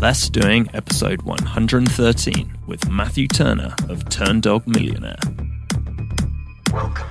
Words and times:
Less 0.00 0.30
Doing, 0.30 0.66
episode 0.72 1.20
113, 1.22 2.58
with 2.66 2.88
Matthew 2.88 3.28
Turner 3.28 3.74
of 3.90 4.04
Turndog 4.06 4.66
Millionaire. 4.66 5.18
Welcome 6.72 7.06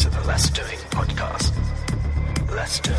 to 0.00 0.10
the 0.10 0.20
Less 0.26 0.50
Doing 0.50 0.78
podcast. 0.90 1.52
Less 2.50 2.80
doing, 2.80 2.98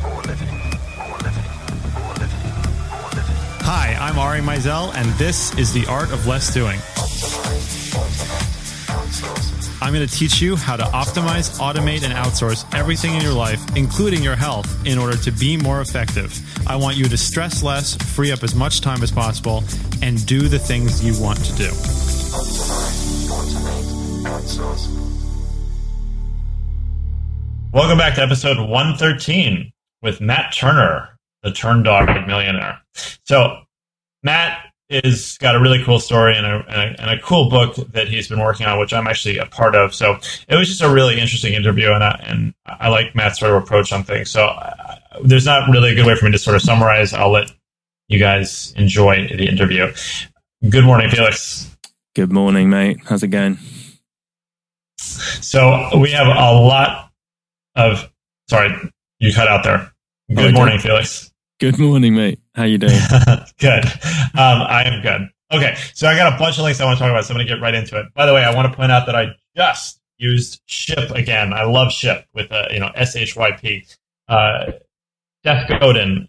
more 0.00 0.22
living, 0.22 0.48
more 0.96 1.18
living, 1.18 1.50
more 1.92 2.14
living, 2.14 2.52
more 2.92 3.10
living. 3.16 3.36
Hi, 3.66 3.96
I'm 4.00 4.16
Ari 4.16 4.42
Meisel, 4.42 4.94
and 4.94 5.08
this 5.18 5.58
is 5.58 5.72
The 5.72 5.84
Art 5.86 6.12
of 6.12 6.28
Less 6.28 6.54
Doing. 6.54 6.78
I'm 9.88 9.94
going 9.94 10.06
to 10.06 10.14
teach 10.14 10.42
you 10.42 10.54
how 10.54 10.76
to 10.76 10.82
optimize, 10.82 11.58
automate, 11.60 12.02
and 12.02 12.12
outsource 12.12 12.62
everything 12.74 13.14
in 13.14 13.22
your 13.22 13.32
life, 13.32 13.74
including 13.74 14.22
your 14.22 14.36
health, 14.36 14.86
in 14.86 14.98
order 14.98 15.16
to 15.16 15.30
be 15.30 15.56
more 15.56 15.80
effective. 15.80 16.38
I 16.68 16.76
want 16.76 16.98
you 16.98 17.06
to 17.06 17.16
stress 17.16 17.62
less, 17.62 17.94
free 18.14 18.30
up 18.30 18.42
as 18.42 18.54
much 18.54 18.82
time 18.82 19.02
as 19.02 19.10
possible, 19.10 19.64
and 20.02 20.26
do 20.26 20.46
the 20.46 20.58
things 20.58 21.02
you 21.02 21.18
want 21.18 21.42
to 21.42 21.54
do. 21.54 21.70
Welcome 27.72 27.96
back 27.96 28.14
to 28.16 28.20
episode 28.20 28.58
113 28.58 29.72
with 30.02 30.20
Matt 30.20 30.52
Turner, 30.52 31.18
the 31.42 31.48
Turndog 31.48 32.26
Millionaire. 32.26 32.78
So, 33.24 33.62
Matt 34.22 34.67
is 34.90 35.36
got 35.38 35.54
a 35.54 35.60
really 35.60 35.82
cool 35.84 36.00
story 36.00 36.36
and 36.36 36.46
a, 36.46 36.64
and 36.68 36.96
a, 36.96 37.02
and 37.02 37.10
a 37.10 37.22
cool 37.22 37.50
book 37.50 37.76
that 37.92 38.08
he's 38.08 38.28
been 38.28 38.40
working 38.40 38.66
on, 38.66 38.78
which 38.78 38.92
I'm 38.92 39.06
actually 39.06 39.38
a 39.38 39.46
part 39.46 39.74
of. 39.74 39.94
So, 39.94 40.18
it 40.48 40.56
was 40.56 40.68
just 40.68 40.82
a 40.82 40.88
really 40.88 41.20
interesting 41.20 41.54
interview, 41.54 41.92
and 41.92 42.02
I, 42.02 42.20
and 42.24 42.54
I 42.66 42.88
like 42.88 43.14
Matt's 43.14 43.38
sort 43.38 43.52
of 43.52 43.62
approach 43.62 43.92
on 43.92 44.02
things. 44.02 44.30
So, 44.30 44.46
uh, 44.46 44.98
there's 45.22 45.44
not 45.44 45.68
really 45.68 45.92
a 45.92 45.94
good 45.94 46.06
way 46.06 46.14
for 46.14 46.24
me 46.24 46.32
to 46.32 46.38
sort 46.38 46.56
of 46.56 46.62
summarize. 46.62 47.12
I'll 47.12 47.30
let 47.30 47.50
you 48.08 48.18
guys 48.18 48.72
enjoy 48.76 49.28
the 49.28 49.46
interview. 49.46 49.92
Good 50.68 50.84
morning, 50.84 51.10
Felix. 51.10 51.76
Good 52.14 52.32
morning, 52.32 52.70
mate. 52.70 52.98
How's 53.04 53.22
it 53.22 53.28
going? 53.28 53.58
So, 54.96 55.90
we 55.98 56.12
have 56.12 56.28
a 56.28 56.52
lot 56.52 57.10
of. 57.76 58.10
Sorry, 58.48 58.74
you 59.18 59.34
cut 59.34 59.48
out 59.48 59.64
there. 59.64 59.92
Good 60.30 60.38
okay. 60.38 60.52
morning, 60.52 60.78
Felix. 60.78 61.30
Good 61.60 61.78
morning, 61.78 62.14
mate. 62.14 62.40
How 62.58 62.64
you 62.64 62.76
doing? 62.76 62.90
good. 63.60 63.84
Um, 64.34 64.66
I 64.66 64.82
am 64.84 65.00
good. 65.00 65.28
Okay, 65.52 65.76
so 65.94 66.08
I 66.08 66.16
got 66.16 66.34
a 66.34 66.36
bunch 66.36 66.58
of 66.58 66.64
links 66.64 66.80
I 66.80 66.86
want 66.86 66.98
to 66.98 67.04
talk 67.04 67.10
about, 67.10 67.24
so 67.24 67.32
I'm 67.32 67.36
going 67.36 67.46
to 67.46 67.54
get 67.54 67.62
right 67.62 67.72
into 67.72 67.96
it. 68.00 68.12
By 68.14 68.26
the 68.26 68.34
way, 68.34 68.42
I 68.42 68.52
want 68.52 68.68
to 68.68 68.76
point 68.76 68.90
out 68.90 69.06
that 69.06 69.14
I 69.14 69.28
just 69.54 70.00
used 70.16 70.60
Shyp 70.68 71.12
again. 71.12 71.52
I 71.52 71.62
love 71.62 71.92
Shyp 71.92 72.24
with 72.34 72.50
a, 72.50 72.66
you 72.72 72.80
know 72.80 72.90
S 72.96 73.14
H 73.14 73.36
Y 73.36 73.52
P. 73.52 73.86
Uh, 74.26 74.72
Seth 75.44 75.68
Godin, 75.68 76.28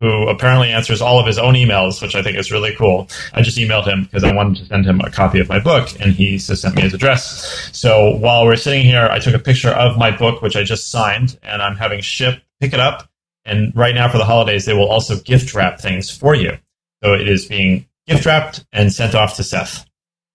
who 0.00 0.28
apparently 0.28 0.70
answers 0.70 1.02
all 1.02 1.20
of 1.20 1.26
his 1.26 1.36
own 1.36 1.52
emails, 1.52 2.00
which 2.00 2.14
I 2.14 2.22
think 2.22 2.38
is 2.38 2.50
really 2.50 2.74
cool. 2.74 3.10
I 3.34 3.42
just 3.42 3.58
emailed 3.58 3.86
him 3.86 4.04
because 4.04 4.24
I 4.24 4.32
wanted 4.32 4.56
to 4.60 4.64
send 4.64 4.86
him 4.86 5.00
a 5.00 5.10
copy 5.10 5.40
of 5.40 5.50
my 5.50 5.60
book, 5.60 5.90
and 6.00 6.14
he 6.14 6.38
just 6.38 6.62
sent 6.62 6.74
me 6.74 6.80
his 6.80 6.94
address. 6.94 7.68
So 7.74 8.16
while 8.16 8.46
we're 8.46 8.56
sitting 8.56 8.86
here, 8.86 9.08
I 9.10 9.18
took 9.18 9.34
a 9.34 9.38
picture 9.38 9.72
of 9.72 9.98
my 9.98 10.10
book, 10.10 10.40
which 10.40 10.56
I 10.56 10.62
just 10.64 10.90
signed, 10.90 11.38
and 11.42 11.60
I'm 11.60 11.76
having 11.76 12.00
Shyp 12.00 12.40
pick 12.60 12.72
it 12.72 12.80
up. 12.80 13.10
And 13.46 13.74
right 13.76 13.94
now 13.94 14.08
for 14.10 14.18
the 14.18 14.24
holidays, 14.24 14.64
they 14.64 14.74
will 14.74 14.88
also 14.88 15.18
gift 15.20 15.54
wrap 15.54 15.80
things 15.80 16.10
for 16.10 16.34
you. 16.34 16.58
So 17.02 17.14
it 17.14 17.28
is 17.28 17.46
being 17.46 17.86
gift 18.06 18.26
wrapped 18.26 18.64
and 18.72 18.92
sent 18.92 19.14
off 19.14 19.36
to 19.36 19.44
Seth, 19.44 19.86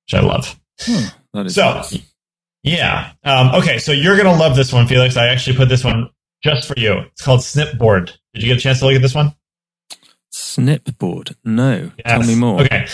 which 0.06 0.14
I 0.14 0.22
love. 0.26 0.60
Hmm, 0.82 1.08
that 1.34 1.46
is 1.48 1.56
So, 1.56 1.74
nice. 1.74 1.98
yeah. 2.64 3.12
Um, 3.24 3.54
okay, 3.56 3.78
so 3.78 3.92
you're 3.92 4.16
going 4.16 4.28
to 4.34 4.40
love 4.42 4.56
this 4.56 4.72
one, 4.74 4.88
Felix. 4.88 5.18
I 5.18 5.28
actually 5.28 5.58
put 5.58 5.70
this 5.70 5.84
one 5.84 6.10
just 6.44 6.68
for 6.68 6.74
you. 6.78 6.94
It's 7.00 7.22
called 7.22 7.42
Snipboard. 7.42 8.12
Did 8.34 8.44
you 8.44 8.48
get 8.50 8.58
a 8.58 8.62
chance 8.62 8.80
to 8.80 8.86
look 8.86 8.96
at 8.96 9.02
this 9.02 9.14
one? 9.16 9.36
Snipboard. 10.34 11.36
No. 11.44 11.92
Tell 12.06 12.24
me 12.24 12.36
more. 12.36 12.62
Okay. 12.62 12.88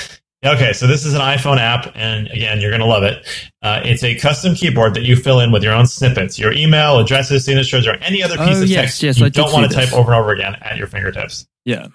Okay, 0.46 0.72
so 0.74 0.86
this 0.86 1.04
is 1.04 1.16
an 1.16 1.22
iPhone 1.22 1.58
app, 1.58 1.92
and 1.96 2.28
again, 2.28 2.62
you're 2.62 2.70
going 2.70 2.82
to 2.82 2.86
love 2.86 3.02
it. 3.04 3.26
Uh, 3.64 3.82
it's 3.84 4.04
a 4.04 4.14
custom 4.16 4.54
keyboard 4.54 4.94
that 4.94 5.02
you 5.04 5.16
fill 5.16 5.40
in 5.40 5.52
with 5.52 5.64
your 5.64 5.74
own 5.74 5.88
snippets, 5.88 6.38
your 6.38 6.54
email, 6.54 7.00
addresses, 7.00 7.44
signatures, 7.44 7.88
or 7.88 7.94
any 7.96 8.22
other 8.22 8.38
piece 8.38 8.58
Oh, 8.60 8.62
of 8.64 8.70
yes, 8.70 8.82
text 8.84 9.04
yes, 9.04 9.20
you 9.20 9.26
I 9.26 9.30
don't 9.30 9.52
want 9.52 9.70
to 9.72 9.76
this. 9.76 9.90
type 9.90 9.98
over 9.98 10.12
and 10.14 10.22
over 10.22 10.32
again 10.32 10.56
at 10.62 10.78
your 10.78 10.86
fingertips. 10.86 11.48
Yeah. 11.66 11.88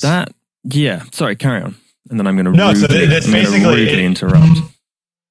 That. 0.00 0.32
Yeah. 0.64 1.02
Sorry. 1.12 1.36
Carry 1.36 1.62
on. 1.62 1.76
And 2.08 2.18
then 2.18 2.26
I'm 2.26 2.36
going 2.36 2.46
to 2.46 2.52
No, 2.52 2.72
so 2.72 2.82
rudely, 2.82 3.06
this 3.06 3.30
basically- 3.30 3.60
rudely 3.64 3.88
it- 3.90 3.98
interrupt. 3.98 4.58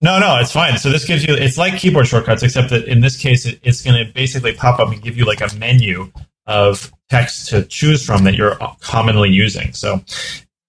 No, 0.02 0.20
no, 0.20 0.38
it's 0.38 0.52
fine. 0.52 0.78
So 0.80 0.90
this 0.90 1.06
gives 1.06 1.24
you, 1.26 1.34
it's 1.34 1.58
like 1.58 1.78
keyboard 1.80 2.08
shortcuts, 2.08 2.44
except 2.44 2.72
that 2.72 2.84
in 2.90 3.00
this 3.00 3.16
case, 3.16 3.46
it, 3.46 3.58
it's 3.64 3.82
going 3.82 4.06
to 4.06 4.12
basically 4.12 4.52
pop 4.54 4.78
up 4.82 4.92
and 4.92 5.02
give 5.02 5.16
you 5.16 5.24
like 5.24 5.40
a 5.40 5.48
menu 5.56 6.12
of 6.46 6.92
text 7.10 7.48
to 7.52 7.64
choose 7.64 8.06
from 8.06 8.26
that 8.26 8.36
you're 8.36 8.58
commonly 8.82 9.30
using. 9.30 9.72
So 9.72 10.02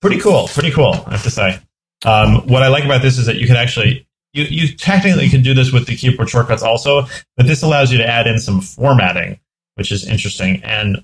pretty 0.04 0.20
cool, 0.20 0.48
pretty 0.48 0.70
cool, 0.70 0.92
I 1.06 1.12
have 1.12 1.22
to 1.22 1.30
say. 1.30 1.58
Um, 2.04 2.46
what 2.46 2.62
I 2.62 2.68
like 2.68 2.84
about 2.84 3.00
this 3.00 3.16
is 3.16 3.24
that 3.24 3.36
you 3.36 3.46
can 3.46 3.56
actually, 3.56 4.06
you, 4.34 4.44
you 4.44 4.76
technically 4.76 5.30
can 5.30 5.40
do 5.40 5.54
this 5.54 5.72
with 5.72 5.86
the 5.86 5.96
keyboard 5.96 6.28
shortcuts 6.28 6.62
also, 6.62 7.06
but 7.38 7.46
this 7.46 7.62
allows 7.62 7.90
you 7.90 7.96
to 7.96 8.06
add 8.06 8.26
in 8.26 8.38
some 8.38 8.60
formatting, 8.60 9.40
which 9.76 9.90
is 9.90 10.06
interesting. 10.06 10.62
And 10.62 11.02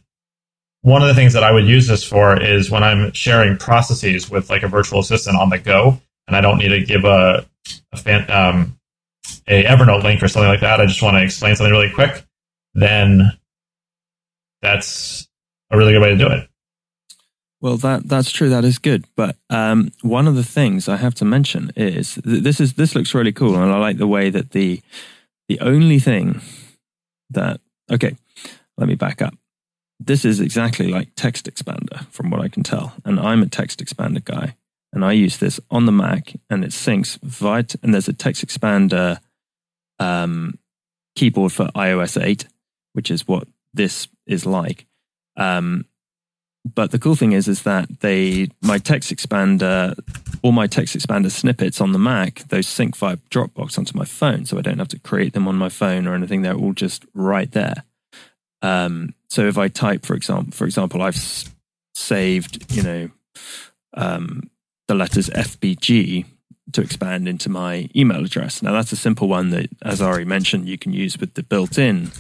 one 0.83 1.01
of 1.01 1.09
the 1.09 1.15
things 1.15 1.33
that 1.33 1.43
I 1.43 1.51
would 1.51 1.65
use 1.65 1.87
this 1.87 2.05
for 2.05 2.39
is 2.39 2.71
when 2.71 2.85
I'm 2.85 3.11
sharing 3.13 3.57
processes 3.57 4.31
with 4.31 4.51
like 4.51 4.65
a 4.65 4.69
virtual 4.69 5.01
assistant 5.01 5.39
on 5.39 5.49
the 5.49 5.59
go, 5.59 5.99
and 6.27 6.37
I 6.37 6.43
don't 6.43 6.59
need 6.59 6.69
to 6.69 6.83
give 6.83 7.07
a, 7.07 7.47
a 7.93 7.97
fan, 7.97 8.31
um, 8.31 8.79
a 9.49 9.65
Evernote 9.65 10.03
link 10.03 10.23
or 10.23 10.29
something 10.29 10.51
like 10.51 10.61
that. 10.61 10.79
I 10.79 10.85
just 10.85 11.01
want 11.01 11.17
to 11.17 11.23
explain 11.23 11.57
something 11.57 11.73
really 11.73 11.91
quick. 11.91 12.23
Then 12.75 13.33
that's 14.61 15.27
a 15.71 15.79
really 15.79 15.95
good 15.95 16.03
way 16.03 16.11
to 16.11 16.19
do 16.19 16.29
it. 16.29 16.50
Well, 17.61 17.77
that 17.79 18.09
that's 18.09 18.31
true. 18.31 18.49
That 18.49 18.65
is 18.65 18.79
good. 18.79 19.05
But 19.17 19.37
um, 19.51 19.93
one 20.03 20.27
of 20.27 20.35
the 20.35 20.45
things 20.45 20.89
I 20.89 20.97
have 20.97 21.15
to 21.17 21.25
mention 21.25 21.73
is 21.77 22.15
th- 22.15 22.43
this 22.43 22.61
is 22.61 22.75
this 22.75 22.95
looks 22.95 23.15
really 23.15 23.33
cool, 23.33 23.55
and 23.57 23.71
I 23.71 23.79
like 23.79 23.99
the 23.99 24.07
way 24.07 24.31
that 24.31 24.51
the 24.51 24.81
the 25.49 25.61
only 25.61 25.99
thing 25.99 26.41
that 27.31 27.61
okay, 27.91 28.17
let 28.79 28.89
me 28.89 28.95
back 28.95 29.21
up. 29.21 29.35
This 29.99 30.25
is 30.25 30.41
exactly 30.41 30.89
like 30.89 31.11
Text 31.15 31.47
Expander, 31.53 32.07
from 32.07 32.31
what 32.31 32.41
I 32.41 32.49
can 32.49 32.63
tell, 32.63 32.95
and 33.05 33.21
I'm 33.21 33.43
a 33.43 33.47
Text 33.47 33.85
Expander 33.85 34.25
guy, 34.25 34.57
and 34.93 35.05
I 35.05 35.13
use 35.13 35.37
this 35.37 35.61
on 35.71 35.85
the 35.85 35.93
Mac, 35.93 36.33
and 36.49 36.65
it 36.65 36.71
syncs 36.71 37.19
via 37.23 37.65
t- 37.65 37.79
and 37.83 37.93
there's 37.93 38.09
a 38.09 38.15
Text 38.15 38.47
Expander 38.47 39.19
um, 39.99 40.59
keyboard 41.15 41.53
for 41.53 41.67
iOS 41.77 42.21
8, 42.21 42.47
which 42.95 43.11
is 43.11 43.29
what 43.29 43.47
this 43.75 44.09
is 44.27 44.47
like. 44.47 44.87
Um, 45.37 45.85
but 46.65 46.91
the 46.91 46.99
cool 46.99 47.15
thing 47.17 47.33
is, 47.33 47.49
is 47.49 47.63
that 47.63 48.01
they 48.01 48.49
my 48.63 48.79
text 48.79 49.15
expander, 49.15 49.99
all 50.43 50.53
my 50.53 50.67
text 50.67 50.97
expander 50.97 51.31
snippets 51.31 51.81
on 51.81 51.93
the 51.93 51.99
Mac, 51.99 52.41
those 52.49 52.67
sync 52.67 52.97
via 52.97 53.17
Dropbox 53.31 53.79
onto 53.79 53.97
my 53.97 54.05
phone, 54.05 54.45
so 54.45 54.59
I 54.59 54.63
don't 54.63 54.79
have 54.79 54.89
to 54.89 54.99
create 54.99 55.33
them 55.33 55.49
on 55.49 55.57
my 55.57 55.69
phone 55.69 56.07
or 56.07 56.15
anything. 56.15 56.43
They're 56.43 56.55
all 56.55 56.73
just 56.75 57.05
right 57.15 57.51
there. 57.51 57.85
Um, 58.63 59.15
so 59.29 59.47
if 59.47 59.57
I 59.57 59.69
type, 59.69 60.05
for 60.05 60.15
example, 60.15 60.53
for 60.53 60.67
example, 60.67 61.01
I've 61.01 61.17
s- 61.17 61.51
saved, 61.95 62.71
you 62.75 62.83
know, 62.83 63.11
um, 63.95 64.51
the 64.87 64.95
letters 64.95 65.31
FBG 65.31 66.27
to 66.73 66.83
expand 66.83 67.27
into 67.27 67.49
my 67.49 67.89
email 67.97 68.25
address. 68.25 68.63
Now 68.63 68.73
that's 68.73 68.93
a 68.93 68.97
simple 68.97 69.29
one 69.29 69.51
that, 69.51 69.71
as 69.83 70.03
Ari 70.03 70.25
mentioned, 70.25 70.69
you 70.69 70.77
can 70.79 70.93
use 70.93 71.19
with 71.19 71.35
the 71.35 71.43
built-in 71.43 72.11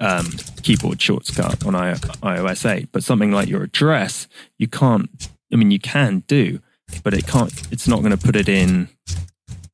um, 0.00 0.26
keyboard 0.62 1.00
shortcut 1.00 1.66
on 1.66 1.74
I- 1.74 1.94
iOS 1.94 2.68
8. 2.68 2.90
But 2.92 3.04
something 3.04 3.32
like 3.32 3.48
your 3.48 3.62
address, 3.62 4.28
you 4.58 4.68
can't. 4.68 5.28
I 5.52 5.56
mean, 5.56 5.70
you 5.70 5.78
can 5.78 6.24
do, 6.26 6.60
but 7.02 7.14
it 7.14 7.26
can't. 7.26 7.52
It's 7.72 7.88
not 7.88 8.00
going 8.00 8.16
to 8.16 8.18
put 8.18 8.36
it 8.36 8.48
in 8.48 8.88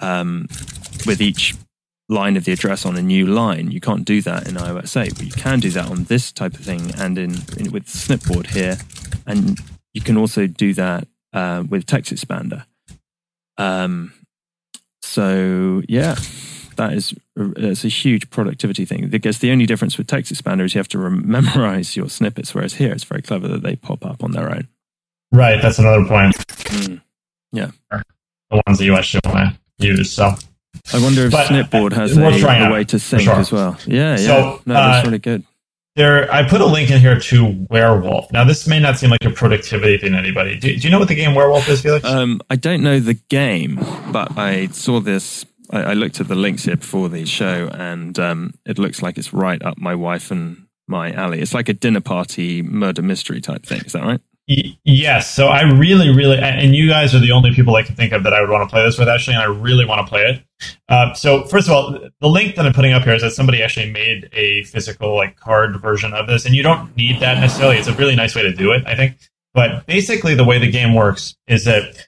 um, 0.00 0.46
with 1.06 1.20
each 1.20 1.54
line 2.08 2.36
of 2.36 2.44
the 2.44 2.52
address 2.52 2.84
on 2.84 2.96
a 2.96 3.02
new 3.02 3.26
line. 3.26 3.70
You 3.70 3.80
can't 3.80 4.04
do 4.04 4.20
that 4.22 4.48
in 4.48 4.54
iOS 4.54 5.00
8, 5.00 5.14
but 5.16 5.24
you 5.24 5.32
can 5.32 5.60
do 5.60 5.70
that 5.70 5.90
on 5.90 6.04
this 6.04 6.32
type 6.32 6.54
of 6.54 6.60
thing 6.60 6.92
and 6.98 7.18
in, 7.18 7.32
in 7.56 7.72
with 7.72 7.86
Snipboard 7.86 8.48
here, 8.48 8.78
and 9.26 9.58
you 9.92 10.00
can 10.00 10.16
also 10.16 10.46
do 10.46 10.74
that 10.74 11.08
uh, 11.32 11.64
with 11.68 11.86
Text 11.86 12.12
Expander. 12.12 12.66
Um, 13.56 14.12
so 15.02 15.82
yeah, 15.88 16.16
that 16.76 16.92
is 16.92 17.14
it's 17.36 17.84
a 17.84 17.88
huge 17.88 18.30
productivity 18.30 18.84
thing 18.84 19.08
because 19.08 19.38
the 19.38 19.50
only 19.50 19.66
difference 19.66 19.98
with 19.98 20.06
text 20.06 20.32
expander 20.32 20.64
is 20.64 20.74
you 20.74 20.78
have 20.78 20.88
to 20.88 20.98
rem- 20.98 21.28
memorize 21.30 21.96
your 21.96 22.08
snippets 22.08 22.54
whereas 22.54 22.74
here 22.74 22.92
it's 22.92 23.04
very 23.04 23.22
clever 23.22 23.48
that 23.48 23.62
they 23.62 23.76
pop 23.76 24.04
up 24.04 24.22
on 24.22 24.32
their 24.32 24.50
own 24.50 24.68
Right. 25.34 25.60
That's 25.60 25.80
another 25.80 26.04
point. 26.04 26.36
Mm. 26.36 27.00
The 27.52 28.62
ones 28.66 28.78
that 28.78 28.84
you 28.84 28.94
actually 28.96 29.20
want 29.24 29.56
to 29.80 29.86
use. 29.86 30.12
So, 30.12 30.32
i 30.92 31.02
wonder 31.02 31.26
if 31.26 31.32
But, 31.32 31.48
snipboard 31.48 31.92
has 31.92 32.16
a, 32.16 32.22
a 32.22 32.70
way 32.70 32.84
to 32.84 32.98
sync 32.98 33.22
sure. 33.22 33.34
as 33.34 33.50
well 33.50 33.76
yeah 33.86 34.12
yeah 34.12 34.16
So, 34.16 34.62
no 34.66 34.74
that's 34.74 35.04
uh, 35.04 35.08
really 35.08 35.18
good 35.18 35.44
there, 35.96 36.30
I 36.32 36.42
put 36.42 36.60
a 36.60 36.66
link 36.66 36.90
in 36.90 36.98
here 36.98 37.20
to 37.20 37.66
Werewolf. 37.70 38.32
Now, 38.32 38.42
this 38.42 38.66
may 38.66 38.80
not 38.80 38.98
seem 38.98 39.10
like 39.10 39.24
a 39.24 39.30
productivity 39.30 39.96
thing 39.96 40.10
to 40.10 40.18
anybody. 40.18 40.58
Do, 40.58 40.74
do 40.76 40.80
you 40.80 40.90
know 40.90 40.98
what 40.98 41.06
the 41.06 41.14
game 41.14 41.36
Werewolf 41.36 41.68
is, 41.68 41.82
Felix? 41.82 42.04
um, 42.04 42.40
i 42.50 42.56
don't 42.56 42.82
know 42.82 42.98
the 42.98 43.14
game 43.14 43.76
but 44.10 44.36
i 44.36 44.66
saw 44.68 44.98
this 44.98 45.46
I, 45.74 45.90
I 45.90 45.92
looked 45.94 46.20
at 46.20 46.28
the 46.28 46.34
links 46.34 46.64
here 46.64 46.76
before 46.76 47.08
the 47.08 47.24
show 47.26 47.68
and 47.72 48.18
um, 48.18 48.54
it 48.64 48.78
looks 48.78 49.02
like 49.02 49.18
it's 49.18 49.32
right 49.32 49.62
up 49.62 49.78
my 49.78 49.94
wife 49.94 50.30
and 50.30 50.66
my 50.86 51.12
alley 51.12 51.40
it's 51.40 51.54
like 51.54 51.68
a 51.68 51.74
dinner 51.74 52.00
party 52.00 52.62
murder 52.62 53.02
mystery 53.02 53.40
type 53.40 53.64
thing 53.64 53.80
is 53.84 53.92
that 53.92 54.04
right 54.04 54.20
yes. 54.46 55.34
So 55.34 55.48
I 55.48 55.62
really, 55.62 56.10
really, 56.10 56.38
and 56.38 56.74
you 56.74 56.88
guys 56.88 57.14
are 57.14 57.18
the 57.18 57.32
only 57.32 57.54
people 57.54 57.76
I 57.76 57.82
can 57.82 57.94
think 57.94 58.12
of 58.12 58.24
that 58.24 58.34
I 58.34 58.40
would 58.40 58.50
want 58.50 58.68
to 58.68 58.72
play 58.72 58.84
this 58.84 58.98
with, 58.98 59.08
actually, 59.08 59.34
and 59.34 59.42
I 59.42 59.46
really 59.46 59.86
want 59.86 60.06
to 60.06 60.10
play 60.10 60.22
it. 60.22 60.42
Uh, 60.88 61.14
so 61.14 61.44
first 61.44 61.68
of 61.68 61.72
all, 61.72 61.98
the 62.20 62.28
link 62.28 62.56
that 62.56 62.66
I'm 62.66 62.72
putting 62.72 62.92
up 62.92 63.04
here 63.04 63.14
is 63.14 63.22
that 63.22 63.32
somebody 63.32 63.62
actually 63.62 63.90
made 63.90 64.28
a 64.32 64.64
physical 64.64 65.16
like 65.16 65.36
card 65.36 65.80
version 65.80 66.12
of 66.12 66.26
this, 66.26 66.44
and 66.44 66.54
you 66.54 66.62
don't 66.62 66.94
need 66.96 67.20
that 67.20 67.38
necessarily. 67.40 67.78
It's 67.78 67.88
a 67.88 67.94
really 67.94 68.16
nice 68.16 68.34
way 68.34 68.42
to 68.42 68.52
do 68.52 68.72
it, 68.72 68.84
I 68.86 68.94
think. 68.94 69.16
But 69.54 69.86
basically, 69.86 70.34
the 70.34 70.44
way 70.44 70.58
the 70.58 70.70
game 70.70 70.94
works 70.94 71.36
is 71.46 71.64
that 71.64 72.06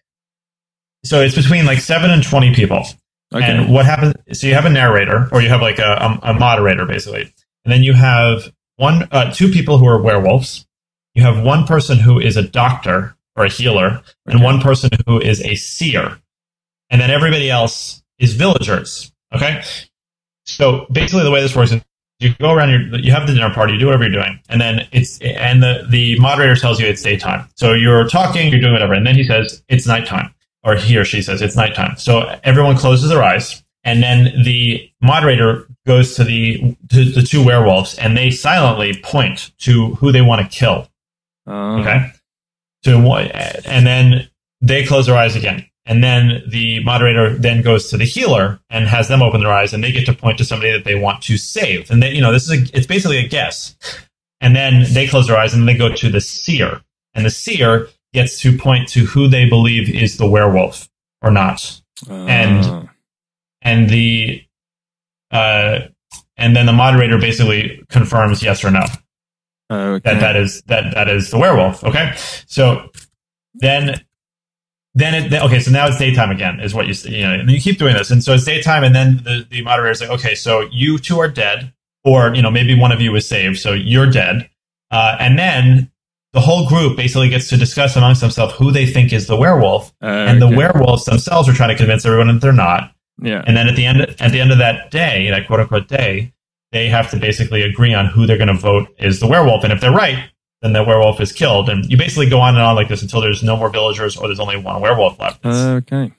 so 1.04 1.20
it's 1.20 1.34
between 1.34 1.64
like 1.64 1.78
seven 1.78 2.10
and 2.10 2.22
twenty 2.22 2.54
people. 2.54 2.84
Okay. 3.34 3.44
And 3.44 3.72
what 3.72 3.86
happens? 3.86 4.14
So 4.32 4.46
you 4.46 4.54
have 4.54 4.66
a 4.66 4.70
narrator, 4.70 5.28
or 5.32 5.42
you 5.42 5.48
have 5.48 5.60
like 5.60 5.78
a, 5.78 6.18
a, 6.22 6.30
a 6.30 6.34
moderator, 6.34 6.86
basically, 6.86 7.22
and 7.64 7.72
then 7.72 7.82
you 7.82 7.92
have 7.92 8.52
one, 8.76 9.08
uh, 9.10 9.32
two 9.32 9.50
people 9.50 9.78
who 9.78 9.86
are 9.86 10.00
werewolves. 10.00 10.66
You 11.14 11.22
have 11.22 11.42
one 11.42 11.66
person 11.66 11.98
who 11.98 12.20
is 12.20 12.36
a 12.36 12.42
doctor 12.42 13.16
or 13.34 13.46
a 13.46 13.48
healer, 13.48 14.02
and 14.26 14.36
Okay. 14.36 14.44
one 14.44 14.60
person 14.60 14.90
who 15.06 15.20
is 15.20 15.42
a 15.42 15.56
seer, 15.56 16.18
and 16.90 17.00
then 17.00 17.10
everybody 17.10 17.50
else 17.50 18.02
is 18.18 18.34
villagers. 18.34 19.12
Okay. 19.34 19.62
So 20.44 20.86
basically, 20.92 21.24
the 21.24 21.30
way 21.30 21.40
this 21.42 21.56
works 21.56 21.72
is 21.72 21.82
you 22.20 22.32
go 22.38 22.52
around 22.52 22.70
your, 22.70 23.00
you 23.00 23.10
have 23.12 23.26
the 23.26 23.34
dinner 23.34 23.52
party, 23.52 23.72
you 23.74 23.78
do 23.78 23.86
whatever 23.86 24.04
you're 24.04 24.22
doing, 24.22 24.38
and 24.48 24.60
then 24.60 24.86
it's, 24.92 25.18
and 25.20 25.62
the 25.62 25.86
the 25.90 26.18
moderator 26.20 26.54
tells 26.54 26.80
you 26.80 26.86
it's 26.86 27.02
daytime. 27.02 27.48
So 27.56 27.72
you're 27.72 28.06
talking, 28.08 28.50
you're 28.50 28.60
doing 28.60 28.72
whatever, 28.72 28.94
and 28.94 29.06
then 29.06 29.16
he 29.16 29.24
says 29.24 29.62
it's 29.68 29.86
nighttime 29.86 30.32
or 30.66 30.74
he 30.74 30.98
or 30.98 31.04
she 31.04 31.22
says 31.22 31.40
it's 31.40 31.56
nighttime. 31.56 31.96
So 31.96 32.38
everyone 32.42 32.76
closes 32.76 33.08
their 33.08 33.22
eyes, 33.22 33.62
and 33.84 34.02
then 34.02 34.42
the 34.42 34.90
moderator 35.00 35.68
goes 35.86 36.16
to 36.16 36.24
the 36.24 36.76
to 36.90 37.04
the 37.04 37.22
two 37.22 37.42
werewolves, 37.42 37.96
and 37.96 38.16
they 38.16 38.30
silently 38.30 39.00
point 39.02 39.52
to 39.60 39.94
who 39.94 40.12
they 40.12 40.22
want 40.22 40.42
to 40.42 40.58
kill. 40.58 40.88
Oh. 41.46 41.80
Okay, 41.80 42.10
to 42.82 42.96
and 43.64 43.86
then 43.86 44.28
they 44.60 44.84
close 44.84 45.06
their 45.06 45.16
eyes 45.16 45.36
again, 45.36 45.64
and 45.86 46.02
then 46.02 46.42
the 46.48 46.82
moderator 46.82 47.38
then 47.38 47.62
goes 47.62 47.88
to 47.90 47.96
the 47.96 48.04
healer 48.04 48.58
and 48.68 48.88
has 48.88 49.06
them 49.06 49.22
open 49.22 49.40
their 49.40 49.52
eyes, 49.52 49.72
and 49.72 49.84
they 49.84 49.92
get 49.92 50.04
to 50.06 50.12
point 50.12 50.36
to 50.38 50.44
somebody 50.44 50.72
that 50.72 50.84
they 50.84 50.96
want 50.96 51.22
to 51.22 51.38
save. 51.38 51.90
And 51.90 52.02
they, 52.02 52.12
you 52.12 52.20
know, 52.20 52.32
this 52.32 52.50
is 52.50 52.50
a, 52.50 52.76
it's 52.76 52.88
basically 52.88 53.18
a 53.18 53.28
guess. 53.28 53.76
And 54.40 54.54
then 54.54 54.84
they 54.92 55.06
close 55.06 55.28
their 55.28 55.38
eyes, 55.38 55.54
and 55.54 55.66
they 55.66 55.76
go 55.76 55.94
to 55.94 56.10
the 56.10 56.20
seer, 56.20 56.82
and 57.14 57.24
the 57.24 57.30
seer 57.30 57.88
gets 58.16 58.40
to 58.40 58.56
point 58.56 58.88
to 58.88 59.00
who 59.04 59.28
they 59.28 59.44
believe 59.48 59.88
is 60.04 60.16
the 60.16 60.28
werewolf 60.28 60.88
or 61.22 61.30
not 61.30 61.80
And- 62.08 62.64
Oh. 62.64 62.88
and 63.62 63.88
the 63.90 64.42
uh, 65.30 65.78
and 66.36 66.54
then 66.56 66.66
the 66.66 66.72
moderator 66.72 67.18
basically 67.18 67.82
confirms 67.88 68.42
yes 68.42 68.64
or 68.64 68.70
no 68.70 68.84
okay. 69.70 70.00
that 70.08 70.20
that 70.20 70.36
is 70.36 70.62
that 70.66 70.94
that 70.94 71.08
is 71.08 71.30
the 71.30 71.38
werewolf. 71.38 71.82
Okay, 71.84 72.12
so 72.46 72.88
then 73.54 74.00
then 74.94 75.12
it 75.14 75.30
then, 75.30 75.42
okay, 75.42 75.58
so 75.60 75.70
now 75.70 75.86
it's 75.88 75.98
daytime 75.98 76.30
again, 76.30 76.60
is 76.60 76.72
what 76.74 76.86
you 76.86 76.94
you 77.10 77.22
know, 77.26 77.34
and 77.34 77.50
you 77.50 77.60
keep 77.60 77.78
doing 77.78 77.94
this, 77.94 78.10
and 78.10 78.22
so 78.24 78.32
it's 78.34 78.44
daytime, 78.44 78.82
and 78.84 78.94
then 78.94 79.08
the 79.24 79.46
the 79.50 79.62
moderator 79.62 79.90
is 79.90 80.00
like, 80.00 80.10
okay, 80.10 80.34
so 80.34 80.68
you 80.72 80.98
two 80.98 81.18
are 81.18 81.28
dead, 81.28 81.72
or 82.04 82.34
you 82.34 82.42
know 82.42 82.50
maybe 82.50 82.78
one 82.78 82.92
of 82.92 83.00
you 83.00 83.10
was 83.12 83.26
saved, 83.28 83.58
so 83.58 83.72
you're 83.72 84.10
dead, 84.10 84.48
uh, 84.90 85.16
and 85.20 85.38
then. 85.38 85.90
The 86.36 86.42
whole 86.42 86.68
group 86.68 86.98
basically 86.98 87.30
gets 87.30 87.48
to 87.48 87.56
discuss 87.56 87.96
amongst 87.96 88.20
themselves 88.20 88.52
who 88.54 88.70
they 88.70 88.84
think 88.84 89.10
is 89.10 89.26
the 89.26 89.36
werewolf, 89.36 89.90
uh, 90.02 90.06
and 90.28 90.40
the 90.42 90.46
Okay. 90.46 90.56
werewolves 90.56 91.06
themselves 91.06 91.48
are 91.48 91.54
trying 91.54 91.70
to 91.70 91.74
convince 91.76 92.04
everyone 92.04 92.26
that 92.28 92.40
they're 92.42 92.52
not. 92.52 92.92
Yeah. 93.22 93.42
And 93.46 93.56
then 93.56 93.66
at 93.68 93.74
the 93.76 93.86
end, 93.86 94.02
at 94.02 94.32
the 94.32 94.40
end 94.40 94.52
of 94.52 94.58
that 94.58 94.90
day, 94.90 95.30
that 95.30 95.46
quote 95.46 95.60
unquote 95.60 95.88
day, 95.88 96.32
they 96.72 96.88
have 96.88 97.10
to 97.12 97.16
basically 97.16 97.62
agree 97.62 97.94
on 97.94 98.04
who 98.04 98.26
they're 98.26 98.36
going 98.36 98.48
to 98.48 98.60
vote 98.70 98.88
is 98.98 99.18
the 99.18 99.26
werewolf. 99.26 99.64
And 99.64 99.72
if 99.72 99.80
they're 99.80 99.90
right, 99.90 100.18
then 100.60 100.74
the 100.74 100.84
werewolf 100.84 101.22
is 101.22 101.32
killed. 101.32 101.70
And 101.70 101.86
you 101.90 101.96
basically 101.96 102.28
go 102.28 102.38
on 102.40 102.54
and 102.54 102.62
on 102.62 102.74
like 102.76 102.88
this 102.88 103.00
until 103.00 103.22
there's 103.22 103.42
no 103.42 103.56
more 103.56 103.70
villagers 103.70 104.14
or 104.18 104.28
there's 104.28 104.38
only 104.40 104.58
one 104.58 104.82
werewolf 104.82 105.18
left. 105.18 105.40
It's 105.42 105.56
Okay. 105.90 106.12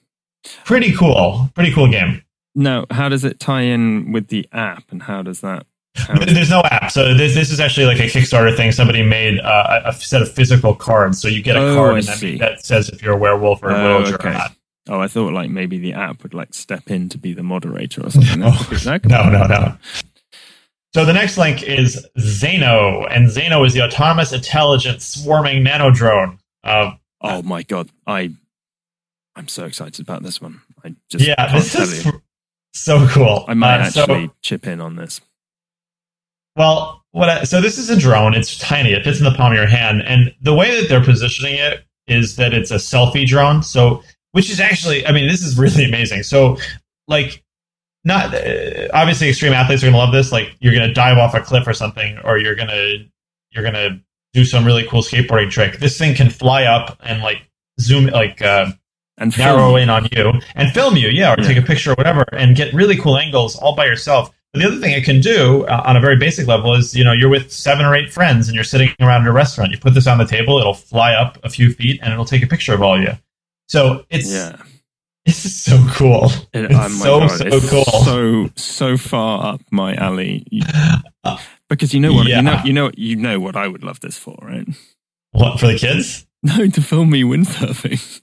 pretty 0.65 0.93
cool. 0.93 1.51
Pretty 1.53 1.71
cool 1.71 1.89
game. 1.91 2.23
Now, 2.55 2.85
how 2.89 3.07
does 3.07 3.23
it 3.23 3.39
tie 3.39 3.61
in 3.61 4.11
with 4.11 4.29
the 4.29 4.47
app, 4.51 4.85
and 4.89 5.03
how 5.03 5.21
does 5.21 5.41
that? 5.41 5.67
There's 6.27 6.49
no 6.49 6.61
app, 6.61 6.91
so 6.91 7.13
this 7.13 7.33
this 7.33 7.51
is 7.51 7.59
actually 7.59 7.85
like 7.87 7.99
a 7.99 8.03
Kickstarter 8.03 8.55
thing. 8.55 8.71
Somebody 8.71 9.01
made 9.03 9.39
uh, 9.39 9.81
a 9.85 9.93
set 9.93 10.21
of 10.21 10.31
physical 10.31 10.75
cards, 10.75 11.19
so 11.21 11.27
you 11.27 11.41
get 11.41 11.55
a 11.55 11.59
Oh, 11.61 11.75
card 11.75 11.95
and 11.97 12.03
that, 12.07 12.39
that 12.39 12.65
says 12.65 12.89
if 12.89 13.01
you're 13.01 13.13
a 13.13 13.17
werewolf 13.17 13.63
or 13.63 13.69
a 13.69 13.73
Oh, 13.73 13.97
villager 13.99 14.15
okay. 14.15 14.29
or 14.29 14.33
not. 14.33 14.55
Oh, 14.89 14.99
I 15.01 15.07
thought 15.07 15.33
like 15.33 15.49
maybe 15.49 15.77
the 15.79 15.93
app 15.93 16.23
would 16.23 16.33
like 16.33 16.53
step 16.53 16.89
in 16.89 17.09
to 17.09 17.17
be 17.17 17.33
the 17.33 17.43
moderator 17.43 18.05
or 18.05 18.09
something. 18.11 18.39
No. 18.39 18.51
That 18.51 18.67
could- 18.67 18.79
that 18.79 19.01
could- 19.03 19.11
No, 19.11 19.29
no, 19.29 19.47
no. 19.47 19.77
So 20.93 21.03
the 21.05 21.13
next 21.13 21.37
link 21.37 21.61
is 21.63 22.07
Zano, 22.17 23.05
and 23.11 23.27
Zano 23.27 23.65
is 23.67 23.73
the 23.73 23.81
autonomous, 23.83 24.31
intelligent, 24.33 25.01
swarming 25.01 25.61
nano 25.63 25.91
drone. 25.91 26.39
Uh, 26.63 26.91
Oh 27.21 27.41
my 27.41 27.63
god, 27.63 27.89
I, 28.05 28.31
I'm 29.35 29.47
so 29.47 29.65
excited 29.65 29.99
about 29.99 30.23
this 30.23 30.39
one. 30.41 30.61
I 30.83 30.95
just 31.09 31.25
yeah, 31.25 31.51
this 31.53 31.75
is 31.75 32.07
so 32.73 33.07
cool. 33.09 33.43
I 33.47 33.53
might 33.55 33.81
Uh, 33.81 33.89
so- 33.89 34.01
actually 34.03 34.31
chip 34.41 34.65
in 34.67 34.79
on 34.79 34.95
this. 34.95 35.19
Well, 36.57 37.03
what 37.11 37.29
I, 37.29 37.43
so 37.43 37.61
this 37.61 37.77
is 37.77 37.89
a 37.89 37.97
drone. 37.97 38.33
It's 38.33 38.57
tiny. 38.57 38.91
It 38.91 39.03
fits 39.03 39.19
in 39.19 39.25
the 39.25 39.31
palm 39.31 39.51
of 39.51 39.57
your 39.57 39.67
hand, 39.67 40.01
and 40.01 40.33
the 40.41 40.53
way 40.53 40.79
that 40.79 40.89
they're 40.89 41.03
positioning 41.03 41.55
it 41.55 41.85
is 42.07 42.35
that 42.37 42.53
it's 42.53 42.71
a 42.71 42.75
selfie 42.75 43.25
drone. 43.27 43.61
So, 43.63 44.03
which 44.31 44.49
is 44.49 44.59
actually, 44.59 45.05
I 45.05 45.11
mean, 45.11 45.27
this 45.27 45.41
is 45.43 45.57
really 45.57 45.85
amazing. 45.87 46.23
So, 46.23 46.57
like, 47.07 47.43
not 48.03 48.33
uh, 48.33 48.87
obviously 48.93 49.29
extreme 49.29 49.53
athletes 49.53 49.83
are 49.83 49.87
going 49.87 49.93
to 49.93 49.99
love 49.99 50.13
this. 50.13 50.31
Like, 50.31 50.55
you're 50.59 50.73
going 50.73 50.87
to 50.87 50.93
dive 50.93 51.17
off 51.17 51.33
a 51.35 51.41
cliff 51.41 51.67
or 51.67 51.73
something, 51.73 52.17
or 52.23 52.37
you're 52.37 52.55
going 52.55 52.69
to 52.69 53.05
you're 53.51 53.63
going 53.63 53.75
to 53.75 53.99
do 54.33 54.43
some 54.43 54.65
really 54.65 54.85
cool 54.87 55.01
skateboarding 55.01 55.49
trick. 55.51 55.77
This 55.79 55.97
thing 55.97 56.15
can 56.15 56.29
fly 56.29 56.63
up 56.63 56.97
and 57.03 57.21
like 57.21 57.49
zoom, 57.79 58.07
like 58.07 58.41
uh, 58.41 58.71
And 59.17 59.35
narrow 59.37 59.75
in 59.75 59.89
on 59.89 60.07
you 60.11 60.33
and 60.55 60.71
film 60.71 60.95
you, 60.95 61.09
yeah, 61.09 61.33
or 61.33 61.41
Yeah. 61.41 61.47
take 61.47 61.57
a 61.57 61.61
picture 61.61 61.91
or 61.91 61.95
whatever, 61.95 62.23
and 62.33 62.55
get 62.55 62.73
really 62.73 62.97
cool 62.97 63.17
angles 63.17 63.55
all 63.55 63.75
by 63.75 63.85
yourself. 63.85 64.31
But 64.53 64.61
the 64.61 64.67
other 64.67 64.77
thing 64.79 64.93
it 64.93 65.03
can 65.03 65.19
do 65.21 65.65
uh, 65.65 65.83
on 65.85 65.97
a 65.97 65.99
very 65.99 66.15
basic 66.15 66.47
level 66.47 66.73
is, 66.73 66.95
you 66.95 67.03
know, 67.03 67.11
you're 67.13 67.29
with 67.29 67.51
seven 67.51 67.85
or 67.85 67.93
eight 67.95 68.11
friends 68.11 68.47
and 68.47 68.55
you're 68.55 68.63
sitting 68.63 68.89
around 69.01 69.23
at 69.23 69.27
a 69.27 69.31
restaurant. 69.33 69.71
You 69.71 69.77
put 69.77 69.93
this 69.93 70.07
on 70.07 70.17
the 70.17 70.25
table, 70.25 70.57
it'll 70.59 70.73
fly 70.73 71.13
up 71.13 71.37
a 71.43 71.49
few 71.49 71.73
feet 71.73 71.99
and 72.01 72.13
it'll 72.13 72.25
take 72.25 72.43
a 72.43 72.47
picture 72.47 72.73
of 72.73 72.81
all 72.81 72.95
of 72.95 73.01
you. 73.03 73.13
So 73.67 74.05
it's 74.09 74.31
Yeah, 74.31 74.55
it's 75.25 75.37
so 75.37 75.77
cool. 75.91 76.25
It- 76.53 76.65
It's 76.71 76.73
oh 76.73 76.77
my 76.77 76.87
so, 76.87 77.19
God, 77.19 77.27
so 77.31 77.45
it's 77.47 77.69
cool. 77.69 77.83
So 77.83 78.49
so 78.55 78.97
far 78.97 79.53
up 79.53 79.61
my 79.71 79.93
alley. 79.95 80.45
Because 81.69 81.93
you 81.93 81.99
know 81.99 82.13
what 82.13 82.27
you 82.27 82.41
know 82.41 82.51
Yeah. 82.53 82.63
you 82.63 82.71
know 82.73 82.91
you 82.95 83.15
know 83.17 83.39
what 83.41 83.57
I 83.57 83.67
would 83.67 83.83
love 83.83 83.99
this 83.99 84.17
for, 84.17 84.37
right? 84.41 84.65
What 85.33 85.59
for 85.59 85.67
the 85.67 85.77
kids? 85.77 86.25
No, 86.43 86.65
to 86.67 86.81
film 86.81 87.09
me 87.09 87.23
windsurfing. 87.23 88.21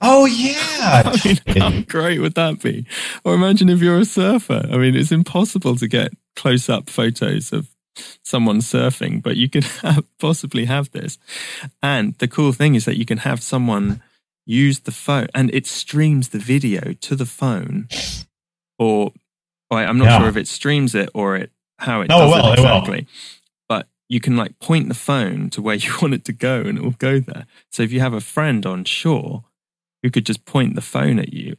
Oh 0.00 0.24
yeah. 0.26 1.02
I 1.14 1.20
mean, 1.24 1.60
how 1.60 1.80
great 1.82 2.20
would 2.20 2.34
that 2.34 2.60
be? 2.62 2.86
Or 3.24 3.34
imagine 3.34 3.68
if 3.68 3.80
you're 3.80 3.98
a 3.98 4.04
surfer. 4.04 4.66
I 4.70 4.76
mean, 4.76 4.96
it's 4.96 5.12
impossible 5.12 5.76
to 5.76 5.86
get 5.88 6.12
close 6.34 6.68
up 6.68 6.88
photos 6.90 7.52
of 7.52 7.68
someone 8.24 8.58
surfing, 8.58 9.22
but 9.22 9.36
you 9.36 9.48
could 9.48 9.64
have, 9.82 10.04
possibly 10.18 10.64
have 10.66 10.90
this. 10.92 11.18
And 11.82 12.14
the 12.18 12.28
cool 12.28 12.52
thing 12.52 12.74
is 12.74 12.84
that 12.84 12.96
you 12.98 13.04
can 13.06 13.18
have 13.18 13.42
someone 13.42 14.02
use 14.44 14.80
the 14.80 14.92
phone 14.92 15.26
and 15.34 15.52
it 15.52 15.66
streams 15.66 16.28
the 16.28 16.38
video 16.38 16.92
to 16.94 17.16
the 17.16 17.26
phone. 17.26 17.88
Or 18.78 19.12
I'm 19.70 19.98
not 19.98 20.04
Yeah. 20.06 20.18
sure 20.20 20.28
if 20.28 20.36
it 20.36 20.48
streams 20.48 20.94
it 20.94 21.10
or 21.14 21.36
it 21.36 21.50
how 21.78 22.00
it 22.00 22.10
oh, 22.10 22.18
No, 22.18 22.24
it 22.24 22.30
does 22.30 22.42
will, 22.42 22.48
it 22.52 22.58
it 22.58 22.62
exactly. 22.62 23.06
But 23.68 23.88
you 24.08 24.20
can 24.20 24.36
like 24.36 24.58
point 24.60 24.88
the 24.88 24.94
phone 24.94 25.50
to 25.50 25.60
where 25.62 25.74
you 25.84 25.92
want 26.00 26.14
it 26.14 26.24
to 26.26 26.32
go 26.32 26.60
and 26.60 26.78
it 26.78 26.84
will 26.84 26.92
go 26.92 27.18
there. 27.20 27.46
So 27.70 27.82
if 27.82 27.92
you 27.92 28.00
have 28.00 28.14
a 28.14 28.20
friend 28.20 28.64
on 28.64 28.84
shore 28.84 29.44
who 30.06 30.10
could 30.12 30.24
just 30.24 30.44
point 30.44 30.76
the 30.76 30.80
phone 30.80 31.18
at 31.18 31.32
you, 31.32 31.56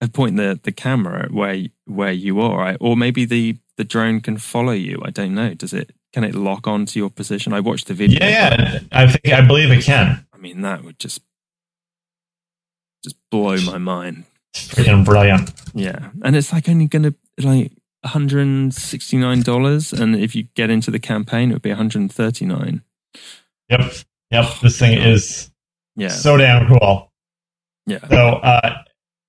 uh, 0.00 0.08
point 0.08 0.38
the, 0.38 0.58
the 0.62 0.72
camera 0.72 1.24
at 1.24 1.32
where 1.32 1.66
where 1.84 2.12
you 2.12 2.40
are, 2.40 2.58
right? 2.58 2.78
or 2.80 2.96
maybe 2.96 3.26
the 3.26 3.58
the 3.76 3.84
drone 3.84 4.22
can 4.22 4.38
follow 4.38 4.72
you. 4.72 5.02
I 5.04 5.10
don't 5.10 5.34
know. 5.34 5.52
Does 5.52 5.74
it? 5.74 5.90
Can 6.14 6.24
it 6.24 6.34
lock 6.34 6.66
onto 6.66 6.98
your 6.98 7.10
position? 7.10 7.52
I 7.52 7.60
watched 7.60 7.88
the 7.88 7.94
video. 7.94 8.18
Yeah, 8.20 8.56
yeah. 8.58 8.78
I 8.90 9.06
think 9.06 9.34
I 9.34 9.46
believe 9.46 9.70
it 9.70 9.84
can. 9.84 10.26
I 10.32 10.38
mean, 10.38 10.62
that 10.62 10.82
would 10.82 10.98
just 10.98 11.20
just 13.04 13.16
blow 13.30 13.60
my 13.60 13.76
mind. 13.76 14.24
Freaking 14.54 15.04
brilliant. 15.04 15.52
Yeah, 15.74 16.08
and 16.24 16.34
it's 16.34 16.52
like 16.52 16.68
only 16.68 16.86
going 16.86 17.02
to 17.02 17.14
like. 17.38 17.72
$169 18.02 20.00
and 20.00 20.16
if 20.16 20.34
you 20.34 20.44
get 20.54 20.70
into 20.70 20.90
the 20.90 20.98
campaign 20.98 21.50
it 21.50 21.52
would 21.52 21.60
be 21.60 21.68
139 21.68 22.82
Yep. 23.68 23.92
Yep. 24.30 24.46
This 24.62 24.78
thing 24.78 24.98
is 24.98 25.50
yeah 25.96 26.08
so 26.08 26.38
damn 26.38 26.66
cool. 26.66 27.09
Yeah 27.86 28.06
So, 28.08 28.16
uh, 28.16 28.78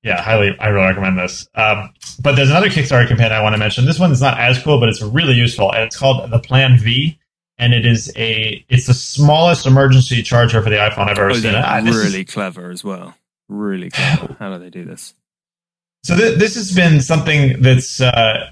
yeah, 0.04 0.22
highly, 0.22 0.58
I 0.60 0.70
really 0.70 0.88
recommend 0.88 1.18
this. 1.20 1.48
Um, 1.56 1.94
but 2.22 2.36
there's 2.36 2.50
another 2.50 2.70
Kickstarter 2.70 3.08
campaign 3.08 3.32
I 3.32 3.42
want 3.42 3.54
to 3.54 3.60
mention. 3.60 3.86
This 3.86 4.00
one's 4.00 4.22
not 4.22 4.40
as 4.40 4.62
cool, 4.62 4.80
but 4.80 4.90
it's 4.90 5.02
really 5.02 5.34
useful, 5.36 5.72
and 5.72 5.84
it's 5.84 5.98
called 5.98 6.30
the 6.32 6.40
Plan 6.40 6.78
V. 6.78 7.18
And 7.58 7.74
it 7.76 7.86
is 7.86 8.12
a, 8.16 8.66
it's 8.70 8.88
the 8.88 8.94
smallest 8.96 9.68
emergency 9.68 10.24
charger 10.24 10.64
for 10.64 10.72
the 10.72 10.78
iPhone 10.78 11.08
I've 11.10 11.20
ever 11.20 11.30
oh, 11.30 11.34
seen. 11.34 11.52
they're 11.52 11.64
Ah, 11.64 11.78
is- 11.78 11.96
really 11.96 12.26
clever 12.26 12.72
as 12.72 12.84
well 12.84 13.16
really 13.48 13.90
clever 13.92 14.34
how 14.40 14.52
do 14.54 14.58
they 14.60 14.70
do 14.70 14.86
this 14.86 15.14
so 16.04 16.16
th- 16.16 16.40
this 16.40 16.56
has 16.56 16.74
been 16.74 17.02
something 17.02 17.62
that's 17.62 18.02
uh, 18.02 18.50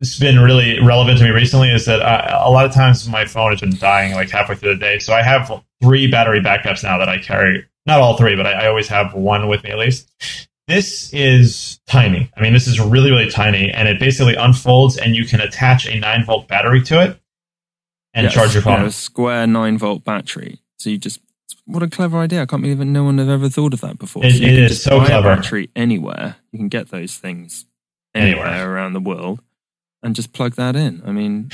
it's 0.00 0.18
been 0.18 0.38
really 0.40 0.80
relevant 0.80 1.18
to 1.18 1.24
me 1.24 1.30
recently. 1.30 1.70
Is 1.70 1.84
that 1.86 2.00
I, 2.02 2.42
a 2.44 2.50
lot 2.50 2.64
of 2.64 2.72
times 2.72 3.06
my 3.08 3.26
phone 3.26 3.50
has 3.50 3.60
been 3.60 3.76
dying 3.76 4.14
like 4.14 4.30
halfway 4.30 4.54
through 4.54 4.74
the 4.74 4.80
day, 4.80 4.98
so 4.98 5.12
I 5.12 5.22
have 5.22 5.50
three 5.82 6.06
battery 6.10 6.40
backups 6.40 6.82
now 6.82 6.96
that 6.98 7.08
I 7.08 7.18
carry. 7.18 7.66
Not 7.86 8.00
all 8.00 8.16
three, 8.16 8.34
but 8.36 8.46
I, 8.46 8.52
I 8.64 8.66
always 8.68 8.88
have 8.88 9.14
one 9.14 9.48
with 9.48 9.62
me 9.64 9.70
at 9.70 9.78
least. 9.78 10.10
This 10.66 11.12
is 11.12 11.80
tiny. 11.86 12.30
I 12.36 12.40
mean, 12.40 12.54
this 12.54 12.66
is 12.66 12.80
really, 12.80 13.10
really 13.10 13.30
tiny, 13.30 13.70
and 13.70 13.86
it 13.88 14.00
basically 14.00 14.34
unfolds, 14.34 14.96
and 14.96 15.14
you 15.14 15.26
can 15.26 15.40
attach 15.40 15.86
a 15.86 15.98
nine 16.00 16.24
volt 16.24 16.48
battery 16.48 16.82
to 16.84 17.02
it 17.02 17.20
and 18.14 18.24
Yes, 18.24 18.32
charge 18.34 18.54
your 18.54 18.62
phone. 18.62 18.80
yeah, 18.80 18.86
a 18.86 18.90
square 18.90 19.46
nine 19.46 19.76
volt 19.76 20.04
battery. 20.04 20.60
So 20.78 20.88
you 20.88 20.96
just 20.98 21.20
what 21.66 21.82
a 21.82 21.88
clever 21.88 22.18
idea! 22.18 22.42
I 22.42 22.46
can't 22.46 22.62
believe 22.62 22.78
that 22.78 22.84
no 22.86 23.04
one 23.04 23.18
had 23.18 23.28
ever 23.28 23.48
thought 23.50 23.74
of 23.74 23.80
that 23.82 23.98
before. 23.98 24.24
It- 24.24 24.32
so 24.32 24.38
you 24.38 24.46
it 24.46 24.54
can 24.54 24.64
is 24.64 24.70
just 24.70 24.84
so 24.84 25.04
clever. 25.04 25.32
A 25.32 25.36
battery 25.36 25.68
anywhere. 25.76 26.36
You 26.52 26.58
can 26.58 26.68
get 26.68 26.88
those 26.88 27.16
things 27.18 27.66
anywhere, 28.14 28.46
Anywhere. 28.46 28.72
around 28.72 28.94
the 28.94 29.00
world, 29.00 29.40
and 30.02 30.14
just 30.16 30.32
plug 30.32 30.54
that 30.54 30.76
in. 30.76 31.02
I 31.06 31.12
mean, 31.12 31.50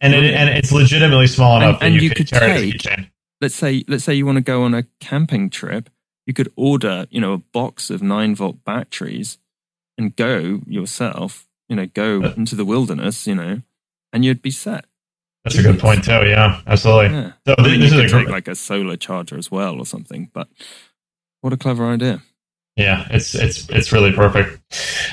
and 0.00 0.12
it, 0.12 0.34
and 0.34 0.48
it's 0.50 0.72
legitimately 0.72 1.28
small 1.28 1.54
And- 1.56 1.64
enough 1.64 1.80
that 1.80 1.86
and 1.86 1.94
you, 1.94 2.00
you 2.02 2.08
could 2.10 2.28
could 2.28 2.38
take- 2.40 2.74
keychain. 2.80 3.10
Let's 3.40 3.54
say 3.54 3.84
let's 3.88 4.04
say 4.04 4.14
you 4.14 4.26
want 4.26 4.36
to 4.36 4.42
go 4.42 4.62
on 4.62 4.74
a 4.74 4.84
camping 5.00 5.50
trip, 5.50 5.90
you 6.26 6.34
could 6.34 6.52
order 6.56 7.06
you 7.10 7.20
know 7.20 7.32
a 7.32 7.38
box 7.38 7.90
of 7.90 8.02
nine 8.02 8.34
volt 8.34 8.64
batteries 8.64 9.38
and 9.98 10.14
go 10.16 10.60
yourself. 10.66 11.46
You 11.68 11.76
know, 11.76 11.86
go 11.86 12.22
into 12.36 12.54
the 12.54 12.64
wilderness. 12.64 13.26
You 13.26 13.34
know, 13.34 13.62
and 14.12 14.24
you'd 14.24 14.42
be 14.42 14.50
set. 14.50 14.84
That's 15.44 15.58
a 15.58 15.62
good 15.62 15.78
point 15.78 16.04
too. 16.04 16.26
Yeah, 16.26 16.60
absolutely. 16.66 17.16
Yeah. 17.16 17.32
So 17.46 17.54
I 17.58 17.62
mean, 17.62 17.80
this 17.80 17.92
you 17.92 18.00
is 18.00 18.10
could 18.10 18.20
a 18.20 18.24
take 18.24 18.32
like 18.32 18.48
a 18.48 18.54
solar 18.54 18.96
charger 18.96 19.36
as 19.36 19.50
well 19.50 19.78
or 19.78 19.86
something. 19.86 20.30
But 20.32 20.48
what 21.40 21.52
a 21.52 21.56
clever 21.56 21.86
idea! 21.86 22.22
yeah, 22.76 23.06
it's 23.10 23.34
it's 23.34 23.68
it's 23.70 23.92
really 23.92 24.12
perfect. 24.12 24.60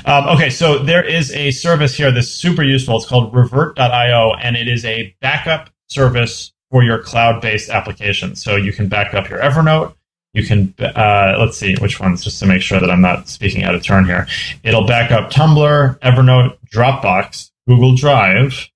Um, 0.05 0.27
okay, 0.29 0.49
so 0.49 0.79
there 0.79 1.03
is 1.03 1.31
a 1.33 1.51
service 1.51 1.95
here 1.95 2.11
that's 2.11 2.27
super 2.27 2.63
useful. 2.63 2.97
It's 2.97 3.05
called 3.05 3.33
Revert.io, 3.33 4.33
and 4.33 4.55
it 4.55 4.67
is 4.67 4.83
a 4.83 5.15
backup 5.21 5.69
service 5.87 6.53
for 6.71 6.83
your 6.83 6.97
cloud-based 6.99 7.69
applications. 7.69 8.41
So 8.43 8.55
you 8.55 8.73
can 8.73 8.87
back 8.87 9.13
up 9.13 9.29
your 9.29 9.39
Evernote. 9.39 9.93
You 10.33 10.45
can 10.45 10.73
uh, 10.79 11.35
let's 11.37 11.57
see 11.57 11.75
which 11.75 11.99
ones, 11.99 12.23
just 12.23 12.39
to 12.39 12.45
make 12.45 12.61
sure 12.61 12.79
that 12.79 12.89
I'm 12.89 13.01
not 13.01 13.27
speaking 13.27 13.63
out 13.63 13.75
of 13.75 13.83
turn 13.83 14.05
here. 14.05 14.27
It'll 14.63 14.87
back 14.87 15.11
up 15.11 15.29
Tumblr, 15.29 15.99
Evernote, 15.99 16.57
Dropbox, 16.73 17.51
Google 17.67 17.95
Drive, 17.95 18.69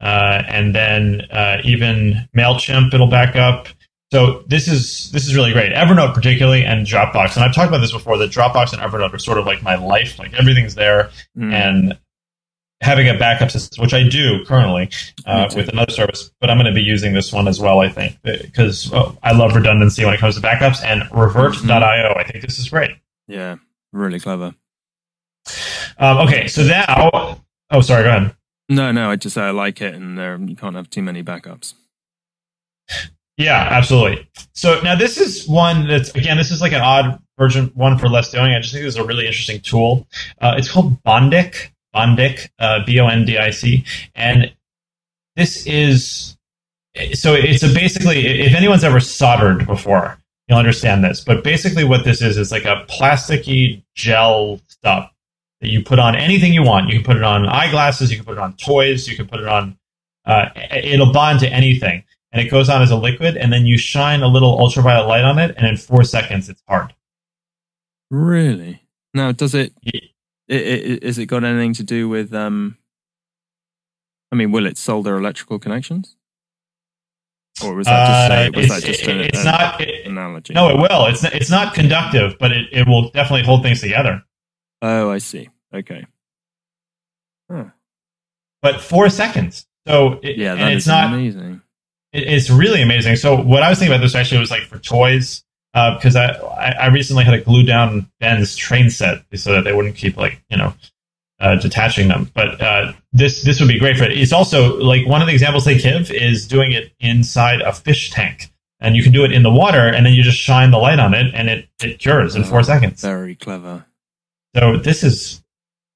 uh, 0.00 0.42
and 0.48 0.74
then 0.74 1.20
uh, 1.30 1.58
even 1.64 2.26
Mailchimp. 2.34 2.94
It'll 2.94 3.08
back 3.08 3.36
up. 3.36 3.68
So 4.10 4.44
this 4.46 4.68
is 4.68 5.10
this 5.12 5.26
is 5.26 5.34
really 5.36 5.52
great. 5.52 5.72
Evernote 5.74 6.14
particularly 6.14 6.64
and 6.64 6.86
Dropbox, 6.86 7.34
and 7.34 7.44
I've 7.44 7.54
talked 7.54 7.68
about 7.68 7.80
this 7.80 7.92
before. 7.92 8.16
That 8.16 8.30
Dropbox 8.30 8.72
and 8.72 8.80
Evernote 8.80 9.12
are 9.12 9.18
sort 9.18 9.36
of 9.36 9.44
like 9.44 9.62
my 9.62 9.74
life. 9.74 10.18
Like 10.18 10.32
everything's 10.32 10.76
there, 10.76 11.10
Mm. 11.36 11.52
and 11.52 11.98
having 12.82 13.08
a 13.08 13.18
backup 13.18 13.50
system, 13.50 13.82
which 13.82 13.94
I 13.94 14.06
do 14.08 14.44
currently 14.44 14.90
uh, 15.24 15.48
with 15.54 15.68
another 15.68 15.92
service, 15.92 16.30
but 16.40 16.50
I'm 16.50 16.56
going 16.58 16.66
to 16.66 16.74
be 16.74 16.82
using 16.82 17.14
this 17.14 17.32
one 17.32 17.48
as 17.48 17.60
well. 17.60 17.80
I 17.80 17.88
think 17.88 18.18
because 18.22 18.90
well, 18.90 19.16
I 19.22 19.32
love 19.32 19.54
redundancy 19.54 20.04
when 20.04 20.14
it 20.14 20.20
comes 20.20 20.34
to 20.36 20.40
backups 20.40 20.82
and 20.84 21.02
Revert.io. 21.12 22.14
I 22.16 22.24
think 22.24 22.44
this 22.44 22.58
is 22.58 22.68
great. 22.68 22.92
yeah, 23.28 23.56
really 23.92 24.20
clever. 24.20 24.54
Um, 25.98 26.18
okay, 26.26 26.48
so 26.48 26.62
now, 26.64 27.40
oh, 27.70 27.80
sorry, 27.80 28.02
go 28.02 28.10
ahead. 28.10 28.36
No, 28.68 28.90
no, 28.92 29.10
I 29.10 29.16
just 29.16 29.34
say 29.34 29.42
I 29.42 29.50
like 29.50 29.80
it, 29.80 29.94
and 29.94 30.18
there 30.18 30.36
you 30.36 30.56
can't 30.56 30.74
have 30.74 30.90
too 30.90 31.02
many 31.02 31.22
backups. 31.22 31.74
Yeah, 33.36 33.68
absolutely. 33.70 34.28
So 34.54 34.80
now 34.80 34.96
this 34.96 35.18
is 35.18 35.46
one 35.46 35.86
that's 35.86 36.14
again, 36.14 36.36
this 36.36 36.50
is 36.50 36.60
like 36.60 36.72
an 36.72 36.80
odd 36.80 37.20
version 37.38 37.70
one 37.74 37.98
for 37.98 38.08
less 38.08 38.30
doing. 38.30 38.52
I 38.54 38.60
just 38.60 38.72
think 38.72 38.84
this 38.84 38.94
is 38.94 39.00
a 39.00 39.04
really 39.04 39.26
interesting 39.26 39.60
tool. 39.60 40.06
Uh, 40.40 40.54
it's 40.56 40.70
called 40.70 41.02
Bondic, 41.04 41.70
Bondic, 41.96 42.48
uh, 42.58 42.84
B 42.84 43.00
O 43.00 43.08
N 43.08 43.24
D 43.24 43.38
I 43.38 43.50
C, 43.50 43.84
and 44.14 44.52
this 45.34 45.66
is 45.66 46.36
so 47.14 47.34
it's 47.34 47.62
a 47.62 47.72
basically 47.72 48.26
if 48.40 48.54
anyone's 48.54 48.84
ever 48.84 49.00
soldered 49.00 49.66
before, 49.66 50.18
you'll 50.48 50.58
understand 50.58 51.02
this. 51.02 51.22
But 51.24 51.42
basically, 51.42 51.84
what 51.84 52.04
this 52.04 52.20
is 52.20 52.36
is 52.36 52.52
like 52.52 52.64
a 52.64 52.84
plasticky 52.88 53.82
gel 53.94 54.60
stuff 54.68 55.10
that 55.60 55.70
you 55.70 55.82
put 55.82 55.98
on 55.98 56.14
anything 56.14 56.52
you 56.52 56.62
want. 56.62 56.88
You 56.88 56.96
can 56.96 57.04
put 57.04 57.16
it 57.16 57.22
on 57.22 57.46
eyeglasses, 57.46 58.10
you 58.10 58.16
can 58.16 58.26
put 58.26 58.32
it 58.32 58.40
on 58.40 58.54
toys, 58.54 59.08
you 59.08 59.16
can 59.16 59.26
put 59.26 59.40
it 59.40 59.48
on. 59.48 59.78
Uh, 60.24 60.46
it'll 60.70 61.12
bond 61.12 61.40
to 61.40 61.48
anything 61.48 62.02
and 62.36 62.46
it 62.46 62.50
goes 62.50 62.68
on 62.68 62.82
as 62.82 62.90
a 62.90 62.96
liquid, 62.96 63.36
and 63.38 63.50
then 63.50 63.64
you 63.64 63.78
shine 63.78 64.22
a 64.22 64.28
little 64.28 64.58
ultraviolet 64.58 65.08
light 65.08 65.24
on 65.24 65.38
it, 65.38 65.54
and 65.56 65.66
in 65.66 65.76
four 65.76 66.04
seconds, 66.04 66.50
it's 66.50 66.62
hard. 66.68 66.92
Really? 68.10 68.82
Now, 69.14 69.32
does 69.32 69.54
it, 69.54 69.72
Yeah. 69.82 69.92
i 69.94 69.98
i 69.98 70.15
is 70.48 71.18
it 71.18 71.26
got 71.26 71.44
anything 71.44 71.74
to 71.74 71.82
do 71.82 72.08
with? 72.08 72.32
um 72.34 72.76
I 74.32 74.36
mean, 74.36 74.50
will 74.50 74.66
it 74.66 74.76
solder 74.76 75.16
electrical 75.16 75.58
connections? 75.58 76.16
Or 77.64 77.74
was 77.74 77.86
that 77.86 78.06
just, 78.06 78.30
Uh, 78.30 78.34
a, 78.34 78.50
was 78.56 78.64
it's- 78.66 78.80
that 78.82 78.86
just 78.86 79.08
an, 79.08 79.20
it's 79.20 79.44
not- 79.44 79.80
it- 79.80 80.06
analogy? 80.06 80.52
No, 80.52 80.68
it 80.68 80.76
will. 80.78 81.06
It's 81.06 81.24
it's 81.24 81.50
not 81.50 81.74
conductive, 81.74 82.36
but 82.38 82.52
it, 82.52 82.66
it 82.72 82.86
will 82.86 83.10
definitely 83.10 83.44
hold 83.44 83.62
things 83.62 83.80
together. 83.80 84.22
Oh, 84.82 85.10
I 85.10 85.18
see. 85.18 85.48
Okay. 85.72 86.04
Huh. 87.50 87.66
But 88.62 88.80
four 88.82 89.08
seconds. 89.08 89.66
So 89.86 90.18
it, 90.22 90.36
Yeah, 90.36 90.54
that 90.56 90.72
it's 90.72 90.86
not. 90.86 91.14
amazing. 91.14 91.62
it- 92.12 92.28
it's 92.28 92.50
really 92.50 92.82
amazing. 92.82 93.16
So 93.16 93.40
what 93.40 93.62
I 93.62 93.70
was 93.70 93.78
thinking 93.78 93.94
about 93.94 94.02
this 94.02 94.14
actually 94.14 94.40
was 94.40 94.50
like 94.50 94.64
for 94.64 94.78
toys, 94.78 95.44
because 95.96 96.16
I, 96.16 96.28
I 96.32 96.70
I 96.82 96.86
recently 96.86 97.24
had 97.24 97.32
to 97.32 97.40
glue 97.40 97.64
down 97.64 98.10
Ben's 98.20 98.56
train 98.56 98.88
set 98.90 99.24
so 99.34 99.52
that 99.52 99.64
they 99.64 99.72
wouldn't 99.74 99.96
keep 99.96 100.16
like 100.16 100.42
you 100.48 100.56
know 100.56 100.72
uh, 101.38 101.56
detaching 101.56 102.08
them. 102.08 102.30
But 102.34 102.60
uh, 102.60 102.92
this 103.12 103.42
this 103.42 103.60
would 103.60 103.68
be 103.68 103.78
great 103.78 103.96
for 103.98 104.04
it. 104.04 104.12
It's 104.12 104.32
also 104.32 104.78
like 104.78 105.06
one 105.06 105.20
of 105.20 105.26
the 105.26 105.34
examples 105.34 105.64
they 105.66 105.76
give 105.78 106.10
is 106.10 106.48
doing 106.48 106.72
it 106.72 106.92
inside 107.00 107.60
a 107.60 107.72
fish 107.74 108.10
tank, 108.10 108.50
and 108.80 108.96
you 108.96 109.02
can 109.02 109.12
do 109.12 109.22
it 109.24 109.32
in 109.32 109.42
the 109.42 109.50
water, 109.50 109.86
and 109.86 110.06
then 110.06 110.14
you 110.14 110.22
just 110.22 110.38
shine 110.38 110.70
the 110.70 110.78
light 110.78 110.98
on 110.98 111.12
it, 111.14 111.34
and 111.34 111.48
it 111.50 111.68
it 111.82 111.98
cures 111.98 112.34
in 112.36 112.44
four 112.44 112.62
seconds. 112.62 113.02
Very 113.02 113.34
clever. 113.34 113.84
So 114.54 114.78
this 114.78 115.04
is 115.04 115.42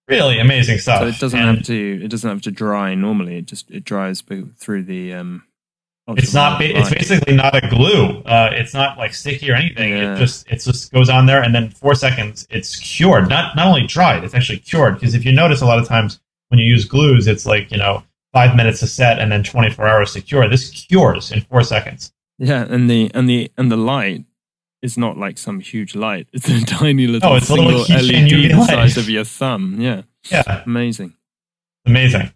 really 0.09 0.39
amazing 0.39 0.77
stuff. 0.79 1.01
So 1.01 1.07
it 1.07 1.19
doesn't 1.19 1.39
And- 1.41 1.57
have 1.59 1.67
to. 1.67 2.01
It 2.05 2.09
doesn't 2.09 2.29
have 2.29 2.43
to 2.43 2.51
dry 2.51 2.95
normally. 2.95 3.39
It 3.39 3.47
just 3.47 3.71
it 3.71 3.85
dries 3.85 4.21
through 4.59 4.83
the. 4.83 5.15
um 5.15 5.45
It's 6.19 6.35
not. 6.35 6.61
It's 6.63 6.91
basically 6.91 7.35
not 7.35 7.55
a 7.55 7.69
glue. 7.69 8.21
Uh, 8.23 8.51
it's 8.53 8.75
not 8.75 8.99
like 8.99 9.15
sticky 9.15 9.51
or 9.51 9.55
anything. 9.55 9.93
Yeah. 9.93 10.15
It 10.15 10.19
just 10.19 10.47
it 10.49 10.61
just 10.63 10.93
goes 10.93 11.09
on 11.09 11.27
there, 11.27 11.43
and 11.43 11.55
then 11.55 11.71
four 11.71 11.95
seconds, 11.95 12.47
it's 12.51 12.77
cured. 12.77 13.29
Not 13.29 13.57
not 13.57 13.67
only 13.67 13.87
dried, 13.87 14.25
it's 14.25 14.35
actually 14.35 14.59
cured. 14.59 14.95
Because 14.95 15.15
if 15.15 15.25
you 15.25 15.33
notice, 15.33 15.61
a 15.61 15.67
lot 15.67 15.79
of 15.79 15.87
times 15.87 16.21
when 16.49 16.59
you 16.61 16.67
use 16.67 16.85
glues, 16.85 17.27
it's 17.27 17.47
like 17.47 17.71
you 17.71 17.79
know 17.79 18.03
five 18.33 18.57
minutes 18.57 18.81
to 18.81 18.87
set 18.87 19.19
and 19.19 19.31
then 19.33 19.43
twenty 19.43 19.71
four 19.71 19.87
hours 19.89 20.13
to 20.15 20.21
cure. 20.21 20.49
This 20.49 20.71
cures 20.71 21.31
in 21.33 21.41
four 21.43 21.63
seconds. 21.63 22.13
Yeah, 22.39 22.65
and 22.69 22.89
the 22.91 23.11
and 23.15 23.29
the 23.29 23.51
and 23.57 23.71
the 23.71 23.77
light 23.77 24.25
is 24.83 24.97
not 24.97 25.19
like 25.19 25.37
some 25.39 25.61
huge 25.61 25.95
light. 25.95 26.27
It's 26.33 26.49
a 26.49 26.65
tiny 26.65 27.07
little 27.07 27.33
Oh, 27.33 27.37
it's 27.37 27.51
a 27.51 27.55
little 27.55 27.85
single 27.85 28.07
LED 28.07 28.51
the 28.53 28.65
size 28.67 28.97
of 28.97 29.09
your 29.11 29.25
thumb. 29.25 29.77
Yeah, 29.81 30.03
Yeah, 30.31 30.63
amazing. 30.67 31.15
amazing. 31.87 32.33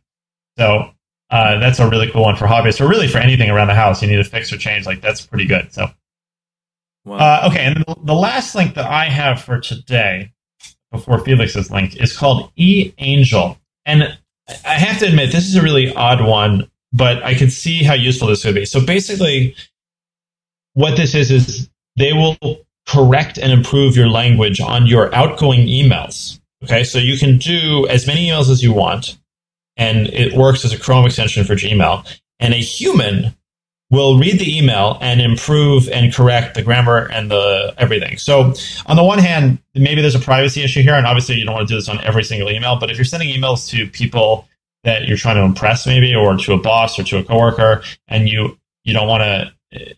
So. 0.58 0.90
Uh, 1.30 1.58
that's 1.58 1.78
a 1.78 1.88
really 1.88 2.10
cool 2.10 2.22
one 2.22 2.36
for 2.36 2.46
hobbyists, 2.46 2.80
or 2.80 2.88
really 2.88 3.08
for 3.08 3.18
anything 3.18 3.50
around 3.50 3.66
the 3.68 3.74
house. 3.74 4.02
You 4.02 4.08
need 4.08 4.16
to 4.16 4.24
fix 4.24 4.52
or 4.52 4.56
change. 4.56 4.86
Like 4.86 5.00
that's 5.00 5.24
pretty 5.24 5.46
good. 5.46 5.72
So 5.72 5.88
Wow. 7.04 7.16
Uh, 7.18 7.48
okay, 7.50 7.60
and 7.64 7.76
the- 7.84 7.96
the 8.02 8.14
last 8.14 8.54
link 8.54 8.74
that 8.76 8.86
I 8.86 9.06
have 9.10 9.42
for 9.42 9.60
today, 9.60 10.32
before 10.90 11.18
Felix's 11.18 11.70
link, 11.70 11.96
is 11.96 12.16
called 12.16 12.50
E 12.56 12.92
Angel. 12.98 13.58
And 13.84 14.16
I 14.64 14.74
have 14.74 14.98
to 15.00 15.06
admit, 15.08 15.30
this 15.32 15.46
is 15.46 15.54
a 15.54 15.62
really 15.62 15.94
odd 15.94 16.24
one, 16.26 16.70
but 16.92 17.22
I 17.22 17.34
can 17.34 17.50
see 17.50 17.82
how 17.82 17.94
useful 17.94 18.28
this 18.28 18.44
would 18.44 18.54
be. 18.54 18.64
So 18.64 18.84
basically, 18.84 19.54
what 20.72 20.96
this 20.96 21.14
is, 21.14 21.30
is 21.30 21.68
they 21.96 22.12
will 22.14 22.38
correct 22.86 23.36
and 23.38 23.52
improve 23.52 23.96
your 23.96 24.08
language 24.08 24.60
on 24.60 24.86
your 24.86 25.14
outgoing 25.14 25.66
emails. 25.66 26.40
Okay, 26.62 26.84
so 26.84 26.98
you 26.98 27.18
can 27.18 27.36
do 27.36 27.86
as 27.88 28.06
many 28.06 28.28
emails 28.28 28.48
as 28.50 28.62
you 28.62 28.72
want, 28.72 29.18
and 29.76 30.06
it 30.08 30.34
works 30.34 30.64
as 30.64 30.72
a 30.72 30.78
Chrome 30.78 31.06
extension 31.06 31.44
for 31.44 31.54
Gmail. 31.54 32.06
And 32.40 32.52
a 32.52 32.58
human 32.58 33.34
will 33.90 34.18
read 34.18 34.38
the 34.38 34.58
email 34.58 34.98
and 35.00 35.20
improve 35.20 35.88
and 35.88 36.12
correct 36.12 36.54
the 36.54 36.62
grammar 36.62 37.08
and 37.12 37.30
the 37.30 37.74
everything. 37.78 38.18
So 38.18 38.52
on 38.86 38.96
the 38.96 39.04
one 39.04 39.18
hand, 39.18 39.58
maybe 39.74 40.00
there's 40.00 40.14
a 40.14 40.20
privacy 40.20 40.62
issue 40.62 40.82
here, 40.82 40.94
and 40.94 41.06
obviously 41.06 41.36
you 41.36 41.44
don't 41.44 41.54
want 41.54 41.68
to 41.68 41.72
do 41.72 41.78
this 41.78 41.88
on 41.88 42.00
every 42.04 42.24
single 42.24 42.50
email. 42.50 42.78
But 42.78 42.90
if 42.90 42.96
you're 42.96 43.04
sending 43.04 43.28
emails 43.28 43.68
to 43.70 43.86
people 43.88 44.48
that 44.82 45.06
you're 45.06 45.16
trying 45.16 45.36
to 45.36 45.42
impress, 45.42 45.86
maybe, 45.86 46.14
or 46.14 46.36
to 46.36 46.52
a 46.52 46.58
boss 46.58 46.98
or 46.98 47.04
to 47.04 47.18
a 47.18 47.24
coworker, 47.24 47.82
and 48.08 48.28
you 48.28 48.58
you 48.84 48.92
don't 48.92 49.08
want 49.08 49.22
to 49.22 49.52
eh, 49.78 49.92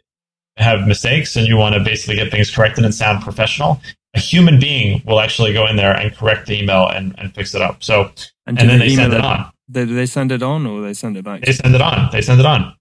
have 0.56 0.86
mistakes 0.86 1.36
and 1.36 1.46
you 1.46 1.56
want 1.56 1.74
to 1.74 1.82
basically 1.82 2.16
get 2.16 2.30
things 2.30 2.54
corrected 2.54 2.84
and 2.84 2.94
sound 2.94 3.22
professional, 3.22 3.80
a 4.14 4.20
human 4.20 4.58
being 4.58 5.02
will 5.06 5.20
actually 5.20 5.52
go 5.52 5.66
in 5.66 5.76
there 5.76 5.92
and 5.92 6.14
correct 6.16 6.46
the 6.46 6.58
email 6.58 6.88
and, 6.88 7.14
and 7.18 7.34
fix 7.34 7.54
it 7.54 7.62
up. 7.62 7.82
So 7.82 8.10
and 8.46 8.58
and 8.58 8.68
then 8.70 8.78
they 8.78 8.86
email 8.86 9.10
send 9.10 9.14
it 9.14 9.24
on. 9.24 9.50
They, 9.68 9.84
do 9.84 9.94
they 9.94 10.06
send 10.06 10.32
it 10.32 10.42
on 10.42 10.66
or 10.66 10.80
they 10.80 10.94
send 10.94 11.16
it 11.16 11.24
back? 11.24 11.42
They 11.42 11.52
send 11.52 11.74
it 11.74 11.80
on. 11.80 12.10
They 12.12 12.22
send 12.22 12.40
it 12.40 12.46
on. 12.46 12.76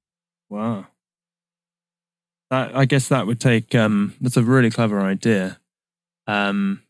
Wow. 0.49 0.85
That, 2.51 2.75
I 2.75 2.85
guess 2.85 3.07
that 3.07 3.25
would 3.25 3.41
take. 3.41 3.73
Um, 3.73 4.13
that's 4.21 4.37
a 4.37 4.43
really 4.43 4.69
clever 4.69 5.01
idea. 5.01 5.59
Um, 6.27 6.83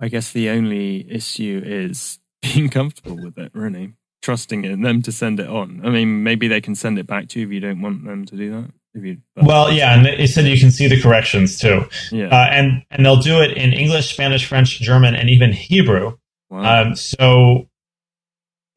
I 0.00 0.08
guess 0.08 0.32
the 0.32 0.50
only 0.50 1.10
issue 1.10 1.62
is 1.64 2.18
being 2.42 2.68
comfortable 2.68 3.16
with 3.22 3.38
it. 3.38 3.52
Really 3.54 3.94
trusting 4.22 4.64
in 4.64 4.82
them 4.82 5.02
to 5.02 5.12
send 5.12 5.40
it 5.40 5.48
on. 5.48 5.80
I 5.84 5.90
mean, 5.90 6.22
maybe 6.22 6.48
they 6.48 6.60
can 6.60 6.74
send 6.74 6.98
it 6.98 7.06
back 7.06 7.28
to 7.28 7.40
you 7.40 7.46
if 7.46 7.52
you 7.52 7.60
don't 7.60 7.80
want 7.80 8.04
them 8.04 8.26
to 8.26 8.36
do 8.36 8.50
that. 8.50 8.70
If 8.94 9.04
you, 9.04 9.18
Well, 9.36 9.72
yeah, 9.72 9.96
and 9.96 10.06
it 10.06 10.28
said 10.28 10.46
you 10.46 10.58
can 10.58 10.70
see 10.70 10.88
the 10.88 11.00
corrections 11.00 11.58
too, 11.58 11.84
yeah. 12.10 12.28
uh, 12.28 12.48
and 12.50 12.82
and 12.90 13.04
they'll 13.04 13.20
do 13.20 13.40
it 13.42 13.56
in 13.56 13.72
English, 13.72 14.12
Spanish, 14.12 14.46
French, 14.46 14.80
German, 14.80 15.14
and 15.14 15.30
even 15.30 15.52
Hebrew. 15.52 16.16
wow. 16.50 16.82
Um, 16.82 16.96
so 16.96 17.67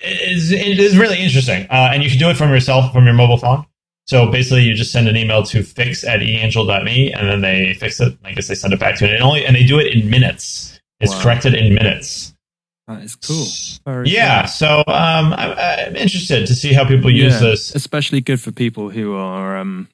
is, 0.03 0.51
it 0.51 0.79
is 0.79 0.97
really 0.97 1.19
interesting, 1.19 1.65
uh, 1.69 1.89
and 1.93 2.03
you 2.03 2.09
can 2.09 2.19
do 2.19 2.29
it 2.29 2.37
from 2.37 2.49
yourself 2.51 2.91
from 2.93 3.05
your 3.05 3.13
mobile 3.13 3.37
phone. 3.37 3.65
So 4.07 4.29
basically, 4.31 4.63
you 4.63 4.73
just 4.73 4.91
send 4.91 5.07
an 5.07 5.15
email 5.15 5.43
to 5.43 5.63
fix 5.63 6.03
at 6.03 6.19
eangel.me, 6.21 7.13
and 7.13 7.27
then 7.29 7.41
they 7.41 7.73
fix 7.75 7.99
it. 8.01 8.17
I 8.25 8.33
guess 8.33 8.47
they 8.47 8.55
send 8.55 8.73
it 8.73 8.79
back 8.79 8.97
to 8.97 9.07
you, 9.07 9.13
and 9.13 9.23
only 9.23 9.45
and 9.45 9.55
they 9.55 9.63
do 9.65 9.79
it 9.79 9.93
in 9.95 10.09
minutes. 10.09 10.79
It's 10.99 11.13
Wow. 11.15 11.21
corrected 11.23 11.53
in 11.53 11.73
minutes. 11.73 12.33
that 12.87 13.01
is 13.03 13.15
cool. 13.15 13.45
Very 13.85 14.09
Yeah, 14.09 14.41
cool. 14.41 14.47
so 14.49 14.77
um, 14.87 15.33
I'm, 15.33 15.51
I'm 15.57 15.95
interested 15.95 16.45
to 16.47 16.53
see 16.55 16.73
how 16.73 16.85
people 16.85 17.09
use 17.09 17.41
Yeah, 17.41 17.49
this. 17.49 17.73
especially 17.73 18.21
good 18.21 18.39
for 18.41 18.51
people 18.51 18.89
who 18.89 19.15
are 19.15 19.57
um, 19.57 19.87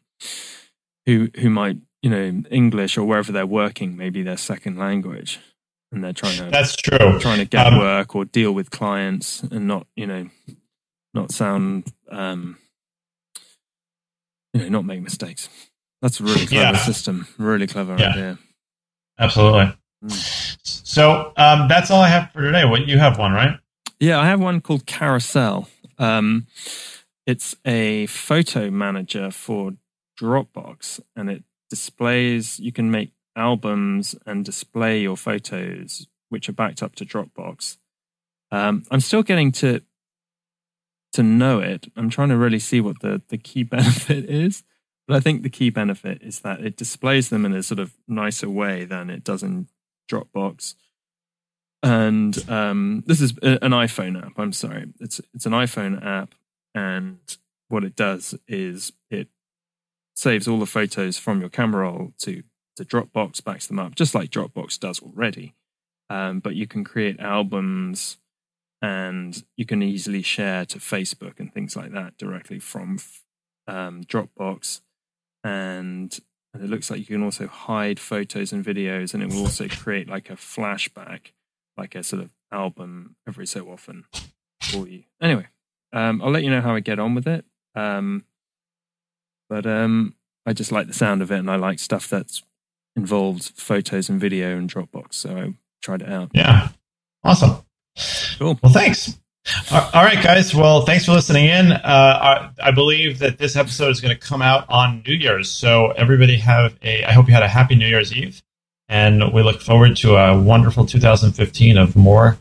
who 1.06 1.30
who 1.40 1.50
might 1.50 1.78
you 2.02 2.10
know 2.10 2.44
English 2.50 2.98
or 2.98 3.04
wherever 3.04 3.32
they're 3.32 3.46
working, 3.46 3.96
maybe 3.98 4.24
their 4.24 4.38
second 4.38 4.78
language, 4.78 5.40
and 5.92 6.04
they're 6.04 6.14
trying 6.14 6.38
to 6.38 6.50
That's 6.52 6.76
true. 6.76 7.20
trying 7.20 7.40
to 7.40 7.46
get 7.46 7.68
Um, 7.68 7.80
work 7.80 8.16
or 8.16 8.26
deal 8.26 8.52
with 8.54 8.70
clients 8.72 9.44
and 9.44 9.68
not 9.68 9.88
you 9.96 10.06
know 10.08 10.30
not 11.14 11.32
sound 11.32 11.92
um, 12.12 12.58
you 14.54 14.62
know 14.62 14.70
not 14.70 14.86
make 14.86 15.02
mistakes. 15.02 15.50
That's 16.02 16.20
a 16.20 16.24
really 16.24 16.46
clever 16.46 16.74
Yeah. 16.74 16.78
system. 16.78 17.28
Really 17.38 17.68
clever 17.68 17.96
Yeah. 18.00 18.10
idea. 18.12 18.38
Absolutely. 19.20 19.74
Mm. 20.04 20.58
So 20.86 21.34
um, 21.38 21.68
that's 21.68 21.90
all 21.90 22.02
I 22.02 22.08
have 22.10 22.32
for 22.32 22.42
today. 22.42 22.66
What 22.66 22.88
you 22.88 23.00
have 23.00 23.18
one, 23.18 23.32
right? 23.34 23.60
Yeah, 24.00 24.20
I 24.20 24.28
have 24.28 24.40
one 24.40 24.62
called 24.62 24.86
Carousel. 24.86 25.68
Um, 25.98 26.46
it's 27.26 27.56
a 27.66 28.06
photo 28.06 28.70
manager 28.70 29.32
for 29.32 29.74
Dropbox, 30.20 31.00
and 31.16 31.30
it 31.32 31.44
displays. 31.70 32.60
You 32.60 32.72
can 32.72 32.92
make 32.92 33.12
albums 33.38 34.16
and 34.26 34.44
display 34.44 35.02
your 35.02 35.16
photos, 35.16 36.08
which 36.30 36.50
are 36.50 36.54
backed 36.54 36.84
up 36.84 36.96
to 36.96 37.06
Dropbox. 37.06 37.78
Um, 38.52 38.84
I'm 38.92 39.00
still 39.00 39.24
getting 39.24 39.52
to 39.54 39.82
to 41.14 41.24
know 41.24 41.60
it. 41.60 41.88
I'm 41.96 42.10
trying 42.10 42.30
to 42.30 42.38
really 42.38 42.60
see 42.60 42.82
what 42.82 43.02
the 43.02 43.22
the 43.30 43.38
key 43.38 43.64
benefit 43.78 44.30
is. 44.30 44.64
But 45.08 45.16
I 45.16 45.20
think 45.22 45.44
the 45.44 45.50
key 45.50 45.70
benefit 45.70 46.22
is 46.22 46.42
that 46.42 46.60
it 46.60 46.76
displays 46.76 47.30
them 47.30 47.46
in 47.46 47.54
a 47.54 47.64
sort 47.64 47.80
of 47.80 47.94
nicer 48.10 48.50
way 48.50 48.84
than 48.84 49.10
it 49.10 49.24
does 49.24 49.42
in 49.42 49.68
Dropbox 50.12 50.76
and 51.84 52.50
um, 52.50 53.04
this 53.06 53.22
is 53.22 53.32
an 53.42 53.72
iPhone 53.72 54.22
app. 54.24 54.34
I'm 54.38 54.54
sorry, 54.54 54.88
it's 55.00 55.22
it's 55.34 55.46
an 55.46 55.54
iPhone 55.54 56.04
app, 56.04 56.34
and 56.74 57.20
what 57.70 57.84
it 57.84 57.96
does 57.96 58.36
is 58.48 58.94
it 59.10 59.28
saves 60.16 60.48
all 60.48 60.60
the 60.60 60.66
photos 60.66 61.18
from 61.18 61.40
your 61.40 61.50
camera 61.50 61.84
roll 61.84 62.14
to 62.20 62.44
to 62.78 62.86
Dropbox, 62.86 63.44
backs 63.44 63.68
them 63.68 63.80
up, 63.80 63.96
just 63.96 64.16
like 64.16 64.30
Dropbox 64.30 64.80
does 64.80 65.02
already. 65.02 65.56
Um, 66.10 66.40
but 66.40 66.56
you 66.56 66.68
can 66.68 66.84
create 66.84 67.20
albums, 67.20 68.18
and 68.82 69.44
you 69.56 69.66
can 69.66 69.84
easily 69.84 70.22
share 70.22 70.66
to 70.66 70.80
Facebook 70.80 71.40
and 71.40 71.54
things 71.54 71.76
like 71.76 71.92
that 71.92 72.18
directly 72.18 72.60
from 72.60 73.00
um, 73.68 74.04
Dropbox, 74.04 74.82
and 75.44 76.18
and 76.54 76.64
it 76.64 76.70
looks 76.70 76.90
like 76.90 77.00
you 77.00 77.06
can 77.06 77.24
also 77.24 77.48
hide 77.48 78.00
photos 78.00 78.52
and 78.54 78.66
videos, 78.66 79.14
and 79.14 79.22
it 79.22 79.30
will 79.30 79.42
also 79.42 79.68
create 79.68 80.08
like 80.08 80.30
a 80.30 80.36
flashback 80.36 81.32
like 81.78 81.96
a 81.96 82.04
sort 82.04 82.24
of 82.24 82.32
album 82.52 83.16
every 83.28 83.46
so 83.46 83.70
often 83.70 84.06
for 84.62 84.88
you. 84.88 85.04
Anyway, 85.22 85.48
um, 85.94 86.22
I'll 86.22 86.32
let 86.32 86.44
you 86.44 86.50
know 86.50 86.62
how 86.62 86.76
I 86.76 86.80
get 86.80 87.00
on 87.00 87.16
with 87.16 87.28
it. 87.28 87.46
Um, 87.76 88.26
but 89.50 89.66
um, 89.66 90.16
I 90.46 90.54
just 90.54 90.72
like 90.72 90.88
the 90.88 90.94
sound 90.94 91.22
of 91.22 91.32
it, 91.32 91.38
and 91.38 91.50
I 91.50 91.56
like 91.56 91.80
stuff 91.80 92.10
that 92.10 92.42
involves 92.98 93.50
photos 93.50 94.10
and 94.10 94.20
video 94.20 94.58
and 94.58 94.70
Dropbox. 94.70 95.14
So 95.14 95.38
I 95.38 95.54
tried 95.82 96.02
it 96.02 96.10
out. 96.10 96.32
Yeah. 96.34 96.70
Awesome. 97.24 97.64
Cool. 98.38 98.60
Well, 98.62 98.74
thanks. 98.74 99.18
All 99.72 99.90
all 99.94 100.04
right, 100.04 100.22
guys. 100.22 100.54
Well, 100.54 100.82
thanks 100.82 101.06
for 101.06 101.14
listening 101.14 101.46
in. 101.46 101.72
Uh, 101.72 101.80
I, 102.62 102.68
I 102.68 102.72
believe 102.72 103.20
that 103.20 103.38
this 103.38 103.56
episode 103.56 103.92
is 103.92 104.02
going 104.02 104.14
to 104.14 104.20
come 104.20 104.42
out 104.42 104.66
on 104.70 105.04
New 105.08 105.14
Year's. 105.14 105.50
So 105.50 105.92
everybody 105.92 106.36
have 106.38 106.76
a. 106.84 107.06
I 107.06 107.14
hope 107.14 107.28
you 107.28 107.34
had 107.34 107.44
a 107.44 107.48
happy 107.48 107.76
New 107.76 107.88
Year's 107.88 108.14
Eve, 108.14 108.42
and 108.90 109.32
we 109.34 109.44
look 109.44 109.62
forward 109.62 109.96
to 109.98 110.16
a 110.18 110.40
wonderful 110.40 110.86
2015 110.86 111.78
of 111.78 111.96
more, 111.96 112.38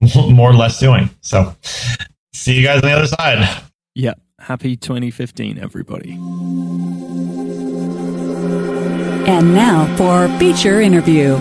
more 0.30 0.52
less 0.52 0.78
doing. 0.78 1.10
So, 1.22 1.56
see 2.32 2.54
you 2.54 2.62
guys 2.62 2.82
on 2.82 2.88
the 2.88 2.96
other 2.96 3.08
side. 3.08 3.62
Yeah. 3.96 4.14
Happy 4.38 4.76
2015, 4.76 5.58
everybody. 5.58 6.16
And 9.28 9.54
now 9.54 9.84
for 9.98 10.26
feature 10.38 10.80
interview. 10.80 11.36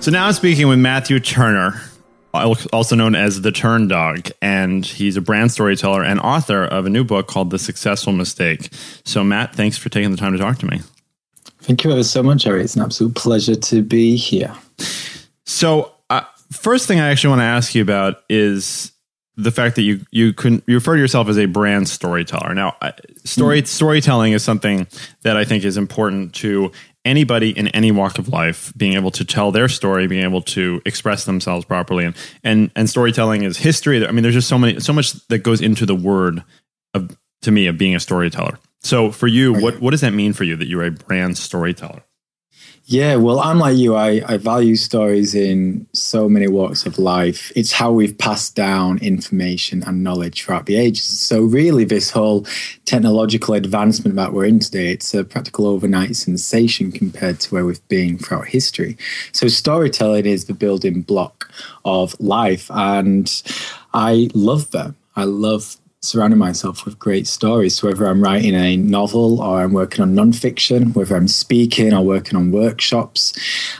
So 0.00 0.10
now 0.10 0.28
I'm 0.28 0.32
speaking 0.32 0.66
with 0.66 0.78
Matthew 0.78 1.20
Turner, 1.20 1.78
also 2.32 2.96
known 2.96 3.14
as 3.14 3.42
the 3.42 3.50
Turndog, 3.50 4.32
and 4.40 4.86
he's 4.86 5.18
a 5.18 5.20
brand 5.20 5.52
storyteller 5.52 6.02
and 6.02 6.20
author 6.20 6.64
of 6.64 6.86
a 6.86 6.88
new 6.88 7.04
book 7.04 7.26
called 7.26 7.50
The 7.50 7.58
Successful 7.58 8.14
Mistake. 8.14 8.70
So, 9.04 9.22
Matt, 9.22 9.54
thanks 9.54 9.76
for 9.76 9.90
taking 9.90 10.10
the 10.10 10.16
time 10.16 10.32
to 10.32 10.38
talk 10.38 10.56
to 10.60 10.66
me. 10.66 10.80
Thank 11.60 11.84
you 11.84 11.92
ever 11.92 12.02
so 12.02 12.22
much, 12.22 12.46
Ari. 12.46 12.62
It's 12.62 12.74
an 12.76 12.80
absolute 12.80 13.14
pleasure 13.14 13.56
to 13.56 13.82
be 13.82 14.16
here. 14.16 14.54
So, 15.44 15.92
uh, 16.08 16.22
first 16.50 16.88
thing 16.88 16.98
I 16.98 17.10
actually 17.10 17.28
want 17.28 17.40
to 17.40 17.44
ask 17.44 17.74
you 17.74 17.82
about 17.82 18.22
is 18.30 18.90
the 19.36 19.50
fact 19.50 19.76
that 19.76 19.82
you 19.82 20.00
you 20.10 20.32
can 20.32 20.62
you 20.66 20.74
refer 20.76 20.94
to 20.94 21.00
yourself 21.00 21.28
as 21.28 21.38
a 21.38 21.46
brand 21.46 21.88
storyteller. 21.88 22.54
Now, 22.54 22.76
story 23.24 23.62
mm. 23.62 23.66
storytelling 23.66 24.32
is 24.32 24.42
something 24.42 24.86
that 25.22 25.36
I 25.36 25.44
think 25.44 25.64
is 25.64 25.76
important 25.76 26.34
to 26.36 26.72
anybody 27.04 27.50
in 27.50 27.68
any 27.68 27.92
walk 27.92 28.18
of 28.18 28.28
life 28.28 28.72
being 28.76 28.94
able 28.94 29.10
to 29.12 29.24
tell 29.24 29.52
their 29.52 29.68
story, 29.68 30.06
being 30.06 30.24
able 30.24 30.42
to 30.42 30.80
express 30.84 31.24
themselves 31.24 31.64
properly, 31.64 32.06
and 32.06 32.16
and 32.42 32.70
and 32.74 32.88
storytelling 32.88 33.42
is 33.42 33.58
history. 33.58 34.06
I 34.06 34.10
mean, 34.10 34.22
there's 34.22 34.34
just 34.34 34.48
so 34.48 34.58
many 34.58 34.80
so 34.80 34.92
much 34.92 35.12
that 35.28 35.38
goes 35.38 35.60
into 35.60 35.84
the 35.84 35.94
word 35.94 36.42
of 36.94 37.16
to 37.42 37.50
me 37.50 37.66
of 37.66 37.76
being 37.76 37.94
a 37.94 38.00
storyteller. 38.00 38.58
So, 38.82 39.10
for 39.10 39.26
you, 39.26 39.52
what 39.52 39.80
what 39.80 39.90
does 39.90 40.00
that 40.00 40.12
mean 40.12 40.32
for 40.32 40.44
you 40.44 40.56
that 40.56 40.66
you're 40.68 40.84
a 40.84 40.90
brand 40.90 41.36
storyteller? 41.36 42.02
Yeah, 42.88 43.16
well, 43.16 43.40
I'm 43.40 43.58
like 43.58 43.76
you. 43.76 43.96
I, 43.96 44.22
I 44.28 44.36
value 44.36 44.76
stories 44.76 45.34
in 45.34 45.88
so 45.92 46.28
many 46.28 46.46
walks 46.46 46.86
of 46.86 47.00
life. 47.00 47.50
It's 47.56 47.72
how 47.72 47.90
we've 47.90 48.16
passed 48.16 48.54
down 48.54 48.98
information 48.98 49.82
and 49.82 50.04
knowledge 50.04 50.44
throughout 50.44 50.66
the 50.66 50.76
ages. 50.76 51.02
So, 51.02 51.42
really, 51.42 51.84
this 51.84 52.12
whole 52.12 52.46
technological 52.84 53.54
advancement 53.54 54.14
that 54.14 54.32
we're 54.32 54.44
in 54.44 54.60
today, 54.60 54.92
it's 54.92 55.12
a 55.14 55.24
practical 55.24 55.66
overnight 55.66 56.14
sensation 56.14 56.92
compared 56.92 57.40
to 57.40 57.52
where 57.52 57.66
we've 57.66 57.86
been 57.88 58.18
throughout 58.18 58.46
history. 58.46 58.96
So, 59.32 59.48
storytelling 59.48 60.24
is 60.24 60.44
the 60.44 60.54
building 60.54 61.02
block 61.02 61.50
of 61.84 62.14
life. 62.20 62.70
And 62.72 63.28
I 63.94 64.30
love 64.32 64.70
them. 64.70 64.94
I 65.16 65.24
love 65.24 65.76
surrounding 66.06 66.38
myself 66.38 66.84
with 66.84 66.98
great 66.98 67.26
stories. 67.26 67.76
So 67.76 67.88
whether 67.88 68.06
I'm 68.06 68.22
writing 68.22 68.54
a 68.54 68.76
novel 68.76 69.40
or 69.40 69.62
I'm 69.62 69.72
working 69.72 70.02
on 70.02 70.14
nonfiction, 70.14 70.94
whether 70.94 71.16
I'm 71.16 71.28
speaking 71.28 71.92
or 71.92 72.02
working 72.02 72.36
on 72.36 72.52
workshops, 72.52 73.32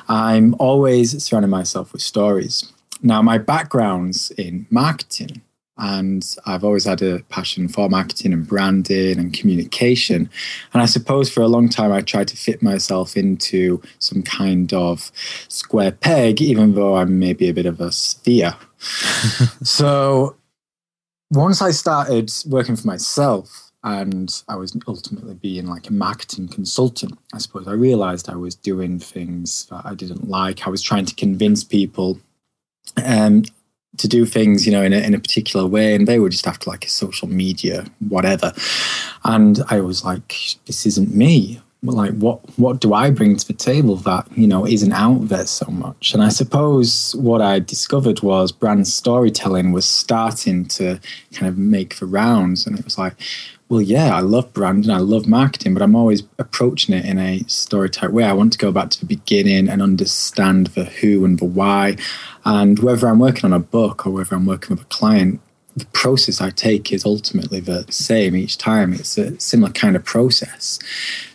I'm 0.09 0.55
always 0.59 1.23
surrounding 1.23 1.51
myself 1.51 1.93
with 1.93 2.03
stories. 2.03 2.73
Now, 3.03 3.23
my 3.23 3.39
background's 3.39 4.31
in 4.33 4.67
marketing. 4.71 5.43
And 5.79 6.27
I've 6.47 6.65
always 6.65 6.85
had 6.85 7.03
a 7.03 7.21
passion 7.29 7.69
for 7.69 7.91
marketing 7.91 8.33
and 8.33 8.49
branding 8.49 9.19
and 9.19 9.33
communication. 9.33 10.31
And 10.73 10.83
I 10.83 10.87
suppose 10.87 11.31
for 11.31 11.43
a 11.43 11.49
long 11.49 11.69
time, 11.69 11.93
I 11.93 12.01
tried 12.01 12.29
to 12.29 12.37
fit 12.37 12.63
myself 12.63 13.15
into 13.15 13.83
some 13.99 14.23
kind 14.23 14.73
of 14.73 15.13
square 15.49 15.93
peg, 15.93 16.41
even 16.41 16.75
though 16.75 16.97
I'm 16.97 17.19
maybe 17.19 17.49
a 17.49 17.55
bit 17.55 17.67
of 17.67 17.79
a 17.81 17.93
sphere. 17.93 18.57
so 19.63 20.37
once 21.31 21.61
I 21.61 21.71
started 21.71 22.33
working 22.47 22.77
for 22.77 22.87
myself 22.87 23.73
and 23.83 24.43
I 24.49 24.57
was 24.57 24.77
ultimately 24.87 25.35
being 25.35 25.67
like 25.67 25.89
a 25.89 25.93
marketing 25.93 26.49
consultant, 26.49 27.19
I 27.33 27.39
suppose 27.39 27.69
I 27.69 27.73
realized 27.73 28.29
I 28.29 28.37
was 28.37 28.55
doing 28.55 28.99
things 28.99 29.67
that 29.67 29.83
I 29.85 29.95
didn't 29.95 30.29
like. 30.29 30.67
I 30.67 30.71
was 30.71 30.83
trying 30.83 31.05
to 31.07 31.15
convince 31.15 31.63
people 31.63 32.19
um, 33.03 33.45
to 33.99 34.09
do 34.09 34.27
things, 34.27 34.67
you 34.67 34.73
know, 34.73 34.83
in 34.83 34.93
a, 34.93 34.99
in 34.99 35.15
a 35.15 35.21
particular 35.21 35.67
way, 35.67 35.95
and 35.95 36.07
they 36.07 36.19
were 36.19 36.29
just 36.29 36.47
after 36.47 36.71
like 36.71 36.85
a 36.85 36.91
social 36.91 37.29
media, 37.29 37.87
whatever. 38.09 38.53
And 39.25 39.61
I 39.69 39.81
was 39.81 40.05
like, 40.05 40.35
this 40.67 40.87
isn't 40.87 41.15
me 41.15 41.61
like 41.95 42.15
what 42.15 42.41
what 42.59 42.81
do 42.81 42.95
I 42.95 43.11
bring 43.11 43.37
to 43.37 43.47
the 43.47 43.53
table 43.53 43.97
that 43.97 44.27
you 44.37 44.47
know 44.47 44.67
isn't 44.67 44.93
out 44.93 45.29
there 45.29 45.47
so 45.47 45.67
much? 45.71 46.15
And 46.15 46.23
I 46.23 46.29
suppose 46.29 47.15
what 47.17 47.41
I 47.41 47.59
discovered 47.59 48.21
was 48.21 48.53
brand 48.53 48.89
storytelling 48.89 49.73
was 49.73 49.87
starting 49.87 50.67
to 50.67 51.01
kind 51.33 51.49
of 51.49 51.59
make 51.59 51.97
the 51.97 52.07
rounds, 52.07 52.67
and 52.67 52.79
it 52.79 52.85
was 52.85 52.99
like, 52.99 53.15
well, 53.69 53.83
yeah, 53.83 54.15
I 54.15 54.21
love 54.21 54.53
branding, 54.53 54.91
I 54.91 54.99
love 54.99 55.27
marketing, 55.27 55.75
but 55.75 55.83
I'm 55.83 55.97
always 55.97 56.23
approaching 56.39 56.95
it 56.95 57.05
in 57.05 57.19
a 57.19 57.41
story 57.49 57.91
type 57.91 58.11
way. 58.11 58.25
I 58.25 58.33
want 58.33 58.53
to 58.53 58.59
go 58.59 58.71
back 58.71 58.91
to 58.91 59.01
the 59.01 59.07
beginning 59.07 59.69
and 59.69 59.83
understand 59.83 60.69
the 60.69 60.85
who 60.85 61.25
and 61.25 61.39
the 61.39 61.45
why, 61.45 61.97
and 62.45 62.79
whether 62.79 63.09
I'm 63.09 63.19
working 63.19 63.45
on 63.45 63.53
a 63.53 63.59
book 63.59 64.07
or 64.07 64.11
whether 64.11 64.35
I'm 64.37 64.47
working 64.47 64.77
with 64.77 64.85
a 64.85 64.89
client, 64.89 65.41
the 65.77 65.87
process 65.87 66.41
I 66.41 66.51
take 66.51 66.91
is 66.91 67.05
ultimately 67.05 67.61
the 67.61 67.85
same 67.91 68.35
each 68.35 68.57
time. 68.57 68.95
It's 68.95 69.19
a 69.19 69.39
similar 69.39 69.73
kind 69.73 69.95
of 69.95 70.05
process. 70.05 70.79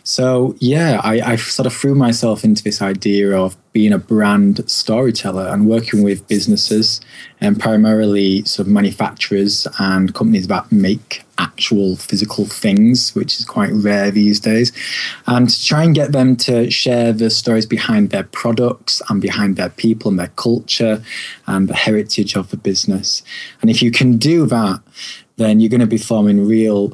So 0.04 0.56
yeah, 0.58 1.00
I, 1.02 1.32
I 1.32 1.36
sort 1.36 1.66
of 1.66 1.72
threw 1.72 1.94
myself 1.94 2.44
into 2.44 2.62
this 2.62 2.82
idea 2.82 3.36
of 3.36 3.56
being 3.72 3.92
a 3.92 3.98
brand 3.98 4.68
storyteller 4.68 5.46
and 5.48 5.66
working 5.66 6.02
with 6.02 6.26
businesses 6.28 7.00
and 7.40 7.58
primarily 7.58 8.44
sort 8.44 8.66
of 8.66 8.72
manufacturers 8.72 9.66
and 9.78 10.14
companies 10.14 10.48
that 10.48 10.70
make 10.70 11.24
actual 11.38 11.96
physical 11.96 12.44
things, 12.44 13.14
which 13.14 13.38
is 13.38 13.44
quite 13.44 13.70
rare 13.72 14.10
these 14.10 14.38
days, 14.38 14.72
and 15.26 15.48
to 15.48 15.64
try 15.64 15.82
and 15.82 15.94
get 15.94 16.12
them 16.12 16.36
to 16.36 16.70
share 16.70 17.12
the 17.12 17.30
stories 17.30 17.66
behind 17.66 18.10
their 18.10 18.24
products 18.24 19.00
and 19.08 19.22
behind 19.22 19.56
their 19.56 19.70
people 19.70 20.10
and 20.10 20.18
their 20.18 20.32
culture 20.36 21.02
and 21.46 21.68
the 21.68 21.74
heritage 21.74 22.36
of 22.36 22.50
the 22.50 22.56
business. 22.56 23.22
And 23.60 23.70
if 23.70 23.82
you 23.82 23.90
can 23.90 24.18
do 24.18 24.46
that, 24.46 24.80
then 25.36 25.60
you're 25.60 25.70
going 25.70 25.80
to 25.80 25.86
be 25.86 25.98
forming 25.98 26.46
real 26.46 26.92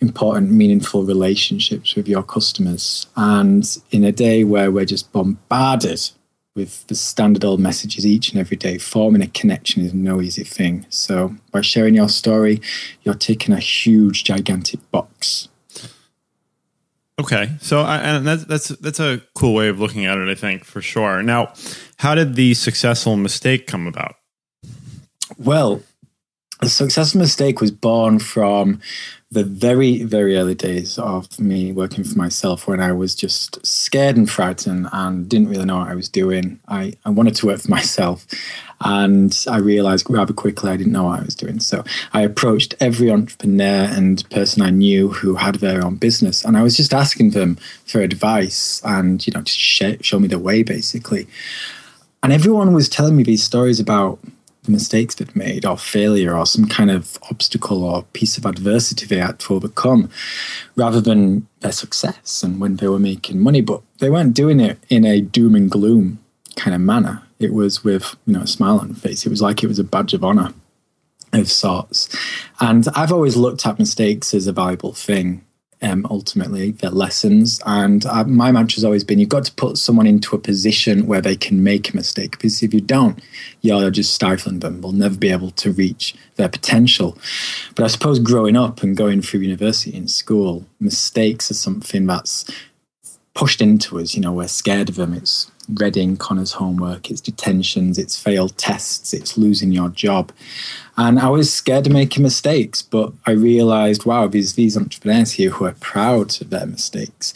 important, 0.00 0.50
meaningful 0.50 1.04
relationships 1.04 1.94
with 1.94 2.08
your 2.08 2.22
customers. 2.22 3.06
And 3.16 3.66
in 3.90 4.04
a 4.04 4.12
day 4.12 4.44
where 4.44 4.70
we're 4.70 4.84
just 4.84 5.12
bombarded 5.12 6.10
with 6.56 6.86
the 6.88 6.94
standard 6.94 7.44
old 7.44 7.60
messages 7.60 8.06
each 8.06 8.30
and 8.30 8.40
every 8.40 8.56
day, 8.56 8.78
forming 8.78 9.22
a 9.22 9.28
connection 9.28 9.84
is 9.84 9.94
no 9.94 10.20
easy 10.20 10.44
thing. 10.44 10.86
So 10.88 11.36
by 11.52 11.60
sharing 11.60 11.94
your 11.94 12.08
story, 12.08 12.60
you're 13.02 13.14
taking 13.14 13.54
a 13.54 13.60
huge, 13.60 14.24
gigantic 14.24 14.80
box. 14.90 15.48
Okay, 17.20 17.50
so 17.60 17.80
I, 17.80 17.98
and 17.98 18.26
that's 18.26 18.44
that's 18.46 18.68
that's 18.68 18.98
a 18.98 19.20
cool 19.34 19.52
way 19.52 19.68
of 19.68 19.78
looking 19.78 20.06
at 20.06 20.16
it, 20.16 20.26
I 20.30 20.34
think 20.34 20.64
for 20.64 20.80
sure. 20.80 21.22
Now, 21.22 21.52
how 21.98 22.14
did 22.14 22.34
the 22.34 22.54
successful 22.54 23.14
mistake 23.16 23.66
come 23.66 23.86
about? 23.86 24.14
Well, 25.36 25.82
the 26.60 26.68
successful 26.68 27.20
mistake 27.20 27.60
was 27.60 27.70
born 27.70 28.18
from 28.18 28.80
the 29.32 29.44
very, 29.44 30.02
very 30.02 30.36
early 30.36 30.56
days 30.56 30.98
of 30.98 31.38
me 31.38 31.70
working 31.70 32.02
for 32.02 32.18
myself 32.18 32.66
when 32.66 32.80
I 32.80 32.90
was 32.90 33.14
just 33.14 33.64
scared 33.64 34.16
and 34.16 34.28
frightened 34.28 34.88
and 34.92 35.28
didn't 35.28 35.48
really 35.48 35.64
know 35.64 35.78
what 35.78 35.88
I 35.88 35.94
was 35.94 36.08
doing. 36.08 36.58
I, 36.66 36.94
I 37.04 37.10
wanted 37.10 37.36
to 37.36 37.46
work 37.46 37.60
for 37.60 37.70
myself 37.78 38.26
and 38.80 39.44
I 39.48 39.58
realized 39.58 40.10
rather 40.10 40.32
quickly 40.32 40.70
I 40.70 40.76
didn't 40.76 40.92
know 40.92 41.04
what 41.04 41.20
I 41.20 41.24
was 41.24 41.36
doing. 41.36 41.60
So 41.60 41.84
I 42.12 42.22
approached 42.22 42.74
every 42.80 43.10
entrepreneur 43.10 43.88
and 43.88 44.28
person 44.30 44.62
I 44.62 44.70
knew 44.70 45.10
who 45.10 45.36
had 45.36 45.56
their 45.56 45.84
own 45.84 45.94
business 45.94 46.44
and 46.44 46.56
I 46.56 46.62
was 46.62 46.76
just 46.76 46.92
asking 46.92 47.30
them 47.30 47.56
for 47.86 48.00
advice 48.00 48.82
and, 48.84 49.24
you 49.24 49.32
know, 49.32 49.42
to 49.42 49.98
show 50.02 50.18
me 50.18 50.26
the 50.26 50.40
way 50.40 50.64
basically. 50.64 51.28
And 52.22 52.32
everyone 52.32 52.74
was 52.74 52.88
telling 52.88 53.16
me 53.16 53.22
these 53.22 53.44
stories 53.44 53.78
about 53.78 54.18
mistakes 54.68 55.14
they'd 55.14 55.34
made 55.34 55.64
or 55.64 55.76
failure 55.76 56.36
or 56.36 56.46
some 56.46 56.66
kind 56.66 56.90
of 56.90 57.18
obstacle 57.30 57.84
or 57.84 58.02
piece 58.12 58.36
of 58.36 58.44
adversity 58.44 59.06
they 59.06 59.16
had 59.16 59.38
to 59.40 59.54
overcome 59.54 60.10
rather 60.76 61.00
than 61.00 61.46
their 61.60 61.72
success 61.72 62.42
and 62.42 62.60
when 62.60 62.76
they 62.76 62.88
were 62.88 62.98
making 62.98 63.40
money. 63.40 63.60
But 63.60 63.82
they 63.98 64.10
weren't 64.10 64.34
doing 64.34 64.60
it 64.60 64.78
in 64.88 65.04
a 65.04 65.20
doom 65.20 65.54
and 65.54 65.70
gloom 65.70 66.18
kind 66.56 66.74
of 66.74 66.80
manner. 66.80 67.22
It 67.38 67.54
was 67.54 67.82
with 67.82 68.16
you 68.26 68.34
know 68.34 68.42
a 68.42 68.46
smile 68.46 68.78
on 68.78 68.88
the 68.88 68.94
face. 68.94 69.24
It 69.24 69.30
was 69.30 69.42
like 69.42 69.62
it 69.62 69.68
was 69.68 69.78
a 69.78 69.84
badge 69.84 70.14
of 70.14 70.24
honor 70.24 70.52
of 71.32 71.50
sorts. 71.50 72.08
And 72.58 72.86
i've 72.96 73.12
always 73.12 73.36
looked 73.36 73.64
at 73.64 73.78
mistakes 73.78 74.34
as 74.34 74.46
a 74.46 74.52
valuable 74.52 74.92
thing 74.92 75.44
um, 75.82 76.06
ultimately 76.10 76.72
their 76.72 76.90
lessons. 76.90 77.60
And 77.66 78.04
uh, 78.06 78.24
my 78.24 78.52
mantra 78.52 78.76
has 78.76 78.84
always 78.84 79.04
been 79.04 79.18
you've 79.18 79.28
got 79.28 79.44
to 79.44 79.52
put 79.52 79.78
someone 79.78 80.06
into 80.06 80.36
a 80.36 80.38
position 80.38 81.06
where 81.06 81.20
they 81.20 81.36
can 81.36 81.62
make 81.62 81.92
a 81.92 81.96
mistake 81.96 82.32
because 82.32 82.62
if 82.62 82.74
you 82.74 82.80
don't, 82.80 83.18
you're 83.62 83.90
just 83.90 84.14
stifling 84.14 84.60
them. 84.60 84.80
They'll 84.80 84.92
never 84.92 85.16
be 85.16 85.30
able 85.30 85.50
to 85.52 85.72
reach 85.72 86.14
their 86.36 86.48
potential. 86.48 87.16
But 87.74 87.84
I 87.84 87.88
suppose 87.88 88.18
growing 88.18 88.56
up 88.56 88.82
and 88.82 88.96
going 88.96 89.22
through 89.22 89.40
university 89.40 89.96
and 89.96 90.10
school, 90.10 90.66
mistakes 90.78 91.50
are 91.50 91.54
something 91.54 92.06
that's 92.06 92.44
pushed 93.34 93.60
into 93.62 93.98
us. 93.98 94.14
You 94.14 94.20
know, 94.20 94.32
we're 94.32 94.48
scared 94.48 94.88
of 94.88 94.96
them. 94.96 95.14
It's 95.14 95.50
reading 95.74 96.16
Connor's 96.16 96.52
homework, 96.52 97.10
it's 97.10 97.20
detentions, 97.20 97.98
it's 97.98 98.20
failed 98.20 98.56
tests, 98.56 99.12
it's 99.12 99.36
losing 99.36 99.72
your 99.72 99.88
job. 99.88 100.32
And 100.96 101.18
I 101.18 101.28
was 101.28 101.52
scared 101.52 101.86
of 101.86 101.92
making 101.92 102.22
mistakes, 102.22 102.82
but 102.82 103.12
I 103.26 103.32
realized, 103.32 104.04
wow, 104.04 104.26
there's 104.26 104.54
these 104.54 104.76
entrepreneurs 104.76 105.32
here 105.32 105.50
who 105.50 105.64
are 105.64 105.74
proud 105.80 106.40
of 106.40 106.50
their 106.50 106.66
mistakes. 106.66 107.34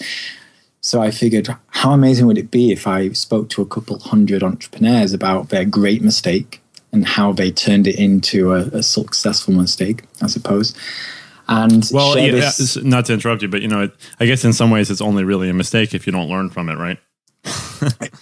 So 0.80 1.00
I 1.00 1.10
figured, 1.10 1.48
how 1.68 1.92
amazing 1.92 2.26
would 2.26 2.38
it 2.38 2.50
be 2.50 2.70
if 2.70 2.86
I 2.86 3.10
spoke 3.12 3.48
to 3.50 3.62
a 3.62 3.66
couple 3.66 3.98
hundred 3.98 4.42
entrepreneurs 4.42 5.12
about 5.14 5.48
their 5.48 5.64
great 5.64 6.02
mistake 6.02 6.60
and 6.92 7.06
how 7.06 7.32
they 7.32 7.50
turned 7.50 7.86
it 7.86 7.96
into 7.96 8.52
a, 8.52 8.66
a 8.68 8.82
successful 8.82 9.52
mistake, 9.52 10.04
I 10.22 10.28
suppose. 10.28 10.74
And 11.48 11.86
well, 11.92 12.16
yeah, 12.18 12.50
not 12.82 13.06
to 13.06 13.14
interrupt 13.14 13.42
you, 13.42 13.48
but 13.48 13.60
you 13.60 13.68
know, 13.68 13.90
I 14.20 14.26
guess 14.26 14.44
in 14.44 14.54
some 14.54 14.70
ways 14.70 14.90
it's 14.90 15.02
only 15.02 15.24
really 15.24 15.50
a 15.50 15.54
mistake 15.54 15.92
if 15.92 16.06
you 16.06 16.12
don't 16.12 16.28
learn 16.28 16.48
from 16.48 16.70
it, 16.70 16.76
right? 16.76 16.98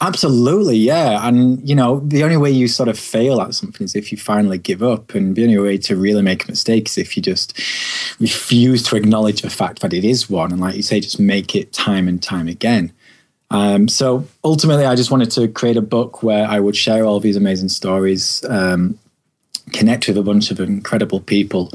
Absolutely, 0.00 0.76
yeah. 0.76 1.26
And 1.26 1.66
you 1.68 1.74
know, 1.74 2.00
the 2.00 2.24
only 2.24 2.36
way 2.36 2.50
you 2.50 2.68
sort 2.68 2.88
of 2.88 2.98
fail 2.98 3.40
at 3.40 3.54
something 3.54 3.84
is 3.84 3.94
if 3.94 4.10
you 4.10 4.18
finally 4.18 4.58
give 4.58 4.82
up, 4.82 5.14
and 5.14 5.36
the 5.36 5.44
only 5.44 5.58
way 5.58 5.78
to 5.78 5.96
really 5.96 6.22
make 6.22 6.48
mistakes 6.48 6.98
if 6.98 7.16
you 7.16 7.22
just 7.22 7.56
refuse 8.20 8.82
to 8.84 8.96
acknowledge 8.96 9.42
the 9.42 9.50
fact 9.50 9.80
that 9.80 9.92
it 9.92 10.04
is 10.04 10.28
one, 10.28 10.52
and 10.52 10.60
like 10.60 10.74
you 10.74 10.82
say, 10.82 11.00
just 11.00 11.20
make 11.20 11.54
it 11.54 11.72
time 11.72 12.08
and 12.08 12.22
time 12.22 12.48
again. 12.48 12.92
Um, 13.50 13.86
so 13.86 14.26
ultimately, 14.44 14.86
I 14.86 14.96
just 14.96 15.10
wanted 15.10 15.30
to 15.32 15.46
create 15.48 15.76
a 15.76 15.82
book 15.82 16.22
where 16.22 16.46
I 16.46 16.58
would 16.58 16.76
share 16.76 17.04
all 17.04 17.20
these 17.20 17.36
amazing 17.36 17.68
stories, 17.68 18.44
um, 18.48 18.98
connect 19.72 20.08
with 20.08 20.16
a 20.16 20.22
bunch 20.22 20.50
of 20.50 20.58
incredible 20.58 21.20
people, 21.20 21.70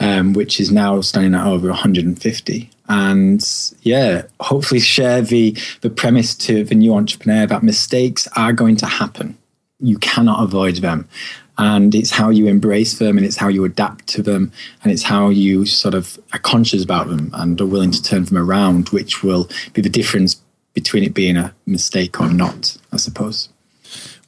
um, 0.00 0.32
which 0.32 0.60
is 0.60 0.72
now 0.72 1.00
standing 1.00 1.34
at 1.34 1.46
over 1.46 1.68
150 1.68 2.70
and 2.88 3.72
yeah 3.82 4.22
hopefully 4.40 4.80
share 4.80 5.22
the 5.22 5.56
the 5.80 5.90
premise 5.90 6.34
to 6.34 6.64
the 6.64 6.74
new 6.74 6.94
entrepreneur 6.94 7.46
that 7.46 7.62
mistakes 7.62 8.28
are 8.36 8.52
going 8.52 8.76
to 8.76 8.86
happen. 8.86 9.36
You 9.80 9.98
cannot 9.98 10.42
avoid 10.42 10.76
them. 10.76 11.08
And 11.56 11.94
it's 11.94 12.10
how 12.10 12.30
you 12.30 12.48
embrace 12.48 12.98
them 12.98 13.16
and 13.16 13.24
it's 13.24 13.36
how 13.36 13.46
you 13.46 13.64
adapt 13.64 14.08
to 14.08 14.22
them 14.22 14.50
and 14.82 14.92
it's 14.92 15.04
how 15.04 15.28
you 15.28 15.66
sort 15.66 15.94
of 15.94 16.18
are 16.32 16.40
conscious 16.40 16.82
about 16.82 17.08
them 17.08 17.30
and 17.32 17.60
are 17.60 17.66
willing 17.66 17.92
to 17.92 18.02
turn 18.02 18.24
them 18.24 18.38
around 18.38 18.88
which 18.88 19.22
will 19.22 19.48
be 19.72 19.80
the 19.80 19.88
difference 19.88 20.42
between 20.72 21.04
it 21.04 21.14
being 21.14 21.36
a 21.36 21.54
mistake 21.64 22.20
or 22.20 22.28
not 22.28 22.76
i 22.92 22.96
suppose. 22.96 23.50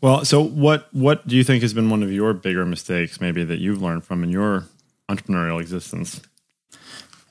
Well 0.00 0.24
so 0.24 0.40
what 0.40 0.86
what 0.92 1.26
do 1.26 1.36
you 1.36 1.42
think 1.42 1.62
has 1.62 1.74
been 1.74 1.90
one 1.90 2.04
of 2.04 2.12
your 2.12 2.32
bigger 2.32 2.64
mistakes 2.64 3.20
maybe 3.20 3.42
that 3.42 3.58
you've 3.58 3.82
learned 3.82 4.04
from 4.04 4.22
in 4.22 4.30
your 4.30 4.66
entrepreneurial 5.10 5.60
existence? 5.60 6.20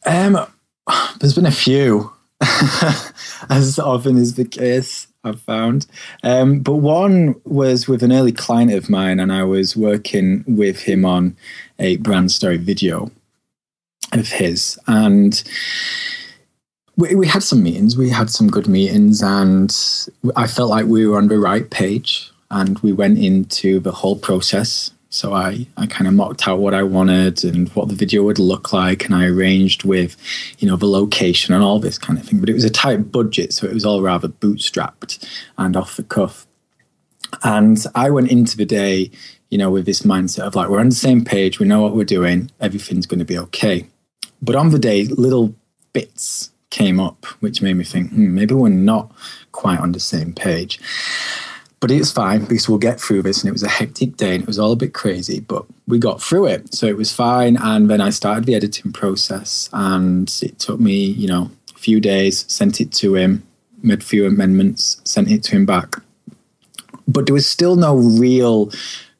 Um 0.05 0.45
there's 1.19 1.35
been 1.35 1.45
a 1.45 1.51
few, 1.51 2.11
as 3.49 3.79
often 3.79 4.17
is 4.17 4.35
the 4.35 4.45
case. 4.45 5.07
I've 5.25 5.41
found. 5.41 5.87
Um, 6.23 6.59
but 6.59 6.75
one 6.75 7.33
was 7.45 7.87
with 7.87 8.03
an 8.03 8.11
early 8.11 8.31
client 8.31 8.71
of 8.71 8.89
mine, 8.89 9.19
and 9.19 9.33
I 9.33 9.43
was 9.43 9.75
working 9.75 10.45
with 10.47 10.81
him 10.81 11.03
on 11.03 11.35
a 11.79 11.97
brand 11.97 12.31
story 12.31 12.57
video 12.57 13.11
of 14.13 14.27
his. 14.27 14.79
And 14.87 15.43
we, 16.95 17.15
we 17.15 17.27
had 17.27 17.41
some 17.41 17.63
meetings, 17.63 17.97
we 17.97 18.09
had 18.09 18.29
some 18.29 18.47
good 18.47 18.67
meetings, 18.67 19.23
and 19.23 19.75
I 20.35 20.45
felt 20.45 20.69
like 20.69 20.85
we 20.85 21.07
were 21.07 21.17
on 21.17 21.27
the 21.27 21.39
right 21.39 21.69
page. 21.69 22.31
And 22.51 22.77
we 22.79 22.93
went 22.93 23.17
into 23.17 23.79
the 23.79 23.91
whole 23.91 24.17
process 24.17 24.91
so 25.15 25.33
I, 25.33 25.65
I 25.77 25.87
kind 25.87 26.09
of 26.09 26.13
mocked 26.13 26.45
out 26.45 26.59
what 26.59 26.73
I 26.73 26.83
wanted 26.83 27.45
and 27.45 27.69
what 27.69 27.87
the 27.87 27.95
video 27.95 28.23
would 28.23 28.37
look 28.37 28.73
like, 28.73 29.05
and 29.05 29.15
I 29.15 29.27
arranged 29.27 29.85
with, 29.85 30.17
you 30.59 30.67
know, 30.67 30.75
the 30.75 30.87
location 30.87 31.53
and 31.53 31.63
all 31.63 31.79
this 31.79 31.97
kind 31.97 32.19
of 32.19 32.25
thing. 32.25 32.41
But 32.41 32.49
it 32.49 32.53
was 32.53 32.65
a 32.65 32.69
tight 32.69 33.13
budget, 33.13 33.53
so 33.53 33.65
it 33.65 33.73
was 33.73 33.85
all 33.85 34.01
rather 34.01 34.27
bootstrapped 34.27 35.25
and 35.57 35.77
off 35.77 35.95
the 35.95 36.03
cuff. 36.03 36.45
And 37.43 37.81
I 37.95 38.09
went 38.09 38.29
into 38.29 38.57
the 38.57 38.65
day, 38.65 39.09
you 39.49 39.57
know, 39.57 39.71
with 39.71 39.85
this 39.85 40.01
mindset 40.01 40.43
of 40.43 40.53
like, 40.53 40.67
we're 40.67 40.81
on 40.81 40.89
the 40.89 40.95
same 40.95 41.23
page, 41.23 41.59
we 41.59 41.65
know 41.65 41.81
what 41.81 41.95
we're 41.95 42.03
doing, 42.03 42.51
everything's 42.59 43.05
going 43.05 43.19
to 43.19 43.25
be 43.25 43.37
okay. 43.37 43.87
But 44.41 44.57
on 44.57 44.71
the 44.71 44.79
day, 44.79 45.05
little 45.05 45.55
bits 45.93 46.51
came 46.71 46.99
up, 46.99 47.25
which 47.39 47.61
made 47.61 47.75
me 47.77 47.85
think, 47.85 48.11
hmm, 48.11 48.35
maybe 48.35 48.53
we're 48.53 48.67
not 48.67 49.13
quite 49.53 49.79
on 49.79 49.93
the 49.93 49.99
same 50.01 50.33
page. 50.33 50.77
But 51.79 51.91
it's 51.91 52.11
fine 52.11 52.45
because 52.45 52.67
we'll 52.67 52.77
get 52.77 52.99
through 52.99 53.23
this. 53.23 53.41
And 53.41 53.49
it 53.49 53.51
was 53.51 53.63
a 53.63 53.69
hectic 53.69 54.17
day 54.17 54.33
and 54.33 54.43
it 54.43 54.47
was 54.47 54.57
all 54.57 54.71
a 54.71 54.77
bit 54.77 54.93
crazy, 54.93 55.39
but 55.39 55.65
we 55.87 55.99
got 55.99 56.21
through 56.21 56.47
it. 56.47 56.73
So 56.73 56.87
it 56.87 56.97
was 56.97 57.13
fine. 57.13 57.57
And 57.57 57.89
then 57.89 58.01
I 58.01 58.09
started 58.09 58.45
the 58.45 58.55
editing 58.55 58.91
process 58.91 59.69
and 59.73 60.33
it 60.41 60.57
took 60.57 60.79
me, 60.79 61.05
you 61.05 61.27
know, 61.27 61.51
a 61.75 61.79
few 61.79 61.99
days, 61.99 62.51
sent 62.51 62.81
it 62.81 62.91
to 62.93 63.15
him, 63.15 63.43
made 63.83 64.01
a 64.01 64.05
few 64.05 64.25
amendments, 64.25 65.01
sent 65.03 65.29
it 65.29 65.43
to 65.43 65.51
him 65.51 65.65
back. 65.65 65.97
But 67.07 67.27
there 67.27 67.33
was 67.33 67.47
still 67.47 67.75
no 67.75 67.95
real 67.95 68.71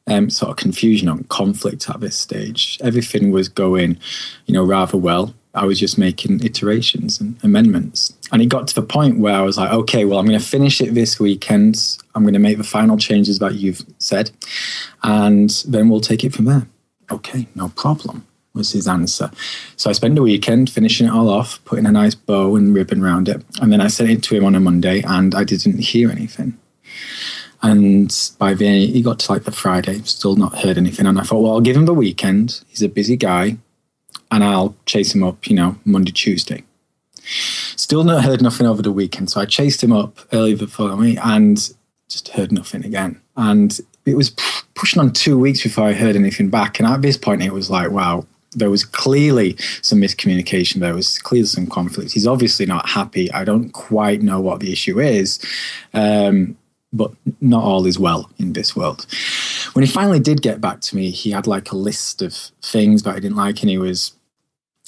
um, 0.06 0.30
sort 0.30 0.50
of 0.50 0.56
confusion 0.56 1.08
on 1.08 1.24
conflict 1.24 1.88
at 1.88 2.00
this 2.00 2.16
stage. 2.16 2.78
Everything 2.82 3.30
was 3.30 3.48
going, 3.48 3.98
you 4.46 4.54
know, 4.54 4.64
rather 4.64 4.96
well. 4.96 5.34
I 5.56 5.64
was 5.64 5.80
just 5.80 5.98
making 5.98 6.44
iterations 6.44 7.20
and 7.20 7.36
amendments. 7.42 8.16
And 8.32 8.42
it 8.42 8.46
got 8.46 8.68
to 8.68 8.74
the 8.74 8.82
point 8.82 9.18
where 9.18 9.34
I 9.34 9.40
was 9.42 9.56
like, 9.56 9.72
okay, 9.72 10.04
well, 10.04 10.18
I'm 10.18 10.26
going 10.26 10.38
to 10.38 10.44
finish 10.44 10.80
it 10.80 10.94
this 10.94 11.18
weekend. 11.18 11.98
I'm 12.14 12.22
going 12.22 12.34
to 12.34 12.40
make 12.40 12.58
the 12.58 12.64
final 12.64 12.96
changes 12.96 13.38
that 13.38 13.54
you've 13.54 13.82
said, 13.98 14.30
and 15.02 15.50
then 15.66 15.88
we'll 15.88 16.00
take 16.00 16.24
it 16.24 16.34
from 16.34 16.44
there. 16.46 16.66
okay, 17.10 17.46
no 17.54 17.68
problem, 17.70 18.26
was 18.52 18.72
his 18.72 18.88
answer. 18.88 19.30
So 19.76 19.90
I 19.90 19.92
spent 19.92 20.16
the 20.16 20.22
weekend 20.22 20.70
finishing 20.70 21.06
it 21.06 21.12
all 21.12 21.28
off, 21.28 21.64
putting 21.64 21.86
a 21.86 21.92
nice 21.92 22.14
bow 22.14 22.56
and 22.56 22.74
ribbon 22.74 23.02
around 23.02 23.28
it. 23.28 23.44
And 23.60 23.72
then 23.72 23.80
I 23.80 23.86
sent 23.86 24.10
it 24.10 24.22
to 24.24 24.36
him 24.36 24.44
on 24.44 24.54
a 24.54 24.60
Monday 24.60 25.02
and 25.02 25.34
I 25.34 25.44
didn't 25.44 25.78
hear 25.78 26.10
anything. 26.10 26.58
And 27.62 28.14
by 28.38 28.54
the 28.54 28.86
he 28.86 29.02
got 29.02 29.18
to 29.20 29.32
like 29.32 29.44
the 29.44 29.52
Friday, 29.52 30.00
still 30.02 30.36
not 30.36 30.58
heard 30.58 30.78
anything. 30.78 31.06
And 31.06 31.18
I 31.18 31.22
thought, 31.22 31.42
well, 31.42 31.52
I'll 31.52 31.60
give 31.60 31.76
him 31.76 31.86
the 31.86 31.94
weekend. 31.94 32.62
He's 32.68 32.82
a 32.82 32.88
busy 32.88 33.16
guy, 33.16 33.58
and 34.30 34.44
I'll 34.44 34.76
chase 34.86 35.14
him 35.14 35.22
up, 35.22 35.48
you 35.48 35.56
know, 35.56 35.76
Monday, 35.84 36.12
Tuesday. 36.12 36.64
Still 37.24 38.04
not 38.04 38.24
heard 38.24 38.42
nothing 38.42 38.66
over 38.66 38.82
the 38.82 38.92
weekend. 38.92 39.30
So 39.30 39.40
I 39.40 39.46
chased 39.46 39.82
him 39.82 39.92
up 39.92 40.18
early 40.32 40.54
the 40.54 40.66
following 40.66 41.00
week 41.00 41.18
and 41.22 41.56
just 42.08 42.28
heard 42.28 42.52
nothing 42.52 42.84
again. 42.84 43.20
And 43.36 43.78
it 44.04 44.16
was 44.16 44.30
pushing 44.74 45.00
on 45.00 45.12
two 45.12 45.38
weeks 45.38 45.62
before 45.62 45.86
I 45.88 45.92
heard 45.92 46.16
anything 46.16 46.50
back. 46.50 46.78
And 46.78 46.88
at 46.88 47.02
this 47.02 47.16
point, 47.16 47.42
it 47.42 47.52
was 47.52 47.70
like, 47.70 47.90
wow, 47.90 48.26
there 48.52 48.70
was 48.70 48.84
clearly 48.84 49.56
some 49.82 50.00
miscommunication. 50.00 50.80
There 50.80 50.94
was 50.94 51.18
clearly 51.18 51.46
some 51.46 51.66
conflict. 51.66 52.12
He's 52.12 52.26
obviously 52.26 52.66
not 52.66 52.88
happy. 52.88 53.30
I 53.32 53.44
don't 53.44 53.70
quite 53.70 54.22
know 54.22 54.40
what 54.40 54.60
the 54.60 54.72
issue 54.72 55.00
is. 55.00 55.40
Um, 55.92 56.56
but 56.92 57.12
not 57.40 57.62
all 57.62 57.84
is 57.84 57.98
well 57.98 58.30
in 58.38 58.52
this 58.54 58.74
world. 58.74 59.06
When 59.72 59.84
he 59.84 59.90
finally 59.90 60.20
did 60.20 60.40
get 60.40 60.60
back 60.60 60.80
to 60.82 60.96
me, 60.96 61.10
he 61.10 61.32
had 61.32 61.46
like 61.46 61.70
a 61.70 61.76
list 61.76 62.22
of 62.22 62.34
things 62.62 63.02
that 63.02 63.16
I 63.16 63.20
didn't 63.20 63.36
like, 63.36 63.60
and 63.60 63.68
he 63.68 63.76
was 63.76 64.15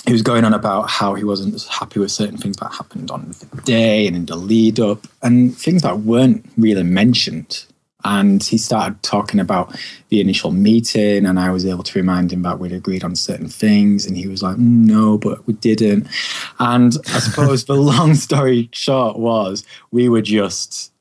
he 0.07 0.13
was 0.13 0.23
going 0.23 0.45
on 0.45 0.55
about 0.55 0.89
how 0.89 1.15
he 1.15 1.25
wasn't 1.25 1.63
happy 1.65 2.01
with 2.01 2.11
certain 2.11 2.39
things 2.39 2.57
that 2.59 2.73
happened 2.73 3.11
on 3.11 3.35
the 3.53 3.63
day 3.63 4.07
and 4.07 4.17
in 4.17 4.27
the 4.27 4.37
lead 4.37 4.81
up, 4.81 5.07
and 5.23 5.57
things 5.57 5.83
that 5.83 6.01
weren't 6.01 6.47
really 6.57 6.83
mentioned. 6.83 7.65
And 8.05 8.43
he 8.43 8.59
started 8.59 9.03
talking 9.03 9.41
about 9.41 9.77
the 10.09 10.21
initial 10.21 10.53
meeting, 10.53 11.27
and 11.27 11.39
I 11.39 11.51
was 11.51 11.67
able 11.67 11.83
to 11.83 11.99
remind 11.99 12.33
him 12.33 12.43
that 12.43 12.61
we'd 12.61 12.73
agreed 12.73 13.03
on 13.03 13.17
certain 13.17 13.49
things, 13.49 14.07
and 14.07 14.17
he 14.17 14.29
was 14.29 14.43
like, 14.43 14.57
mm, 14.57 14.87
"No, 14.87 15.19
but 15.19 15.47
we 15.47 15.55
didn't." 15.55 16.07
And 16.61 16.97
I 17.09 17.19
suppose 17.19 17.65
the 17.65 17.75
long 17.93 18.15
story 18.15 18.69
short 18.73 19.19
was 19.19 19.65
we 19.91 20.09
were 20.09 20.23
just 20.23 20.93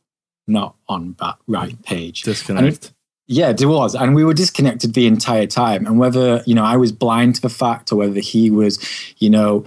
not 0.48 0.76
on 0.90 1.16
that 1.20 1.38
right 1.46 1.82
page. 1.84 2.24
Disconnect. 2.24 2.92
Yeah, 3.28 3.50
it 3.50 3.66
was. 3.66 3.94
And 3.94 4.16
we 4.16 4.24
were 4.24 4.34
disconnected 4.34 4.94
the 4.94 5.06
entire 5.06 5.48
time. 5.48 5.86
And 5.86 6.00
whether, 6.00 6.42
you 6.46 6.56
know, 6.56 6.64
I 6.64 6.78
was 6.78 6.94
blind 6.94 7.36
to 7.36 7.42
the 7.42 7.50
fact 7.50 7.92
or 7.92 7.98
whether 7.98 8.22
he 8.22 8.50
was, 8.50 8.80
you 9.18 9.30
know, 9.30 9.66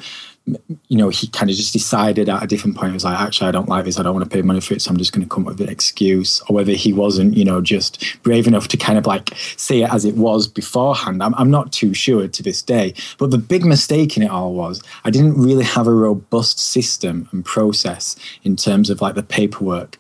you 0.89 0.97
know, 0.97 1.11
he 1.11 1.29
kind 1.29 1.51
of 1.51 1.57
just 1.57 1.73
decided 1.73 2.29
at 2.29 2.43
a 2.43 2.47
different 2.47 2.77
point, 2.77 2.91
he 2.91 2.95
was 2.95 3.05
like, 3.05 3.21
actually, 3.21 3.49
I 3.49 3.53
don't 3.53 3.69
like 3.69 3.85
this. 3.85 3.99
I 3.99 4.03
don't 4.03 4.15
want 4.15 4.29
to 4.29 4.35
pay 4.35 4.43
money 4.43 4.61
for 4.61 4.75
it. 4.75 4.83
So 4.83 4.91
I'm 4.91 4.97
just 4.97 5.13
going 5.13 5.23
to 5.23 5.29
come 5.29 5.47
up 5.47 5.53
with 5.53 5.61
an 5.61 5.69
excuse. 5.69 6.41
Or 6.49 6.57
whether 6.57 6.73
he 6.73 6.93
wasn't, 6.93 7.37
you 7.37 7.45
know, 7.45 7.61
just 7.61 8.03
brave 8.23 8.47
enough 8.47 8.67
to 8.69 8.77
kind 8.77 8.99
of 8.99 9.07
like 9.07 9.33
say 9.57 9.83
it 9.83 9.93
as 9.93 10.05
it 10.05 10.17
was 10.17 10.49
beforehand. 10.49 11.23
I'm, 11.23 11.35
I'm 11.35 11.51
not 11.51 11.73
too 11.73 11.93
sure 11.95 12.27
to 12.27 12.43
this 12.43 12.63
day. 12.63 12.95
But 13.19 13.31
the 13.31 13.39
big 13.39 13.65
mistake 13.65 14.17
in 14.17 14.23
it 14.23 14.31
all 14.31 14.55
was 14.55 14.83
I 15.05 15.11
didn't 15.11 15.41
really 15.41 15.65
have 15.65 15.87
a 15.87 15.95
robust 15.95 16.59
system 16.59 17.29
and 17.31 17.45
process 17.45 18.17
in 18.43 18.57
terms 18.57 18.91
of 18.91 19.03
like 19.03 19.15
the 19.15 19.23
paperwork. 19.23 19.99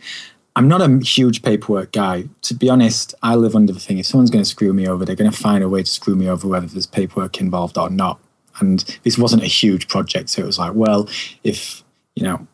I'm 0.56 0.68
not 0.68 0.82
a 0.82 0.98
huge 0.98 1.42
paperwork 1.42 1.92
guy. 1.92 2.24
To 2.42 2.54
be 2.54 2.68
honest, 2.68 3.14
I 3.22 3.34
live 3.36 3.54
under 3.54 3.72
the 3.72 3.80
thing 3.80 3.98
if 3.98 4.06
someone's 4.06 4.30
going 4.30 4.44
to 4.44 4.50
screw 4.50 4.72
me 4.72 4.86
over, 4.88 5.04
they're 5.04 5.16
going 5.16 5.30
to 5.30 5.36
find 5.36 5.62
a 5.62 5.68
way 5.68 5.82
to 5.82 5.90
screw 5.90 6.16
me 6.16 6.28
over, 6.28 6.48
whether 6.48 6.66
there's 6.66 6.86
paperwork 6.86 7.40
involved 7.40 7.78
or 7.78 7.88
not. 7.88 8.18
And 8.58 8.80
this 9.04 9.16
wasn't 9.16 9.42
a 9.42 9.46
huge 9.46 9.88
project. 9.88 10.30
So 10.30 10.42
it 10.42 10.46
was 10.46 10.58
like, 10.58 10.74
well, 10.74 11.08
if, 11.44 11.82
you 12.14 12.24
know, 12.24 12.46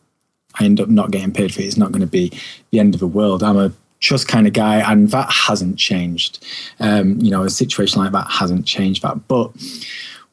I 0.59 0.65
end 0.65 0.79
up 0.79 0.89
not 0.89 1.11
getting 1.11 1.33
paid 1.33 1.53
for 1.53 1.61
it, 1.61 1.65
it's 1.65 1.77
not 1.77 1.91
going 1.91 2.01
to 2.01 2.07
be 2.07 2.31
the 2.71 2.79
end 2.79 2.93
of 2.93 2.99
the 2.99 3.07
world. 3.07 3.43
I'm 3.43 3.57
a 3.57 3.73
trust 3.99 4.27
kind 4.27 4.47
of 4.47 4.53
guy, 4.53 4.89
and 4.89 5.09
that 5.11 5.31
hasn't 5.31 5.77
changed. 5.77 6.45
Um, 6.79 7.19
you 7.19 7.31
know, 7.31 7.43
a 7.43 7.49
situation 7.49 8.01
like 8.01 8.11
that 8.11 8.29
hasn't 8.29 8.65
changed 8.65 9.01
that. 9.03 9.27
But 9.27 9.51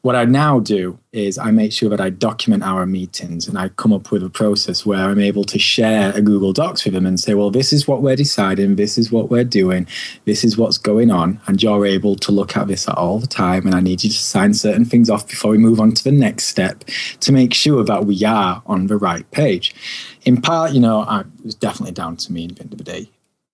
what 0.05 0.15
I 0.15 0.23
now 0.23 0.59
do 0.59 0.99
is 1.13 1.39
I 1.39 1.49
make 1.49 1.73
sure 1.73 1.89
that 1.89 1.99
I 1.99 2.11
document 2.11 2.61
our 2.61 2.85
meetings 2.85 3.47
and 3.47 3.57
I 3.57 3.69
come 3.69 3.91
up 3.91 4.11
with 4.11 4.21
a 4.21 4.29
process 4.29 4.85
where 4.85 4.99
I'm 4.99 5.19
able 5.19 5.43
to 5.45 5.57
share 5.57 6.15
a 6.15 6.21
Google 6.21 6.53
Docs 6.53 6.85
with 6.85 6.93
them 6.93 7.07
and 7.07 7.19
say, 7.19 7.33
well, 7.33 7.49
this 7.49 7.73
is 7.73 7.87
what 7.87 8.03
we're 8.03 8.15
deciding, 8.15 8.75
this 8.75 8.99
is 8.99 9.11
what 9.11 9.31
we're 9.31 9.43
doing, 9.43 9.87
this 10.25 10.43
is 10.43 10.59
what's 10.59 10.77
going 10.77 11.09
on, 11.09 11.41
and 11.47 11.63
you're 11.63 11.87
able 11.87 12.15
to 12.17 12.31
look 12.31 12.55
at 12.55 12.67
this 12.67 12.87
all 12.87 13.17
the 13.17 13.25
time. 13.25 13.65
And 13.65 13.73
I 13.73 13.79
need 13.79 14.03
you 14.03 14.11
to 14.11 14.15
sign 14.15 14.53
certain 14.53 14.85
things 14.85 15.09
off 15.09 15.27
before 15.27 15.49
we 15.49 15.57
move 15.57 15.79
on 15.79 15.93
to 15.93 16.03
the 16.03 16.11
next 16.11 16.45
step 16.45 16.83
to 17.21 17.31
make 17.31 17.55
sure 17.55 17.83
that 17.83 18.05
we 18.05 18.23
are 18.23 18.61
on 18.67 18.85
the 18.85 18.97
right 18.97 19.29
page. 19.31 19.73
In 20.21 20.39
part, 20.39 20.73
you 20.73 20.81
know, 20.81 20.99
I, 20.99 21.21
it 21.21 21.45
was 21.45 21.55
definitely 21.55 21.93
down 21.93 22.17
to 22.17 22.31
me 22.31 22.45
at 22.45 22.57
the 22.57 22.61
end 22.61 22.73
of 22.73 22.77
the 22.77 22.83
day 22.83 23.09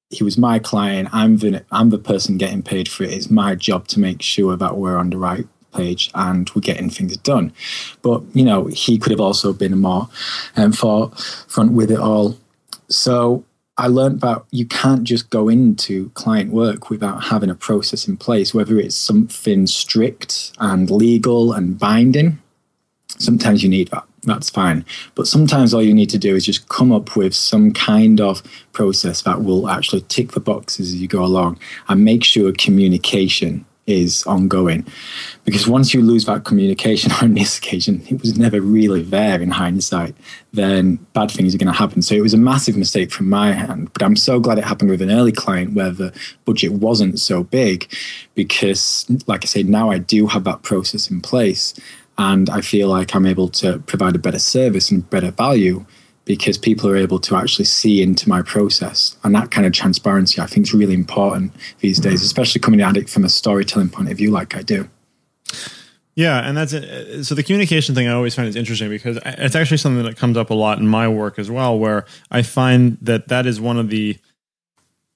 he 0.10 0.26
was 0.26 0.38
my 0.38 0.60
client. 0.60 1.08
I'm 1.14 1.38
the 1.38 1.64
I'm 1.72 1.90
the 1.90 1.98
person 1.98 2.38
getting 2.38 2.62
paid 2.62 2.90
for 2.90 3.06
it. 3.06 3.14
It's 3.14 3.32
my 3.32 3.56
job 3.56 3.88
to 3.88 4.00
make 4.02 4.22
sure 4.22 4.58
that 4.58 4.76
we're 4.76 4.98
on 4.98 5.10
the 5.10 5.18
right 5.18 5.48
page 5.74 6.12
and 6.16 6.50
we're 6.56 6.62
getting 6.62 6.90
things 6.90 7.16
done. 7.18 7.54
But, 8.02 8.24
you 8.34 8.44
know, 8.44 8.66
he 8.68 8.98
could 8.98 9.12
have 9.12 9.22
also 9.22 9.54
been 9.54 9.78
more 9.80 10.10
um, 10.56 10.72
forefront 10.72 11.74
with 11.74 11.92
it 11.92 12.00
all. 12.00 12.38
So 12.90 13.44
I 13.78 13.88
learned 13.88 14.22
that 14.22 14.44
you 14.52 14.66
can't 14.66 15.04
just 15.04 15.30
go 15.30 15.50
into 15.50 16.10
client 16.10 16.52
work 16.52 16.90
without 16.90 17.24
having 17.24 17.50
a 17.50 17.56
process 17.56 18.08
in 18.08 18.18
place, 18.18 18.54
whether 18.54 18.78
it's 18.78 18.96
something 18.96 19.66
strict 19.66 20.52
and 20.60 20.92
legal 20.92 21.54
and 21.54 21.80
binding. 21.80 22.40
Sometimes 23.18 23.64
you 23.64 23.70
need 23.70 23.90
that. 23.90 24.04
That's 24.24 24.52
fine. 24.52 24.86
But 25.16 25.26
sometimes 25.26 25.74
all 25.74 25.82
you 25.82 25.96
need 25.96 26.12
to 26.12 26.20
do 26.20 26.36
is 26.36 26.46
just 26.46 26.70
come 26.70 26.92
up 26.92 27.16
with 27.16 27.34
some 27.34 27.74
kind 27.74 28.22
of 28.22 28.44
process 28.72 29.24
that 29.24 29.44
will 29.44 29.68
actually 29.68 30.02
tick 30.02 30.34
the 30.34 30.40
boxes 30.40 30.94
as 30.94 31.02
you 31.02 31.08
go 31.08 31.24
along 31.26 31.60
and 31.88 32.06
make 32.06 32.24
sure 32.24 32.52
communication 32.54 33.66
is 33.92 34.24
ongoing. 34.24 34.86
Because 35.44 35.68
once 35.68 35.94
you 35.94 36.02
lose 36.02 36.26
that 36.26 36.46
communication 36.46 37.12
on 37.22 37.34
this 37.34 37.58
occasion, 37.58 38.02
it 38.10 38.22
was 38.22 38.38
never 38.38 38.62
really 38.62 39.04
there 39.04 39.42
in 39.42 39.52
hindsight, 39.52 40.16
then 40.54 40.96
bad 41.14 41.32
things 41.32 41.54
are 41.54 41.58
going 41.58 41.72
to 41.72 41.78
happen. 41.78 42.02
So 42.02 42.16
it 42.16 42.22
was 42.22 42.34
a 42.34 42.38
massive 42.38 42.78
mistake 42.78 43.12
from 43.12 43.30
my 43.30 43.52
hand. 43.52 43.92
But 43.94 44.04
I'm 44.04 44.16
so 44.16 44.40
glad 44.40 44.58
it 44.58 44.64
happened 44.64 44.90
with 44.90 45.02
an 45.02 45.12
early 45.12 45.32
client 45.32 45.74
where 45.74 45.92
the 45.92 46.14
budget 46.46 46.72
wasn't 46.72 47.20
so 47.20 47.44
big 47.44 47.92
because, 48.36 49.06
like 49.28 49.44
I 49.44 49.48
said, 49.48 49.68
now 49.68 49.92
I 49.92 49.98
do 49.98 50.28
have 50.28 50.44
that 50.46 50.64
process 50.64 51.10
in 51.10 51.22
place. 51.22 51.74
And 52.18 52.50
I 52.50 52.62
feel 52.62 52.88
like 52.88 53.16
I'm 53.16 53.26
able 53.26 53.50
to 53.50 53.80
provide 53.80 54.16
a 54.16 54.20
better 54.20 54.40
service 54.40 54.92
and 54.92 55.10
better 55.10 55.32
value 55.32 55.86
because 56.32 56.58
people 56.58 56.89
are 56.89 56.96
able 56.96 57.20
to 57.20 57.36
actually 57.36 57.65
see 57.65 58.02
into 58.02 58.30
my 58.30 58.41
process. 58.41 59.17
And 59.26 59.36
that 59.36 59.52
kind 59.52 59.67
of 59.67 59.74
transparency, 59.74 60.41
I 60.41 60.46
think, 60.46 60.65
is 60.65 60.74
really 60.74 60.94
important 60.94 61.52
these 61.80 62.00
mm-hmm. 62.00 62.10
days, 62.10 62.24
especially 62.24 62.62
coming 62.62 62.80
at 62.80 62.96
it 62.96 63.10
from 63.10 63.26
a 63.26 63.30
storytelling 63.30 63.89
point 63.89 64.10
of 64.10 64.17
view, 64.17 64.32
like 64.32 64.56
I 64.56 64.62
do. 64.62 64.89
Yeah, 66.15 66.39
and 66.39 66.56
that's 66.56 66.72
it. 66.72 67.26
so 67.26 67.36
the 67.36 67.44
communication 67.44 67.96
thing 67.96 68.08
I 68.08 68.13
always 68.13 68.34
find 68.34 68.48
is 68.48 68.56
interesting 68.56 68.89
because 68.89 69.20
it's 69.26 69.58
actually 69.58 69.76
something 69.76 70.06
that 70.06 70.15
comes 70.15 70.38
up 70.38 70.52
a 70.52 70.54
lot 70.54 70.78
in 70.78 70.88
my 70.88 71.06
work 71.10 71.38
as 71.38 71.52
well, 71.52 71.78
where 71.78 72.06
I 72.30 72.44
find 72.44 72.98
that 73.02 73.28
that 73.28 73.46
is 73.46 73.60
one 73.60 73.78
of 73.78 73.89
the 73.89 74.17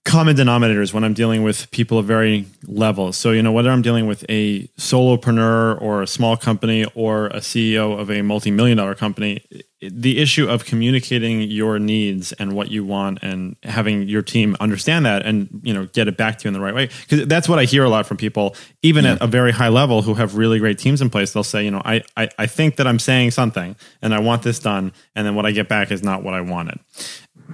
common 0.06 0.36
denominators 0.36 0.94
when 0.94 1.04
I'm 1.04 1.16
dealing 1.16 1.42
with 1.42 1.70
people 1.72 1.98
of 1.98 2.06
varying 2.06 2.46
levels. 2.68 3.18
So, 3.18 3.32
you 3.32 3.42
know, 3.42 3.52
whether 3.52 3.72
I'm 3.72 3.82
dealing 3.82 4.06
with 4.06 4.24
a 4.30 4.68
solopreneur 4.78 5.82
or 5.82 6.04
a 6.04 6.08
small 6.08 6.38
company 6.38 6.86
or 6.94 7.28
a 7.28 7.40
CEO 7.40 8.00
of 8.00 8.12
a 8.12 8.22
multi 8.22 8.52
million 8.52 8.78
dollar 8.78 8.94
company, 8.94 9.44
the 9.82 10.20
issue 10.20 10.48
of 10.48 10.64
communicating 10.64 11.42
your 11.42 11.80
needs 11.80 12.34
and 12.34 12.54
what 12.54 12.70
you 12.70 12.86
want 12.86 13.20
and 13.24 13.56
having 13.64 14.04
your 14.04 14.22
team 14.22 14.56
understand 14.60 15.08
that 15.08 15.26
and, 15.26 15.50
you 15.64 15.74
know, 15.74 15.88
get 15.88 16.08
it 16.08 16.18
back 16.18 16.38
to 16.38 16.44
you 16.46 16.50
in 16.50 16.54
the 16.54 16.62
right 16.62 16.76
way. 16.76 16.90
Because 17.02 17.26
that's 17.26 17.50
what 17.50 17.58
I 17.58 17.66
hear 17.66 17.84
a 17.84 17.90
lot 17.90 18.06
from 18.06 18.18
people, 18.18 18.56
even 18.84 19.06
yeah. 19.06 19.14
at 19.14 19.22
a 19.24 19.28
very 19.28 19.52
high 19.52 19.70
level 19.70 20.04
who 20.04 20.14
have 20.14 20.38
really 20.38 20.60
great 20.60 20.78
teams 20.78 21.02
in 21.02 21.10
place. 21.10 21.34
They'll 21.34 21.44
say, 21.44 21.66
you 21.66 21.72
know, 21.72 21.82
I, 21.84 22.04
I, 22.16 22.30
I 22.38 22.46
think 22.46 22.76
that 22.76 22.86
I'm 22.86 23.00
saying 23.00 23.32
something 23.32 23.76
and 24.04 24.14
I 24.14 24.20
want 24.20 24.44
this 24.44 24.60
done. 24.60 24.94
And 25.16 25.26
then 25.26 25.34
what 25.34 25.48
I 25.48 25.52
get 25.52 25.68
back 25.68 25.92
is 25.92 26.04
not 26.04 26.22
what 26.22 26.36
I 26.36 26.42
wanted 26.42 26.80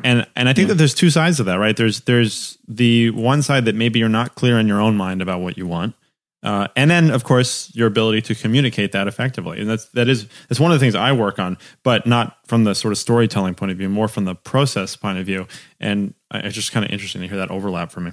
and 0.03 0.27
and 0.35 0.49
I 0.49 0.53
think 0.53 0.67
that 0.69 0.75
there's 0.75 0.93
two 0.93 1.09
sides 1.09 1.39
of 1.39 1.45
that, 1.45 1.55
right? 1.55 1.75
There's 1.75 2.01
there's 2.01 2.57
the 2.67 3.11
one 3.11 3.41
side 3.41 3.65
that 3.65 3.75
maybe 3.75 3.99
you're 3.99 4.09
not 4.09 4.35
clear 4.35 4.59
in 4.59 4.67
your 4.67 4.81
own 4.81 4.95
mind 4.95 5.21
about 5.21 5.41
what 5.41 5.57
you 5.57 5.67
want, 5.67 5.95
uh, 6.43 6.67
and 6.75 6.89
then 6.89 7.11
of 7.11 7.23
course 7.23 7.71
your 7.75 7.87
ability 7.87 8.21
to 8.23 8.35
communicate 8.35 8.91
that 8.93 9.07
effectively, 9.07 9.59
and 9.59 9.69
that's 9.69 9.85
that 9.89 10.07
is 10.07 10.27
that's 10.47 10.59
one 10.59 10.71
of 10.71 10.79
the 10.79 10.83
things 10.83 10.95
I 10.95 11.11
work 11.11 11.39
on, 11.39 11.57
but 11.83 12.07
not 12.07 12.37
from 12.47 12.63
the 12.63 12.73
sort 12.73 12.91
of 12.91 12.97
storytelling 12.97 13.55
point 13.55 13.71
of 13.71 13.77
view, 13.77 13.89
more 13.89 14.07
from 14.07 14.25
the 14.25 14.35
process 14.35 14.95
point 14.95 15.17
of 15.17 15.25
view, 15.25 15.47
and 15.79 16.13
it's 16.33 16.55
just 16.55 16.71
kind 16.71 16.85
of 16.85 16.91
interesting 16.91 17.21
to 17.21 17.27
hear 17.27 17.37
that 17.37 17.51
overlap 17.51 17.91
for 17.91 17.99
me. 17.99 18.11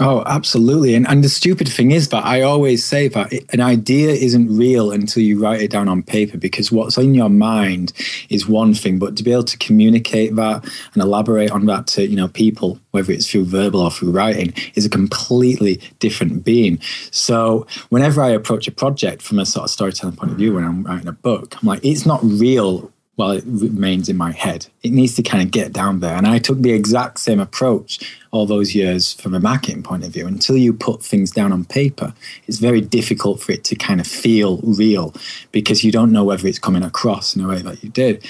Oh, 0.00 0.24
absolutely. 0.26 0.96
And 0.96 1.06
and 1.06 1.22
the 1.22 1.28
stupid 1.28 1.68
thing 1.68 1.92
is 1.92 2.08
that 2.08 2.24
I 2.24 2.42
always 2.42 2.84
say 2.84 3.06
that 3.06 3.32
an 3.52 3.60
idea 3.60 4.10
isn't 4.10 4.56
real 4.56 4.90
until 4.90 5.22
you 5.22 5.40
write 5.40 5.60
it 5.60 5.70
down 5.70 5.86
on 5.86 6.02
paper 6.02 6.36
because 6.36 6.72
what's 6.72 6.98
in 6.98 7.14
your 7.14 7.28
mind 7.28 7.92
is 8.28 8.48
one 8.48 8.74
thing, 8.74 8.98
but 8.98 9.16
to 9.16 9.22
be 9.22 9.30
able 9.30 9.44
to 9.44 9.58
communicate 9.58 10.34
that 10.34 10.64
and 10.94 11.02
elaborate 11.02 11.52
on 11.52 11.66
that 11.66 11.86
to, 11.88 12.04
you 12.08 12.16
know, 12.16 12.26
people, 12.26 12.80
whether 12.90 13.12
it's 13.12 13.30
through 13.30 13.44
verbal 13.44 13.82
or 13.82 13.90
through 13.92 14.10
writing, 14.10 14.52
is 14.74 14.84
a 14.84 14.90
completely 14.90 15.80
different 16.00 16.44
being. 16.44 16.80
So 17.12 17.64
whenever 17.90 18.20
I 18.20 18.30
approach 18.30 18.66
a 18.66 18.72
project 18.72 19.22
from 19.22 19.38
a 19.38 19.46
sort 19.46 19.62
of 19.64 19.70
storytelling 19.70 20.16
point 20.16 20.32
of 20.32 20.38
view 20.38 20.54
when 20.54 20.64
I'm 20.64 20.82
writing 20.82 21.06
a 21.06 21.12
book, 21.12 21.54
I'm 21.62 21.68
like, 21.68 21.84
it's 21.84 22.04
not 22.04 22.18
real 22.24 22.90
while 23.16 23.30
it 23.30 23.44
remains 23.46 24.08
in 24.08 24.16
my 24.16 24.32
head. 24.32 24.66
It 24.82 24.92
needs 24.92 25.14
to 25.16 25.22
kind 25.22 25.42
of 25.42 25.52
get 25.52 25.72
down 25.72 26.00
there. 26.00 26.16
And 26.16 26.26
I 26.26 26.38
took 26.38 26.60
the 26.60 26.72
exact 26.72 27.20
same 27.20 27.38
approach 27.38 28.18
all 28.32 28.44
those 28.44 28.74
years 28.74 29.12
from 29.14 29.34
a 29.34 29.40
marketing 29.40 29.82
point 29.84 30.04
of 30.04 30.12
view. 30.12 30.26
Until 30.26 30.56
you 30.56 30.72
put 30.72 31.02
things 31.02 31.30
down 31.30 31.52
on 31.52 31.64
paper, 31.64 32.12
it's 32.48 32.58
very 32.58 32.80
difficult 32.80 33.40
for 33.40 33.52
it 33.52 33.62
to 33.64 33.76
kind 33.76 34.00
of 34.00 34.06
feel 34.06 34.58
real 34.64 35.14
because 35.52 35.84
you 35.84 35.92
don't 35.92 36.10
know 36.10 36.24
whether 36.24 36.46
it's 36.48 36.58
coming 36.58 36.82
across 36.82 37.36
in 37.36 37.44
a 37.44 37.48
way 37.48 37.62
that 37.62 37.84
you 37.84 37.90
did. 37.90 38.26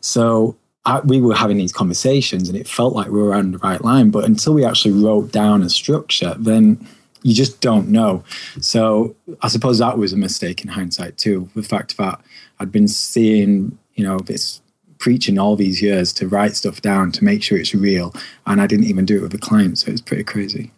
So 0.00 0.56
I, 0.84 1.00
we 1.00 1.20
were 1.20 1.36
having 1.36 1.56
these 1.56 1.72
conversations 1.72 2.48
and 2.48 2.58
it 2.58 2.68
felt 2.68 2.94
like 2.94 3.06
we 3.06 3.22
were 3.22 3.34
on 3.34 3.52
the 3.52 3.58
right 3.58 3.82
line. 3.82 4.10
But 4.10 4.24
until 4.24 4.54
we 4.54 4.64
actually 4.64 5.00
wrote 5.00 5.30
down 5.30 5.62
a 5.62 5.70
structure, 5.70 6.34
then 6.38 6.86
you 7.22 7.34
just 7.34 7.60
don't 7.60 7.88
know. 7.88 8.22
So 8.60 9.16
I 9.42 9.48
suppose 9.48 9.78
that 9.78 9.96
was 9.96 10.12
a 10.12 10.16
mistake 10.16 10.62
in 10.62 10.68
hindsight 10.68 11.16
too. 11.16 11.48
The 11.54 11.62
fact 11.62 11.96
that 11.96 12.20
I'd 12.60 12.70
been 12.70 12.88
seeing, 12.88 13.78
you 13.94 14.04
know, 14.04 14.18
this 14.18 14.60
preaching 14.98 15.38
all 15.38 15.56
these 15.56 15.82
years 15.82 16.12
to 16.14 16.28
write 16.28 16.56
stuff 16.56 16.80
down 16.80 17.12
to 17.12 17.24
make 17.24 17.42
sure 17.42 17.58
it's 17.58 17.74
real, 17.74 18.14
and 18.46 18.60
I 18.60 18.66
didn't 18.66 18.86
even 18.86 19.04
do 19.04 19.18
it 19.18 19.22
with 19.22 19.34
a 19.34 19.38
client, 19.38 19.78
so 19.78 19.90
it's 19.90 20.00
pretty 20.00 20.24
crazy. 20.24 20.70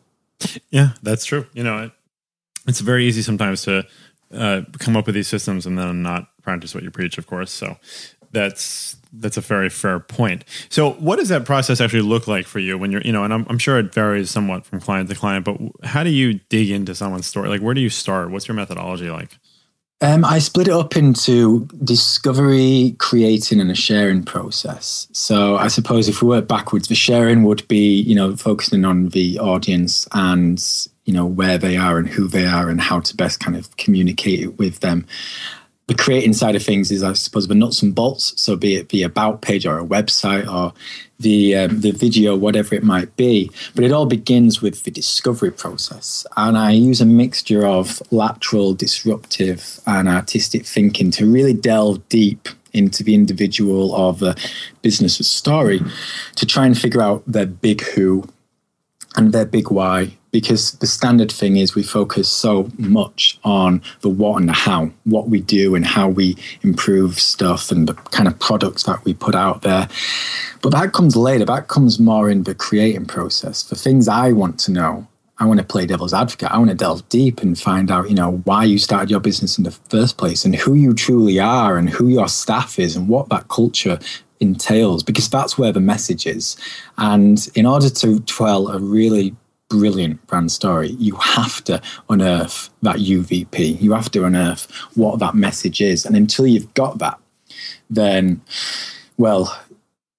Yeah, 0.71 0.91
that's 1.03 1.25
true. 1.25 1.47
You 1.53 1.63
know, 1.63 1.85
it, 1.85 1.93
it's 2.67 2.81
very 2.81 3.07
easy 3.07 3.23
sometimes 3.23 3.63
to 3.63 3.87
uh, 4.33 4.63
come 4.79 4.97
up 4.97 5.07
with 5.07 5.15
these 5.15 5.29
systems 5.29 5.67
and 5.67 5.79
then 5.79 6.03
not 6.03 6.29
practice 6.43 6.75
what 6.75 6.85
you 6.85 6.91
preach, 6.91 7.19
of 7.19 7.27
course. 7.27 7.51
So 7.51 7.77
that's 8.33 8.97
that's 9.13 9.37
a 9.37 9.41
very 9.41 9.71
fair 9.71 9.99
point. 10.01 10.45
So, 10.69 10.93
what 10.93 11.19
does 11.19 11.29
that 11.29 11.45
process 11.45 11.81
actually 11.81 12.03
look 12.03 12.27
like 12.27 12.47
for 12.47 12.59
you 12.59 12.77
when 12.77 12.91
you're, 12.93 13.01
you 13.03 13.13
know, 13.13 13.25
and 13.25 13.33
I'm, 13.33 13.47
I'm 13.49 13.59
sure 13.59 13.79
it 13.79 13.95
varies 13.95 14.31
somewhat 14.31 14.67
from 14.67 14.81
client 14.81 15.09
to 15.09 15.15
client, 15.15 15.45
but 15.45 15.57
how 15.85 16.05
do 16.05 16.11
you 16.11 16.41
dig 16.49 16.71
into 16.71 16.95
someone's 16.95 17.27
story? 17.27 17.49
Like, 17.49 17.63
where 17.63 17.75
do 17.75 17.81
you 17.81 17.89
start? 17.89 18.31
What's 18.31 18.49
your 18.49 18.55
methodology 18.55 19.11
like? 19.11 19.39
Um, 20.03 20.27
I 20.27 20.41
split 20.41 20.69
it 20.69 20.75
up 20.75 20.95
into 20.95 21.67
discovery, 21.83 22.95
creating, 22.99 23.61
and 23.61 23.71
a 23.71 23.75
sharing 23.75 24.23
process. 24.23 25.09
So 25.13 25.57
I 25.57 25.69
suppose 25.69 26.07
if 26.07 26.21
we 26.21 26.29
work 26.29 26.47
backwards, 26.47 26.89
the 26.89 26.95
sharing 26.95 27.45
would 27.45 27.67
be, 27.67 28.03
you 28.03 28.15
know, 28.15 28.37
focusing 28.37 28.85
on 28.85 29.09
the 29.09 29.39
audience 29.39 30.07
and 30.13 30.63
you 31.07 31.15
know 31.15 31.25
where 31.25 31.57
they 31.57 31.77
are 31.77 31.99
and 31.99 32.09
who 32.09 32.27
they 32.29 32.45
are 32.45 32.69
and 32.69 32.81
how 32.81 33.01
to 33.01 33.17
best 33.17 33.41
kind 33.41 33.57
of 33.57 33.75
communicate 33.77 34.41
it 34.41 34.59
with 34.59 34.81
them 34.81 35.07
the 35.87 35.95
creating 35.95 36.33
side 36.33 36.57
of 36.57 36.63
things 36.63 36.91
is, 36.91 37.03
I 37.03 37.13
suppose, 37.13 37.47
the 37.47 37.55
nuts 37.55 37.83
and 37.83 37.95
bolts. 37.95 38.33
So, 38.41 38.57
be 38.57 38.75
it 38.77 38.89
the 38.89 39.05
about 39.05 39.41
page 39.41 39.67
or 39.67 39.79
a 39.79 39.85
website 39.85 40.51
or 40.53 40.73
the 41.21 41.57
um, 41.57 41.81
the 41.81 41.93
video, 41.93 42.37
whatever 42.37 42.75
it 42.75 42.83
might 42.83 43.15
be. 43.17 43.51
But 43.75 43.85
it 43.85 43.93
all 43.93 44.07
begins 44.07 44.61
with 44.61 44.83
the 44.83 44.91
discovery 44.91 45.53
process, 45.53 46.27
and 46.37 46.59
I 46.59 46.73
use 46.73 47.01
a 47.01 47.07
mixture 47.07 47.65
of 47.67 48.03
lateral, 48.11 48.75
disruptive, 48.75 49.81
and 49.87 50.09
artistic 50.09 50.67
thinking 50.67 51.11
to 51.13 51.31
really 51.31 51.55
delve 51.55 52.09
deep 52.09 52.49
into 52.73 53.03
the 53.03 53.15
individual 53.15 53.93
or 53.93 54.13
the 54.13 54.37
business 54.83 55.17
story 55.27 55.81
to 56.35 56.45
try 56.45 56.67
and 56.67 56.77
figure 56.77 57.01
out 57.01 57.23
their 57.27 57.47
big 57.47 57.81
who 57.83 58.29
and 59.17 59.33
their 59.33 59.47
big 59.47 59.71
why 59.71 60.17
because 60.37 60.73
the 60.73 60.87
standard 60.87 61.33
thing 61.33 61.57
is 61.57 61.75
we 61.75 61.83
focus 61.83 62.29
so 62.29 62.69
much 62.77 63.39
on 63.43 63.81
the 64.03 64.09
what 64.11 64.39
and 64.39 64.51
the 64.51 64.53
how, 64.53 64.91
what 65.05 65.31
we 65.31 65.41
do 65.41 65.75
and 65.75 65.87
how 65.87 66.11
we 66.11 66.37
improve 66.61 67.19
stuff 67.19 67.71
and 67.71 67.89
the 67.89 67.95
kind 67.95 68.29
of 68.29 68.39
products 68.39 68.83
that 68.83 69.03
we 69.07 69.15
put 69.15 69.35
out 69.35 69.63
there. 69.63 69.89
But 70.61 70.73
that 70.73 70.93
comes 70.93 71.17
later, 71.17 71.47
that 71.47 71.69
comes 71.69 71.99
more 71.99 72.29
in 72.29 72.43
the 72.43 72.55
creating 72.55 73.07
process. 73.07 73.67
For 73.67 73.77
things 73.77 74.09
I 74.09 74.33
want 74.33 74.59
to 74.61 74.73
know, 74.73 75.07
I 75.39 75.47
want 75.47 75.61
to 75.61 75.65
play 75.65 75.87
devil's 75.87 76.13
advocate. 76.13 76.51
I 76.51 76.59
want 76.59 76.69
to 76.69 76.77
delve 76.77 77.09
deep 77.09 77.41
and 77.41 77.59
find 77.59 77.91
out, 77.91 78.11
you 78.11 78.15
know, 78.15 78.43
why 78.45 78.65
you 78.65 78.79
started 78.79 79.11
your 79.11 79.21
business 79.21 79.57
in 79.57 79.65
the 79.65 79.71
first 79.71 80.19
place 80.19 80.45
and 80.45 80.55
who 80.55 80.75
you 80.75 80.93
truly 80.93 81.41
are 81.41 81.79
and 81.79 81.89
who 81.89 82.09
your 82.09 82.29
staff 82.29 82.79
is 82.79 82.95
and 82.95 83.09
what 83.09 83.31
that 83.31 83.49
culture 83.49 83.99
entails 84.41 85.03
because 85.03 85.29
that's 85.29 85.59
where 85.59 85.73
the 85.73 85.81
message 85.81 86.27
is. 86.27 86.57
And 86.99 87.49
in 87.55 87.67
order 87.67 87.91
to 87.91 88.21
tell 88.21 88.69
a 88.69 88.79
really 88.79 89.35
brilliant 89.69 90.25
brand 90.27 90.53
story, 90.53 90.91
you 90.91 91.17
have 91.17 91.63
to 91.65 91.81
unearth 92.09 92.71
that 92.83 92.97
UVP. 92.97 93.81
You 93.81 93.93
have 93.93 94.11
to 94.13 94.25
unearth 94.25 94.71
what 94.95 95.19
that 95.19 95.35
message 95.35 95.81
is. 95.81 96.05
And 96.07 96.17
until 96.17 96.47
you've 96.47 96.73
got 96.75 96.99
that, 96.99 97.19
then, 97.91 98.43
well, 99.17 99.59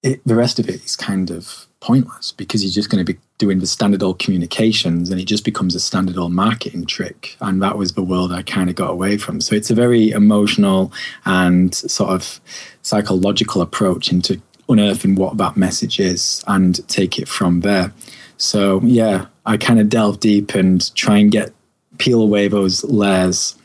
it, 0.02 0.20
the 0.24 0.34
rest 0.34 0.58
of 0.58 0.68
it 0.68 0.84
is 0.84 0.96
kind 0.96 1.30
of 1.30 1.66
pointless 1.80 2.32
because 2.32 2.62
you're 2.62 2.72
just 2.72 2.90
going 2.90 3.04
to 3.04 3.12
be 3.12 3.18
doing 3.38 3.60
the 3.60 3.66
standard 3.66 4.02
old 4.02 4.18
communications 4.18 5.10
and 5.10 5.20
it 5.20 5.24
just 5.24 5.44
becomes 5.44 5.74
a 5.74 5.80
standard 5.80 6.18
old 6.18 6.32
marketing 6.32 6.84
trick. 6.84 7.36
And 7.40 7.62
that 7.62 7.78
was 7.78 7.92
the 7.92 8.02
world 8.02 8.32
I 8.32 8.42
kind 8.42 8.68
of 8.68 8.76
got 8.76 8.90
away 8.90 9.16
from. 9.16 9.40
So 9.40 9.54
it's 9.54 9.70
a 9.70 9.74
very 9.74 10.10
emotional 10.10 10.92
and 11.24 11.74
sort 11.74 12.10
of 12.10 12.40
psychological 12.82 13.62
approach 13.62 14.10
into 14.10 14.40
unearthing 14.68 15.14
what 15.14 15.38
that 15.38 15.56
message 15.56 15.98
is 16.00 16.44
and 16.46 16.86
take 16.88 17.18
it 17.18 17.28
from 17.28 17.60
there. 17.60 17.92
So 18.36 18.80
yeah, 18.82 19.26
I 19.46 19.56
kind 19.56 19.80
of 19.80 19.88
delve 19.88 20.20
deep 20.20 20.54
and 20.54 20.94
try 20.94 21.18
and 21.18 21.30
get 21.30 21.52
peel 21.98 22.20
away 22.20 22.48
those 22.48 22.84
layers 22.84 23.56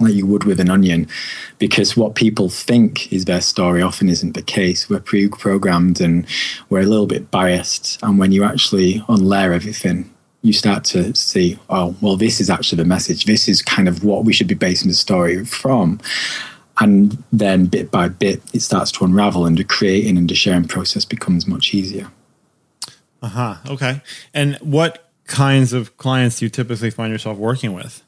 like 0.00 0.14
you 0.14 0.26
would 0.26 0.44
with 0.44 0.60
an 0.60 0.70
onion, 0.70 1.08
because 1.58 1.96
what 1.96 2.14
people 2.14 2.48
think 2.48 3.12
is 3.12 3.24
their 3.24 3.40
story 3.40 3.82
often 3.82 4.08
isn't 4.08 4.34
the 4.34 4.42
case. 4.42 4.88
We're 4.88 5.00
pre-programmed 5.00 6.00
and 6.00 6.26
we're 6.70 6.82
a 6.82 6.86
little 6.86 7.06
bit 7.06 7.30
biased, 7.30 7.98
and 8.02 8.18
when 8.18 8.32
you 8.32 8.44
actually 8.44 9.00
unlayer 9.08 9.54
everything, 9.54 10.12
you 10.42 10.52
start 10.52 10.84
to 10.84 11.14
see, 11.16 11.58
oh, 11.68 11.96
well, 12.00 12.16
this 12.16 12.40
is 12.40 12.48
actually 12.48 12.76
the 12.76 12.88
message. 12.88 13.24
This 13.24 13.48
is 13.48 13.60
kind 13.60 13.88
of 13.88 14.04
what 14.04 14.24
we 14.24 14.32
should 14.32 14.46
be 14.46 14.54
basing 14.54 14.88
the 14.88 14.94
story 14.94 15.44
from. 15.44 16.00
And 16.80 17.24
then 17.32 17.66
bit 17.66 17.90
by 17.90 18.06
bit, 18.06 18.40
it 18.52 18.60
starts 18.60 18.92
to 18.92 19.04
unravel, 19.04 19.46
and 19.46 19.58
the 19.58 19.64
creating 19.64 20.16
and 20.16 20.30
the 20.30 20.36
sharing 20.36 20.68
process 20.68 21.04
becomes 21.04 21.48
much 21.48 21.74
easier. 21.74 22.08
Uh 23.20 23.28
huh. 23.28 23.56
Okay. 23.68 24.00
And 24.32 24.56
what 24.60 25.07
kinds 25.28 25.74
of 25.74 25.96
clients 25.98 26.38
do 26.38 26.46
you 26.46 26.48
typically 26.48 26.90
find 26.90 27.12
yourself 27.12 27.38
working 27.38 27.74
with? 27.74 28.02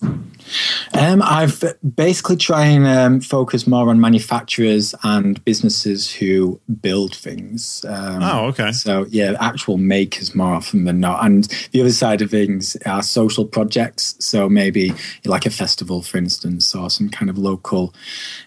Um, 0.99 1.23
I've 1.23 1.63
basically 1.95 2.37
try 2.37 2.65
and 2.65 2.87
um, 2.87 3.21
focus 3.21 3.67
more 3.67 3.89
on 3.91 4.01
manufacturers 4.01 4.95
and 5.05 5.43
businesses 5.45 6.13
who 6.13 6.59
build 6.81 7.15
things. 7.15 7.85
Um, 7.87 8.23
oh, 8.23 8.47
okay. 8.47 8.73
So 8.73 9.07
yeah, 9.11 9.37
actual 9.39 9.77
makers 9.77 10.35
more 10.35 10.55
often 10.55 10.85
than 10.85 10.99
not. 10.99 11.25
And 11.25 11.45
the 11.73 11.83
other 11.83 11.93
side 11.93 12.23
of 12.23 12.31
things 12.31 12.77
are 12.87 13.03
social 13.03 13.45
projects. 13.45 14.17
So 14.19 14.49
maybe 14.49 14.93
like 15.25 15.47
a 15.47 15.51
festival, 15.51 16.03
for 16.03 16.17
instance, 16.17 16.75
or 16.75 16.91
some 16.91 17.11
kind 17.11 17.31
of 17.31 17.39
local 17.39 17.95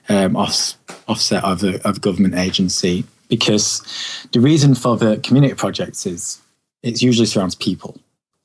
um, 0.09 0.35
off, 0.35 0.73
offset 1.07 1.43
of 1.43 1.63
a 1.63 1.87
of 1.87 2.01
government 2.01 2.35
agency. 2.35 3.05
Because 3.29 3.81
the 4.31 4.39
reason 4.39 4.75
for 4.75 4.97
the 4.97 5.17
community 5.17 5.53
projects 5.53 6.05
is 6.05 6.41
it 6.81 7.01
usually 7.01 7.25
surrounds 7.25 7.55
people. 7.55 7.97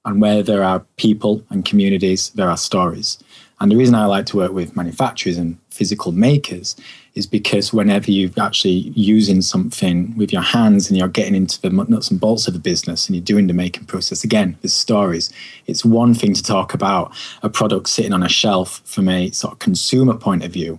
And 0.05 0.21
where 0.21 0.43
there 0.43 0.65
are 0.65 0.87
people 0.97 1.45
and 1.51 1.65
communities, 1.65 2.31
there 2.31 2.49
are 2.49 2.57
stories. 2.57 3.19
And 3.61 3.73
the 3.73 3.77
reason 3.77 3.95
I 3.95 4.07
like 4.07 4.27
to 4.27 4.37
work 4.37 4.53
with 4.53 4.77
manufacturers 4.77 5.37
and 5.37 5.59
physical 5.71 6.13
makers 6.13 6.77
is 7.15 7.27
because 7.27 7.73
whenever 7.73 8.11
you're 8.13 8.31
actually 8.39 8.93
using 8.95 9.43
something 9.43 10.17
with 10.17 10.33
your 10.33 10.43
hands 10.43 10.89
and 10.89 10.97
you're 10.97 11.09
getting 11.09 11.35
into 11.35 11.61
the 11.61 11.71
nuts 11.71 12.11
and 12.11 12.21
bolts 12.21 12.47
of 12.47 12.55
the 12.55 12.61
business 12.61 13.07
and 13.07 13.17
you're 13.17 13.25
doing 13.25 13.49
the 13.49 13.53
making 13.53 13.87
process, 13.87 14.23
again, 14.23 14.57
there's 14.63 14.73
stories. 14.73 15.31
It's 15.67 15.85
one 15.85 16.15
thing 16.15 16.35
to 16.35 16.43
talk 16.43 16.75
about 16.75 17.13
a 17.43 17.51
product 17.51 17.89
sitting 17.89 18.13
on 18.13 18.23
a 18.23 18.29
shelf 18.29 18.81
from 18.85 19.09
a 19.09 19.33
sort 19.33 19.55
of 19.55 19.59
consumer 19.59 20.15
point 20.15 20.45
of 20.45 20.53
view, 20.53 20.79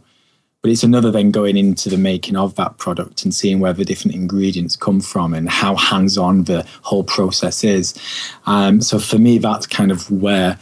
but 0.62 0.72
it's 0.72 0.84
another 0.84 1.10
then 1.10 1.32
going 1.32 1.56
into 1.56 1.90
the 1.90 1.98
making 1.98 2.36
of 2.36 2.56
that 2.56 2.78
product 2.78 3.24
and 3.24 3.34
seeing 3.34 3.60
where 3.60 3.72
the 3.72 3.86
different 3.86 4.16
ingredients 4.16 4.76
come 4.76 5.00
from 5.00 5.34
and 5.34 5.50
how 5.50 5.76
hands-on 5.76 6.44
the 6.44 6.66
whole 6.82 7.04
process 7.04 7.64
is. 7.64 7.94
Um, 8.46 8.82
so 8.82 9.00
for 9.00 9.18
me, 9.18 9.38
that's 9.38 9.66
kind 9.66 9.90
of 9.90 10.12
where 10.12 10.58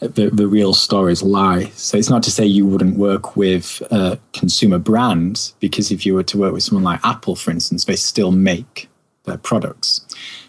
the, 0.00 0.28
the 0.30 0.46
real 0.46 0.74
stories 0.74 1.22
lie. 1.22 1.70
So 1.70 1.96
it's 1.96 2.10
not 2.10 2.22
to 2.24 2.30
say 2.30 2.44
you 2.44 2.66
wouldn't 2.66 2.98
work 2.98 3.36
with 3.36 3.82
a 3.90 4.18
consumer 4.34 4.78
brand, 4.78 5.52
because 5.60 5.90
if 5.90 6.04
you 6.04 6.14
were 6.14 6.24
to 6.24 6.38
work 6.38 6.52
with 6.52 6.62
someone 6.62 6.84
like 6.84 7.00
Apple, 7.02 7.34
for 7.34 7.50
instance, 7.50 7.86
they 7.86 7.96
still 7.96 8.32
make 8.32 8.90
their 9.24 9.38
products. 9.38 10.04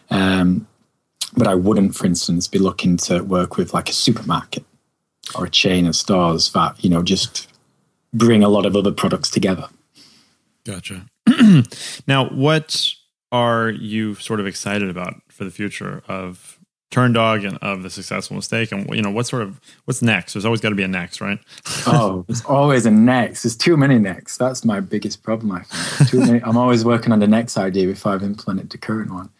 Um, 0.09 0.67
but 1.37 1.47
I 1.47 1.55
wouldn't, 1.55 1.95
for 1.95 2.05
instance, 2.05 2.47
be 2.47 2.59
looking 2.59 2.97
to 2.97 3.21
work 3.21 3.55
with 3.55 3.73
like 3.73 3.89
a 3.89 3.93
supermarket 3.93 4.65
or 5.35 5.45
a 5.45 5.49
chain 5.49 5.85
of 5.85 5.95
stores 5.95 6.51
that 6.53 6.83
you 6.83 6.89
know 6.89 7.03
just 7.03 7.47
bring 8.13 8.43
a 8.43 8.49
lot 8.49 8.65
of 8.65 8.75
other 8.75 8.91
products 8.91 9.29
together. 9.29 9.67
Gotcha. 10.65 11.05
now, 12.07 12.29
what 12.29 12.93
are 13.31 13.69
you 13.69 14.15
sort 14.15 14.39
of 14.39 14.47
excited 14.47 14.89
about 14.89 15.15
for 15.29 15.43
the 15.43 15.51
future 15.51 16.03
of 16.07 16.59
Turndog 16.91 17.47
and 17.47 17.57
of 17.59 17.83
the 17.83 17.89
successful 17.89 18.35
mistake? 18.35 18.71
And 18.71 18.89
you 18.93 19.01
know, 19.01 19.11
what 19.11 19.27
sort 19.27 19.43
of 19.43 19.61
what's 19.85 20.01
next? 20.01 20.33
There's 20.33 20.45
always 20.45 20.61
got 20.61 20.69
to 20.69 20.75
be 20.75 20.83
a 20.83 20.87
next, 20.87 21.21
right? 21.21 21.39
oh, 21.87 22.25
there's 22.27 22.43
always 22.45 22.85
a 22.85 22.91
next. 22.91 23.43
There's 23.43 23.55
too 23.55 23.77
many 23.77 23.99
next. 23.99 24.37
That's 24.37 24.65
my 24.65 24.79
biggest 24.79 25.21
problem. 25.23 25.51
I 25.51 25.61
think 25.61 26.09
too 26.09 26.19
many. 26.19 26.41
I'm 26.43 26.57
always 26.57 26.83
working 26.83 27.11
on 27.11 27.19
the 27.19 27.27
next 27.27 27.57
idea 27.57 27.87
before 27.87 28.13
I've 28.13 28.23
implemented 28.23 28.71
the 28.71 28.77
current 28.77 29.11
one. 29.11 29.29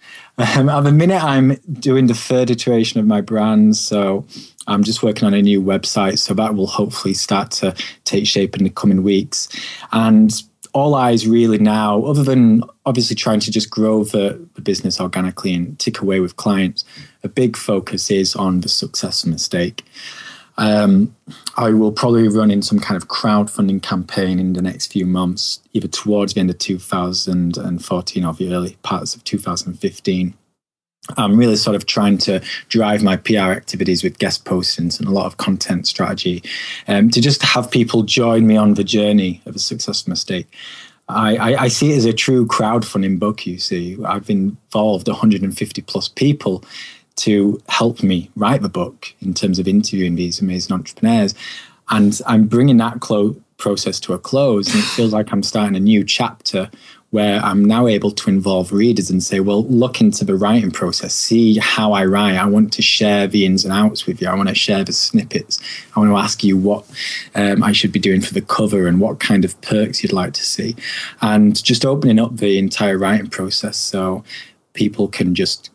Um, 0.55 0.69
at 0.69 0.85
the 0.85 0.93
minute, 0.93 1.21
I'm 1.21 1.55
doing 1.81 2.07
the 2.07 2.13
third 2.13 2.49
iteration 2.49 2.97
of 2.97 3.05
my 3.05 3.19
brand, 3.19 3.75
so 3.75 4.25
I'm 4.69 4.83
just 4.83 5.03
working 5.03 5.25
on 5.25 5.33
a 5.33 5.41
new 5.41 5.61
website. 5.61 6.19
So 6.19 6.33
that 6.35 6.55
will 6.55 6.67
hopefully 6.67 7.13
start 7.13 7.51
to 7.51 7.75
take 8.05 8.27
shape 8.27 8.55
in 8.55 8.63
the 8.63 8.69
coming 8.69 9.03
weeks. 9.03 9.49
And 9.91 10.31
all 10.73 10.95
eyes 10.95 11.27
really 11.27 11.57
now, 11.57 12.03
other 12.03 12.23
than 12.23 12.63
obviously 12.85 13.15
trying 13.15 13.39
to 13.41 13.51
just 13.51 13.69
grow 13.69 14.03
the, 14.03 14.47
the 14.53 14.61
business 14.61 14.99
organically 14.99 15.53
and 15.53 15.77
tick 15.79 15.99
away 15.99 16.19
with 16.19 16.35
clients, 16.35 16.83
a 17.23 17.27
big 17.27 17.57
focus 17.57 18.11
is 18.11 18.35
on 18.35 18.61
the 18.61 18.69
success 18.69 19.25
mistake. 19.25 19.83
Um, 20.57 21.15
I 21.55 21.71
will 21.71 21.93
probably 21.93 22.27
run 22.27 22.51
in 22.51 22.61
some 22.61 22.79
kind 22.79 23.01
of 23.01 23.07
crowdfunding 23.07 23.81
campaign 23.81 24.39
in 24.39 24.53
the 24.53 24.61
next 24.61 24.91
few 24.91 25.05
months, 25.05 25.61
either 25.71 25.87
towards 25.87 26.33
the 26.33 26.41
end 26.41 26.49
of 26.49 26.57
2014 26.57 28.25
or 28.25 28.33
the 28.33 28.53
early 28.53 28.77
parts 28.83 29.15
of 29.15 29.23
2015. 29.23 30.33
I'm 31.17 31.37
really 31.37 31.55
sort 31.55 31.75
of 31.75 31.85
trying 31.85 32.17
to 32.19 32.41
drive 32.67 33.03
my 33.03 33.17
PR 33.17 33.51
activities 33.51 34.03
with 34.03 34.19
guest 34.19 34.45
postings 34.45 34.99
and 34.99 35.07
a 35.07 35.11
lot 35.11 35.25
of 35.25 35.37
content 35.37 35.87
strategy 35.87 36.43
um, 36.87 37.09
to 37.09 37.21
just 37.21 37.41
have 37.41 37.71
people 37.71 38.03
join 38.03 38.45
me 38.45 38.57
on 38.57 38.75
the 38.75 38.83
journey 38.83 39.41
of 39.45 39.55
a 39.55 39.59
successful 39.59 40.11
mistake. 40.11 40.47
I, 41.07 41.35
I, 41.35 41.61
I, 41.63 41.67
see 41.69 41.91
it 41.91 41.97
as 41.97 42.05
a 42.05 42.13
true 42.13 42.45
crowdfunding 42.45 43.17
book, 43.17 43.47
you 43.47 43.57
see. 43.57 43.97
I've 44.05 44.29
involved 44.29 45.07
150 45.07 45.81
plus 45.81 46.07
people 46.07 46.63
to 47.15 47.59
help 47.67 48.03
me 48.03 48.29
write 48.35 48.61
the 48.61 48.69
book 48.69 49.13
in 49.19 49.33
terms 49.33 49.57
of 49.57 49.67
interviewing 49.67 50.15
these 50.15 50.39
amazing 50.39 50.73
entrepreneurs. 50.73 51.33
And 51.89 52.21
I'm 52.27 52.45
bringing 52.45 52.77
that 52.77 52.99
clo- 52.99 53.35
process 53.57 53.99
to 54.01 54.13
a 54.13 54.19
close. 54.19 54.73
And 54.73 54.79
it 54.79 54.87
feels 54.87 55.13
like 55.13 55.31
I'm 55.31 55.43
starting 55.43 55.75
a 55.75 55.79
new 55.79 56.03
chapter 56.03 56.71
where 57.11 57.39
I'm 57.39 57.65
now 57.65 57.87
able 57.87 58.11
to 58.11 58.29
involve 58.29 58.71
readers 58.71 59.09
and 59.09 59.23
say, 59.23 59.39
well, 59.39 59.63
look 59.65 59.99
into 59.99 60.23
the 60.23 60.35
writing 60.35 60.69
process, 60.69 61.13
see 61.13 61.57
how 61.57 61.91
I 61.91 62.05
write. 62.05 62.37
I 62.37 62.45
want 62.45 62.71
to 62.73 62.83
share 62.83 63.25
the 63.25 63.45
ins 63.45 63.65
and 63.65 63.73
outs 63.73 64.05
with 64.05 64.21
you. 64.21 64.27
I 64.27 64.35
want 64.35 64.49
to 64.49 64.55
share 64.55 64.83
the 64.83 64.93
snippets. 64.93 65.59
I 65.95 65.99
want 65.99 66.11
to 66.11 66.17
ask 66.17 66.43
you 66.43 66.55
what 66.55 66.85
um, 67.33 67.63
I 67.63 67.71
should 67.71 67.91
be 67.91 67.99
doing 67.99 68.21
for 68.21 68.33
the 68.33 68.41
cover 68.41 68.87
and 68.87 68.99
what 68.99 69.19
kind 69.19 69.43
of 69.43 69.59
perks 69.61 70.03
you'd 70.03 70.13
like 70.13 70.33
to 70.33 70.43
see. 70.43 70.75
And 71.21 71.61
just 71.63 71.83
opening 71.83 72.19
up 72.19 72.37
the 72.37 72.59
entire 72.59 72.97
writing 72.97 73.27
process 73.27 73.77
so 73.77 74.23
people 74.73 75.07
can 75.07 75.33
just 75.33 75.71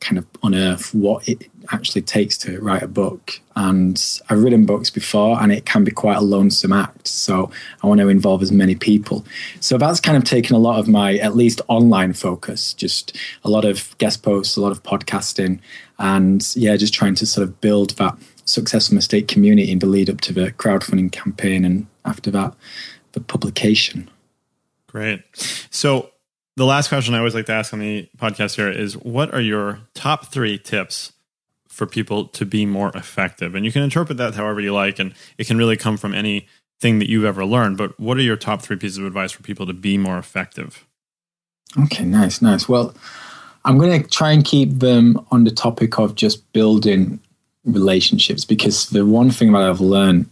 kind 0.00 0.18
of 0.18 0.26
unearth 0.42 0.92
what 0.92 1.28
it 1.28 1.50
actually 1.72 2.02
takes 2.02 2.36
to 2.38 2.60
write 2.60 2.82
a 2.82 2.88
book. 2.88 3.40
And 3.56 4.02
I've 4.28 4.42
written 4.42 4.66
books 4.66 4.90
before, 4.90 5.40
and 5.40 5.52
it 5.52 5.64
can 5.64 5.84
be 5.84 5.90
quite 5.90 6.16
a 6.16 6.20
lonesome 6.20 6.72
act. 6.72 7.06
So 7.08 7.50
I 7.82 7.86
want 7.86 8.00
to 8.00 8.08
involve 8.08 8.42
as 8.42 8.52
many 8.52 8.74
people. 8.74 9.24
So 9.60 9.78
that's 9.78 10.00
kind 10.00 10.16
of 10.16 10.24
taken 10.24 10.56
a 10.56 10.58
lot 10.58 10.78
of 10.78 10.88
my, 10.88 11.14
at 11.16 11.36
least 11.36 11.60
online 11.68 12.12
focus, 12.12 12.74
just 12.74 13.16
a 13.44 13.50
lot 13.50 13.64
of 13.64 13.96
guest 13.98 14.22
posts, 14.22 14.56
a 14.56 14.60
lot 14.60 14.72
of 14.72 14.82
podcasting, 14.82 15.60
and 15.98 16.54
yeah, 16.56 16.76
just 16.76 16.94
trying 16.94 17.14
to 17.16 17.26
sort 17.26 17.46
of 17.46 17.60
build 17.60 17.90
that 17.96 18.16
successful 18.44 18.94
mistake 18.94 19.28
community 19.28 19.70
in 19.70 19.78
the 19.78 19.86
lead 19.86 20.10
up 20.10 20.20
to 20.22 20.32
the 20.32 20.52
crowdfunding 20.52 21.12
campaign, 21.12 21.64
and 21.64 21.86
after 22.04 22.30
that, 22.30 22.54
the 23.12 23.20
publication. 23.20 24.10
Great. 24.88 25.22
So 25.70 26.10
the 26.56 26.66
last 26.66 26.88
question 26.88 27.14
I 27.14 27.18
always 27.18 27.34
like 27.34 27.46
to 27.46 27.52
ask 27.52 27.72
on 27.72 27.80
the 27.80 28.08
podcast 28.16 28.54
here 28.54 28.70
is 28.70 28.94
what 28.96 29.34
are 29.34 29.40
your 29.40 29.80
top 29.94 30.26
three 30.26 30.56
tips 30.56 31.13
for 31.74 31.86
people 31.86 32.26
to 32.28 32.46
be 32.46 32.64
more 32.64 32.90
effective? 32.94 33.54
And 33.54 33.64
you 33.64 33.72
can 33.72 33.82
interpret 33.82 34.18
that 34.18 34.34
however 34.34 34.60
you 34.60 34.72
like, 34.72 34.98
and 34.98 35.14
it 35.38 35.46
can 35.46 35.58
really 35.58 35.76
come 35.76 35.96
from 35.96 36.14
anything 36.14 36.98
that 36.98 37.08
you've 37.08 37.24
ever 37.24 37.44
learned. 37.44 37.76
But 37.76 37.98
what 37.98 38.16
are 38.16 38.22
your 38.22 38.36
top 38.36 38.62
three 38.62 38.76
pieces 38.76 38.98
of 38.98 39.06
advice 39.06 39.32
for 39.32 39.42
people 39.42 39.66
to 39.66 39.72
be 39.72 39.98
more 39.98 40.18
effective? 40.18 40.86
Okay, 41.78 42.04
nice, 42.04 42.40
nice. 42.40 42.68
Well, 42.68 42.94
I'm 43.64 43.78
going 43.78 44.02
to 44.02 44.08
try 44.08 44.30
and 44.32 44.44
keep 44.44 44.70
them 44.78 45.24
on 45.32 45.44
the 45.44 45.50
topic 45.50 45.98
of 45.98 46.14
just 46.14 46.52
building 46.52 47.18
relationships 47.64 48.44
because 48.44 48.90
the 48.90 49.04
one 49.04 49.30
thing 49.30 49.52
that 49.52 49.62
I've 49.62 49.80
learned 49.80 50.30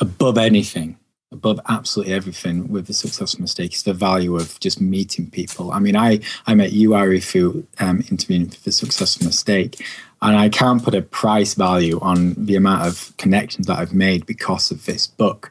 above 0.00 0.38
anything 0.38 0.98
above 1.32 1.58
absolutely 1.68 2.14
everything 2.14 2.68
with 2.68 2.86
the 2.86 2.92
successful 2.92 3.40
mistake 3.40 3.74
is 3.74 3.82
the 3.82 3.94
value 3.94 4.36
of 4.36 4.60
just 4.60 4.80
meeting 4.80 5.30
people. 5.30 5.72
I 5.72 5.78
mean, 5.78 5.96
I, 5.96 6.20
I 6.46 6.54
met 6.54 6.72
you, 6.72 6.94
Ari, 6.94 7.20
through 7.20 7.66
um, 7.80 8.04
interviewing 8.10 8.50
for 8.50 8.60
the 8.60 8.72
successful 8.72 9.26
mistake, 9.26 9.84
and 10.22 10.36
I 10.36 10.48
can't 10.48 10.82
put 10.82 10.94
a 10.94 11.02
price 11.02 11.54
value 11.54 11.98
on 12.00 12.34
the 12.34 12.54
amount 12.54 12.86
of 12.86 13.12
connections 13.16 13.66
that 13.66 13.80
I've 13.80 13.92
made 13.92 14.24
because 14.24 14.70
of 14.70 14.86
this 14.86 15.08
book. 15.08 15.50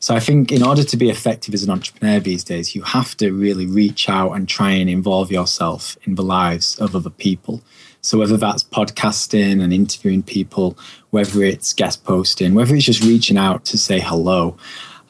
So 0.00 0.12
I 0.12 0.18
think 0.18 0.50
in 0.50 0.64
order 0.64 0.82
to 0.82 0.96
be 0.96 1.08
effective 1.08 1.54
as 1.54 1.62
an 1.62 1.70
entrepreneur 1.70 2.18
these 2.18 2.42
days, 2.42 2.74
you 2.74 2.82
have 2.82 3.16
to 3.18 3.30
really 3.30 3.64
reach 3.64 4.08
out 4.08 4.32
and 4.32 4.48
try 4.48 4.72
and 4.72 4.90
involve 4.90 5.30
yourself 5.30 5.96
in 6.02 6.16
the 6.16 6.24
lives 6.24 6.76
of 6.80 6.96
other 6.96 7.10
people. 7.10 7.62
So 8.00 8.18
whether 8.18 8.36
that's 8.36 8.64
podcasting 8.64 9.62
and 9.62 9.72
interviewing 9.72 10.24
people, 10.24 10.76
whether 11.10 11.44
it's 11.44 11.72
guest 11.72 12.04
posting, 12.04 12.54
whether 12.54 12.74
it's 12.74 12.86
just 12.86 13.04
reaching 13.04 13.38
out 13.38 13.64
to 13.66 13.78
say 13.78 14.00
hello, 14.00 14.56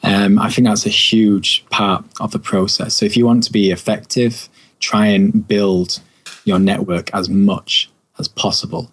um, 0.03 0.37
I 0.37 0.51
think 0.51 0.67
that's 0.67 0.85
a 0.85 0.89
huge 0.89 1.65
part 1.71 2.05
of 2.19 2.31
the 2.31 2.39
process. 2.39 2.93
So 2.93 3.07
if 3.07 3.17
you 3.17 3.25
want 3.25 3.41
to 3.43 3.51
be 3.51 3.71
effective, 3.71 4.49
try 4.79 5.07
and 5.07 5.47
build 5.47 5.99
your 6.45 6.59
network 6.59 7.13
as 7.13 7.27
much 7.27 7.89
as 8.19 8.27
possible. 8.27 8.91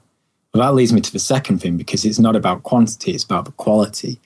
Well, 0.57 0.67
that 0.67 0.75
leads 0.75 0.93
me 0.93 1.03
to 1.03 1.13
the 1.13 1.19
second 1.19 1.59
thing 1.59 1.77
because 1.77 2.07
it's 2.07 2.19
not 2.19 2.35
about 2.35 2.63
quantity, 2.63 3.13
it's 3.13 3.25
about 3.25 3.45
the 3.45 3.53
quality. 3.53 4.19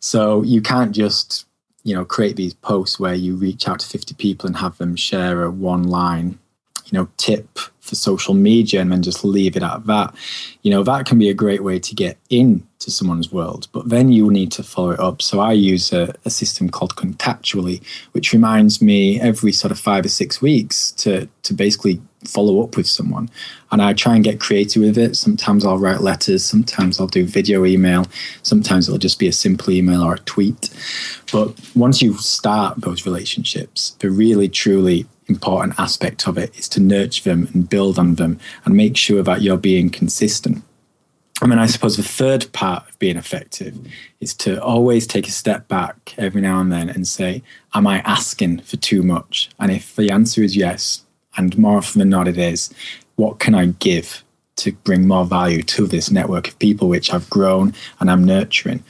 So 0.00 0.42
you 0.42 0.60
can't 0.60 0.92
just, 0.92 1.46
you 1.82 1.94
know, 1.94 2.04
create 2.04 2.36
these 2.36 2.52
posts 2.52 3.00
where 3.00 3.14
you 3.14 3.36
reach 3.36 3.66
out 3.66 3.80
to 3.80 3.86
50 3.86 4.14
people 4.16 4.46
and 4.46 4.56
have 4.58 4.76
them 4.76 4.96
share 4.96 5.44
a 5.44 5.50
one 5.50 5.84
line, 5.84 6.38
you 6.92 6.98
know, 6.98 7.08
tip 7.16 7.58
for 7.80 7.94
social 7.96 8.34
media 8.34 8.80
and 8.80 8.92
then 8.92 9.02
just 9.02 9.24
leave 9.24 9.56
it 9.56 9.62
at 9.62 9.86
that. 9.86 10.14
You 10.62 10.70
know, 10.70 10.82
that 10.84 11.06
can 11.06 11.18
be 11.18 11.30
a 11.30 11.34
great 11.34 11.64
way 11.64 11.78
to 11.80 11.94
get 11.94 12.18
into 12.30 12.90
someone's 12.90 13.32
world, 13.32 13.66
but 13.72 13.88
then 13.88 14.12
you 14.12 14.30
need 14.30 14.52
to 14.52 14.62
follow 14.62 14.90
it 14.90 15.00
up. 15.00 15.22
So 15.22 15.40
I 15.40 15.52
use 15.52 15.92
a, 15.92 16.14
a, 16.24 16.30
system 16.30 16.68
called 16.68 16.94
Contactually, 16.96 17.82
which 18.12 18.32
reminds 18.32 18.80
me 18.80 19.20
every 19.20 19.52
sort 19.52 19.70
of 19.70 19.80
five 19.80 20.04
or 20.04 20.08
six 20.08 20.40
weeks 20.40 20.92
to 20.92 21.28
to 21.42 21.54
basically 21.54 22.00
follow 22.24 22.62
up 22.62 22.76
with 22.76 22.86
someone. 22.86 23.28
And 23.72 23.82
I 23.82 23.94
try 23.94 24.14
and 24.14 24.22
get 24.22 24.38
creative 24.38 24.82
with 24.82 24.96
it. 24.96 25.16
Sometimes 25.16 25.64
I'll 25.64 25.78
write 25.78 26.02
letters, 26.02 26.44
sometimes 26.44 27.00
I'll 27.00 27.06
do 27.08 27.24
video 27.24 27.64
email, 27.64 28.06
sometimes 28.42 28.86
it'll 28.86 28.98
just 28.98 29.18
be 29.18 29.26
a 29.26 29.32
simple 29.32 29.72
email 29.72 30.02
or 30.02 30.14
a 30.14 30.20
tweet. 30.20 30.70
But 31.32 31.58
once 31.74 32.00
you 32.00 32.16
start 32.18 32.80
those 32.80 33.06
relationships, 33.06 33.96
they're 33.98 34.10
really 34.10 34.48
truly 34.48 35.06
important 35.28 35.78
aspect 35.78 36.26
of 36.26 36.38
it 36.38 36.56
is 36.58 36.68
to 36.70 36.80
nurture 36.80 37.22
them 37.22 37.48
and 37.52 37.68
build 37.68 37.98
on 37.98 38.16
them 38.16 38.38
and 38.64 38.76
make 38.76 38.96
sure 38.96 39.22
that 39.22 39.42
you're 39.42 39.56
being 39.56 39.90
consistent. 39.90 40.62
I 41.40 41.46
mean, 41.46 41.58
I 41.58 41.66
suppose 41.66 41.96
the 41.96 42.04
third 42.04 42.52
part 42.52 42.88
of 42.88 42.98
being 43.00 43.16
effective 43.16 43.76
is 44.20 44.32
to 44.34 44.62
always 44.62 45.06
take 45.06 45.26
a 45.26 45.32
step 45.32 45.66
back 45.66 46.14
every 46.16 46.40
now 46.40 46.60
and 46.60 46.70
then 46.70 46.88
and 46.88 47.06
say, 47.06 47.42
Am 47.74 47.86
I 47.86 47.98
asking 48.00 48.60
for 48.60 48.76
too 48.76 49.02
much? 49.02 49.50
And 49.58 49.72
if 49.72 49.96
the 49.96 50.10
answer 50.10 50.42
is 50.42 50.56
yes, 50.56 51.02
and 51.36 51.56
more 51.58 51.78
often 51.78 51.98
than 51.98 52.10
not 52.10 52.28
it 52.28 52.38
is, 52.38 52.72
what 53.16 53.40
can 53.40 53.54
I 53.54 53.66
give 53.66 54.22
to 54.56 54.72
bring 54.72 55.08
more 55.08 55.24
value 55.24 55.62
to 55.62 55.86
this 55.86 56.10
network 56.10 56.46
of 56.46 56.58
people 56.58 56.88
which 56.88 57.12
I've 57.12 57.28
grown 57.30 57.74
and 57.98 58.10
I'm 58.10 58.24
nurturing? 58.24 58.84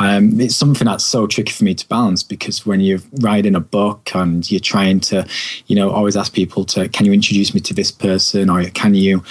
Um, 0.00 0.40
it's 0.40 0.56
something 0.56 0.86
that's 0.86 1.04
so 1.04 1.26
tricky 1.26 1.52
for 1.52 1.64
me 1.64 1.74
to 1.74 1.86
balance 1.86 2.22
because 2.22 2.64
when 2.64 2.80
you're 2.80 3.02
writing 3.20 3.54
a 3.54 3.60
book 3.60 4.10
and 4.14 4.50
you're 4.50 4.58
trying 4.58 4.98
to, 5.00 5.26
you 5.66 5.76
know, 5.76 5.90
always 5.90 6.16
ask 6.16 6.32
people 6.32 6.64
to, 6.66 6.88
can 6.88 7.04
you 7.04 7.12
introduce 7.12 7.52
me 7.52 7.60
to 7.60 7.74
this 7.74 7.92
person 7.92 8.48
or 8.48 8.64
can 8.70 8.94
you, 8.94 9.22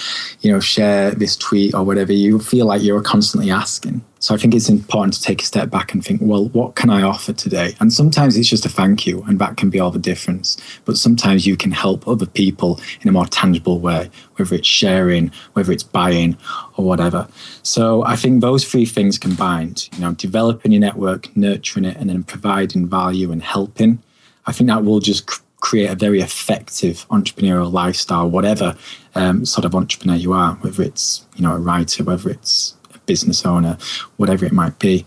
you 0.41 0.51
know, 0.51 0.59
share 0.59 1.09
this 1.09 1.35
tweet 1.35 1.73
or 1.73 1.83
whatever, 1.83 2.13
you 2.13 2.37
feel 2.37 2.67
like 2.67 2.83
you're 2.83 3.01
constantly 3.01 3.49
asking. 3.49 4.03
So 4.21 4.35
I 4.35 4.37
think 4.37 4.53
it's 4.53 4.67
important 4.67 5.13
to 5.13 5.21
take 5.21 5.41
a 5.41 5.45
step 5.45 5.69
back 5.69 5.93
and 5.93 6.03
think, 6.03 6.19
well, 6.21 6.49
what 6.49 6.75
can 6.75 6.89
I 6.89 7.01
offer 7.01 7.31
today? 7.31 7.75
And 7.79 7.93
sometimes 7.93 8.35
it's 8.35 8.49
just 8.49 8.65
a 8.65 8.69
thank 8.69 9.07
you, 9.07 9.23
and 9.23 9.39
that 9.39 9.55
can 9.55 9.69
be 9.69 9.79
all 9.79 9.91
the 9.91 9.99
difference. 9.99 10.57
But 10.83 10.97
sometimes 10.97 11.47
you 11.47 11.55
can 11.55 11.71
help 11.71 12.05
other 12.05 12.25
people 12.25 12.81
in 13.01 13.07
a 13.07 13.13
more 13.13 13.25
tangible 13.25 13.79
way, 13.79 14.09
whether 14.35 14.55
it's 14.55 14.67
sharing, 14.67 15.31
whether 15.53 15.71
it's 15.71 15.83
buying, 15.83 16.37
or 16.75 16.83
whatever. 16.83 17.29
So 17.63 18.03
I 18.03 18.17
think 18.17 18.41
those 18.41 18.65
three 18.65 18.85
things 18.85 19.17
combined, 19.17 19.87
you 19.93 20.01
know, 20.01 20.13
developing 20.13 20.73
your 20.73 20.81
network, 20.81 21.35
nurturing 21.37 21.85
it, 21.85 21.95
and 21.95 22.09
then 22.09 22.23
providing 22.23 22.87
value 22.87 23.31
and 23.31 23.41
helping, 23.41 24.03
I 24.45 24.51
think 24.51 24.69
that 24.69 24.83
will 24.83 24.99
just 24.99 25.27
create 25.61 25.89
a 25.89 25.95
very 25.95 26.21
effective 26.21 27.05
entrepreneurial 27.09 27.71
lifestyle, 27.71 28.29
whatever 28.29 28.75
um, 29.15 29.45
sort 29.45 29.65
of 29.65 29.75
entrepreneur 29.75 30.15
you 30.15 30.33
are, 30.33 30.55
whether 30.55 30.83
it's 30.83 31.25
you 31.35 31.43
know 31.43 31.53
a 31.53 31.59
writer, 31.59 32.03
whether 32.03 32.29
it's 32.29 32.75
business 33.09 33.43
owner, 33.45 33.75
whatever 34.17 34.45
it 34.45 34.53
might 34.53 34.77
be. 34.77 35.03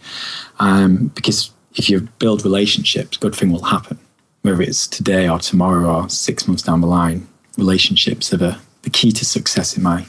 Um, 0.58 1.12
because 1.14 1.52
if 1.76 1.88
you 1.88 2.00
build 2.18 2.44
relationships, 2.44 3.16
good 3.16 3.34
thing 3.34 3.52
will 3.52 3.62
happen. 3.76 3.98
Whether 4.42 4.62
it's 4.62 4.88
today 4.88 5.28
or 5.28 5.38
tomorrow 5.38 6.02
or 6.02 6.08
six 6.08 6.48
months 6.48 6.64
down 6.64 6.80
the 6.80 6.88
line, 6.88 7.28
relationships 7.56 8.32
are 8.32 8.38
the, 8.38 8.58
the 8.82 8.90
key 8.90 9.12
to 9.12 9.24
success, 9.24 9.76
in 9.76 9.84
my 9.84 10.04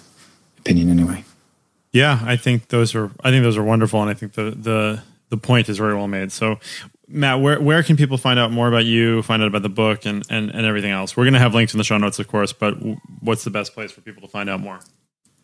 opinion, 0.58 0.90
anyway. 0.90 1.24
Yeah, 1.92 2.20
I 2.24 2.36
think 2.36 2.70
those 2.70 2.96
are 2.96 3.12
I 3.24 3.30
think 3.30 3.44
those 3.44 3.58
are 3.58 3.64
wonderful, 3.64 4.02
and 4.02 4.10
I 4.10 4.16
think 4.16 4.34
the 4.34 4.50
the 4.70 5.04
the 5.30 5.38
point 5.38 5.70
is 5.70 5.78
very 5.78 5.94
well 5.94 6.08
made. 6.08 6.32
So, 6.32 6.60
Matt, 7.08 7.40
where 7.40 7.62
where 7.62 7.84
can 7.84 7.96
people 7.96 8.18
find 8.18 8.40
out 8.40 8.52
more 8.52 8.68
about 8.68 8.86
you, 8.86 9.22
find 9.22 9.44
out 9.44 9.48
about 9.48 9.62
the 9.62 9.70
book, 9.70 10.08
and 10.08 10.26
and, 10.32 10.50
and 10.50 10.66
everything 10.66 10.90
else? 10.90 11.16
We're 11.16 11.26
going 11.26 11.36
to 11.36 11.46
have 11.46 11.54
links 11.54 11.74
in 11.76 11.78
the 11.78 11.84
show 11.84 12.00
notes, 12.00 12.18
of 12.18 12.28
course, 12.28 12.52
but 12.52 12.74
what's 13.20 13.44
the 13.44 13.52
best 13.52 13.76
place 13.76 13.92
for 13.92 14.02
people 14.02 14.24
to 14.24 14.28
find 14.28 14.50
out 14.50 14.60
more? 14.60 14.80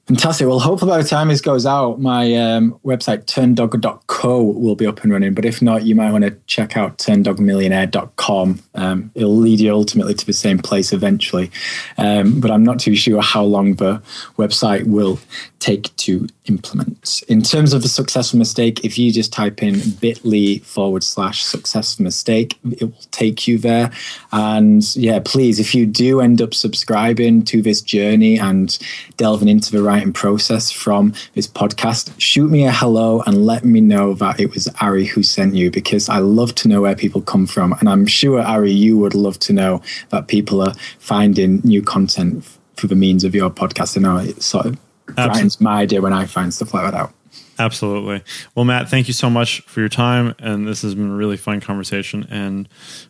Fantastic. 0.10 0.48
Well, 0.48 0.58
hopefully 0.58 0.90
by 0.90 1.04
the 1.04 1.08
time 1.08 1.28
this 1.28 1.40
goes 1.40 1.68
out, 1.68 2.02
my 2.02 2.34
um, 2.34 2.80
website, 2.84 3.26
turndog.co, 3.26 4.42
will 4.42 4.76
be 4.76 4.88
up 4.88 5.04
and 5.04 5.14
running. 5.14 5.36
But 5.36 5.46
if 5.46 5.62
not, 5.62 5.84
you 5.84 5.94
might 5.94 6.12
want 6.12 6.24
to 6.24 6.36
check 6.48 6.76
out 6.76 6.98
turndogmillionaire.com. 6.98 8.60
Um, 8.74 9.12
it'll 9.14 9.38
lead 9.38 9.60
you 9.60 9.72
ultimately 9.72 10.16
to 10.16 10.26
the 10.26 10.34
same 10.34 10.58
place 10.58 10.94
eventually. 10.94 11.52
Um, 12.00 12.40
but 12.40 12.50
I'm 12.50 12.64
not 12.64 12.80
too 12.80 12.96
sure 12.96 13.22
how 13.22 13.44
long 13.44 13.76
the 13.76 14.02
website 14.36 14.88
will 14.88 15.20
take 15.60 15.96
to 15.98 16.28
implement. 16.50 17.24
In 17.28 17.42
terms 17.42 17.74
of 17.74 17.82
the 17.82 17.88
successful 17.88 18.40
mistake, 18.40 18.84
if 18.84 18.98
you 18.98 19.14
just 19.14 19.32
type 19.32 19.62
in 19.64 19.80
bit.ly 20.02 20.60
forward 20.64 21.04
slash 21.04 21.44
successful 21.44 22.04
mistake, 22.04 22.58
it 22.72 22.84
will 22.84 23.06
take 23.12 23.48
you 23.48 23.58
there. 23.58 23.92
And 24.32 24.84
yeah, 24.96 25.20
please, 25.24 25.60
if 25.60 25.74
you 25.76 25.86
do 25.86 26.20
end 26.20 26.42
up 26.42 26.54
subscribing 26.54 27.44
to 27.46 27.62
this 27.62 27.82
journey 27.82 28.38
and 28.38 28.78
delving 29.18 29.48
into 29.48 29.72
the 29.72 29.84
writing 29.84 30.12
process 30.12 30.72
from 30.72 31.14
this 31.36 31.48
podcast, 31.48 32.14
shoot 32.20 32.50
me 32.50 32.66
a 32.66 32.72
hello 32.72 33.22
and 33.22 33.46
let 33.46 33.64
me 33.64 33.80
know 33.80 34.14
that 34.16 34.40
it 34.40 34.54
was 34.54 34.68
Ari 34.82 35.06
who 35.06 35.24
sent 35.24 35.56
you 35.56 35.70
because 35.72 36.10
I 36.10 36.18
love 36.18 36.56
to 36.56 36.68
know 36.68 36.82
where 36.82 36.96
people 36.96 37.22
come 37.22 37.46
from. 37.46 37.74
And 37.74 37.88
I'm 37.88 38.08
sure, 38.08 38.42
Ari, 38.42 38.72
you 38.72 38.98
would 38.98 39.14
love 39.14 39.40
to 39.40 39.54
know 39.54 39.82
that 40.10 40.28
people 40.28 40.62
are 40.62 40.74
finding 40.98 41.62
new 41.64 41.82
content 41.82 42.44
through 42.76 42.90
the 42.90 42.96
means 42.96 43.24
of 43.24 43.36
your 43.36 43.50
podcast. 43.50 43.98
I 43.98 44.02
know 44.02 44.18
it 44.18 44.42
sort 44.42 44.66
of 44.66 44.78
brightens 45.16 45.60
my 45.62 45.82
idea 45.82 46.02
when 46.02 46.14
I 46.14 46.26
find 46.26 46.54
stuff 46.54 46.74
like 46.74 46.84
that 46.84 46.94
out. 46.94 47.14
Absolutely. 47.58 48.24
Well, 48.56 48.66
Matt, 48.66 48.90
thank 48.90 49.08
you 49.08 49.14
so 49.14 49.30
much 49.30 49.62
for 49.62 49.82
your 49.82 49.90
time. 49.90 50.34
And 50.40 50.68
this 50.68 50.82
has 50.82 50.96
been 50.96 51.12
a 51.12 51.16
really 51.16 51.38
fun 51.38 51.60
conversation. 51.60 52.26
And 52.30 52.70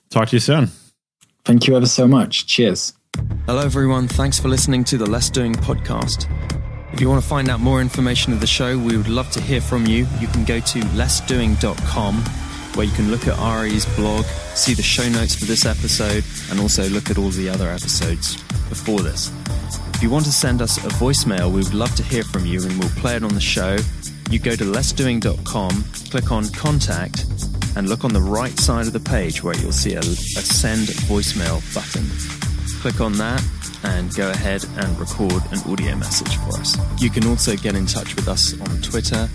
talk 0.10 0.30
to 0.30 0.36
you 0.36 0.40
soon. 0.40 0.70
Thank 1.46 1.68
you 1.68 1.76
ever 1.76 1.86
so 1.86 2.08
much. 2.08 2.48
Cheers. 2.48 2.94
Hello, 3.46 3.60
everyone. 3.60 4.08
Thanks 4.08 4.40
for 4.40 4.48
listening 4.48 4.84
to 4.86 4.98
the 4.98 5.06
Less 5.06 5.30
Doing 5.30 5.54
podcast. 5.54 6.28
If 6.92 7.00
you 7.00 7.10
want 7.10 7.22
to 7.22 7.30
find 7.30 7.50
out 7.50 7.60
more 7.60 7.82
information 7.82 8.34
of 8.34 8.40
the 8.40 8.48
show, 8.48 8.78
we 8.78 8.98
would 8.98 9.08
love 9.08 9.30
to 9.32 9.42
hear 9.42 9.62
from 9.62 9.86
you. 9.86 10.08
You 10.20 10.28
can 10.28 10.44
go 10.44 10.60
to 10.60 10.80
lessdoing.com 10.80 12.24
where 12.76 12.86
you 12.86 12.94
can 12.94 13.12
look 13.12 13.28
at 13.28 13.38
Ari's 13.40 13.86
blog, 13.96 14.26
see 14.56 14.74
the 14.74 14.84
show 14.84 15.08
notes 15.10 15.36
for 15.36 15.46
this 15.46 15.66
episode, 15.66 16.24
and 16.50 16.60
also 16.60 16.88
look 16.90 17.10
at 17.10 17.18
all 17.18 17.30
the 17.30 17.50
other 17.50 17.70
episodes 17.70 18.42
before 18.70 19.02
this. 19.02 19.32
If 20.00 20.04
you 20.04 20.12
want 20.12 20.24
to 20.28 20.32
send 20.32 20.62
us 20.62 20.78
a 20.78 20.88
voicemail, 20.92 21.52
we 21.52 21.62
would 21.62 21.74
love 21.74 21.94
to 21.96 22.04
hear 22.04 22.24
from 22.24 22.46
you 22.46 22.64
and 22.64 22.80
we'll 22.80 22.90
play 22.92 23.18
it 23.18 23.24
on 23.24 23.34
the 23.34 23.42
show. 23.42 23.76
You 24.32 24.40
go 24.40 24.56
to 24.56 24.64
lessdoing.com, 24.64 25.84
click 26.10 26.32
on 26.32 26.48
contact, 26.54 27.26
and 27.76 27.90
look 27.90 28.06
on 28.06 28.14
the 28.14 28.22
right 28.22 28.58
side 28.58 28.88
of 28.88 28.94
the 28.94 29.02
page 29.02 29.44
where 29.44 29.58
you'll 29.58 29.74
see 29.74 29.96
a, 29.96 30.00
a 30.00 30.04
send 30.04 30.88
voicemail 31.10 31.60
button. 31.76 32.06
Click 32.80 33.02
on 33.02 33.18
that 33.18 33.44
and 33.84 34.16
go 34.16 34.30
ahead 34.30 34.64
and 34.78 34.98
record 34.98 35.44
an 35.52 35.60
audio 35.70 35.98
message 35.98 36.34
for 36.38 36.58
us. 36.62 36.78
You 37.02 37.10
can 37.10 37.28
also 37.28 37.58
get 37.58 37.76
in 37.76 37.86
touch 37.86 38.16
with 38.16 38.30
us 38.30 38.54
on 38.54 38.82
Twitter. 38.82 39.28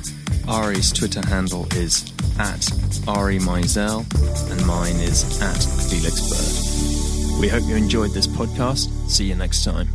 Ari's 0.49 0.91
Twitter 0.91 1.21
handle 1.27 1.67
is 1.75 2.11
at 2.39 2.73
Ari 3.07 3.39
Meisel 3.39 4.07
and 4.51 4.67
mine 4.67 4.97
is 4.97 5.43
at 5.43 5.63
Felix 5.91 6.23
Bird. 6.23 7.39
We 7.39 7.49
hope 7.49 7.65
you 7.65 7.77
enjoyed 7.77 8.13
this 8.13 8.27
podcast. 8.27 8.89
See 9.11 9.27
you 9.27 9.35
next 9.35 9.63
time. 9.63 9.89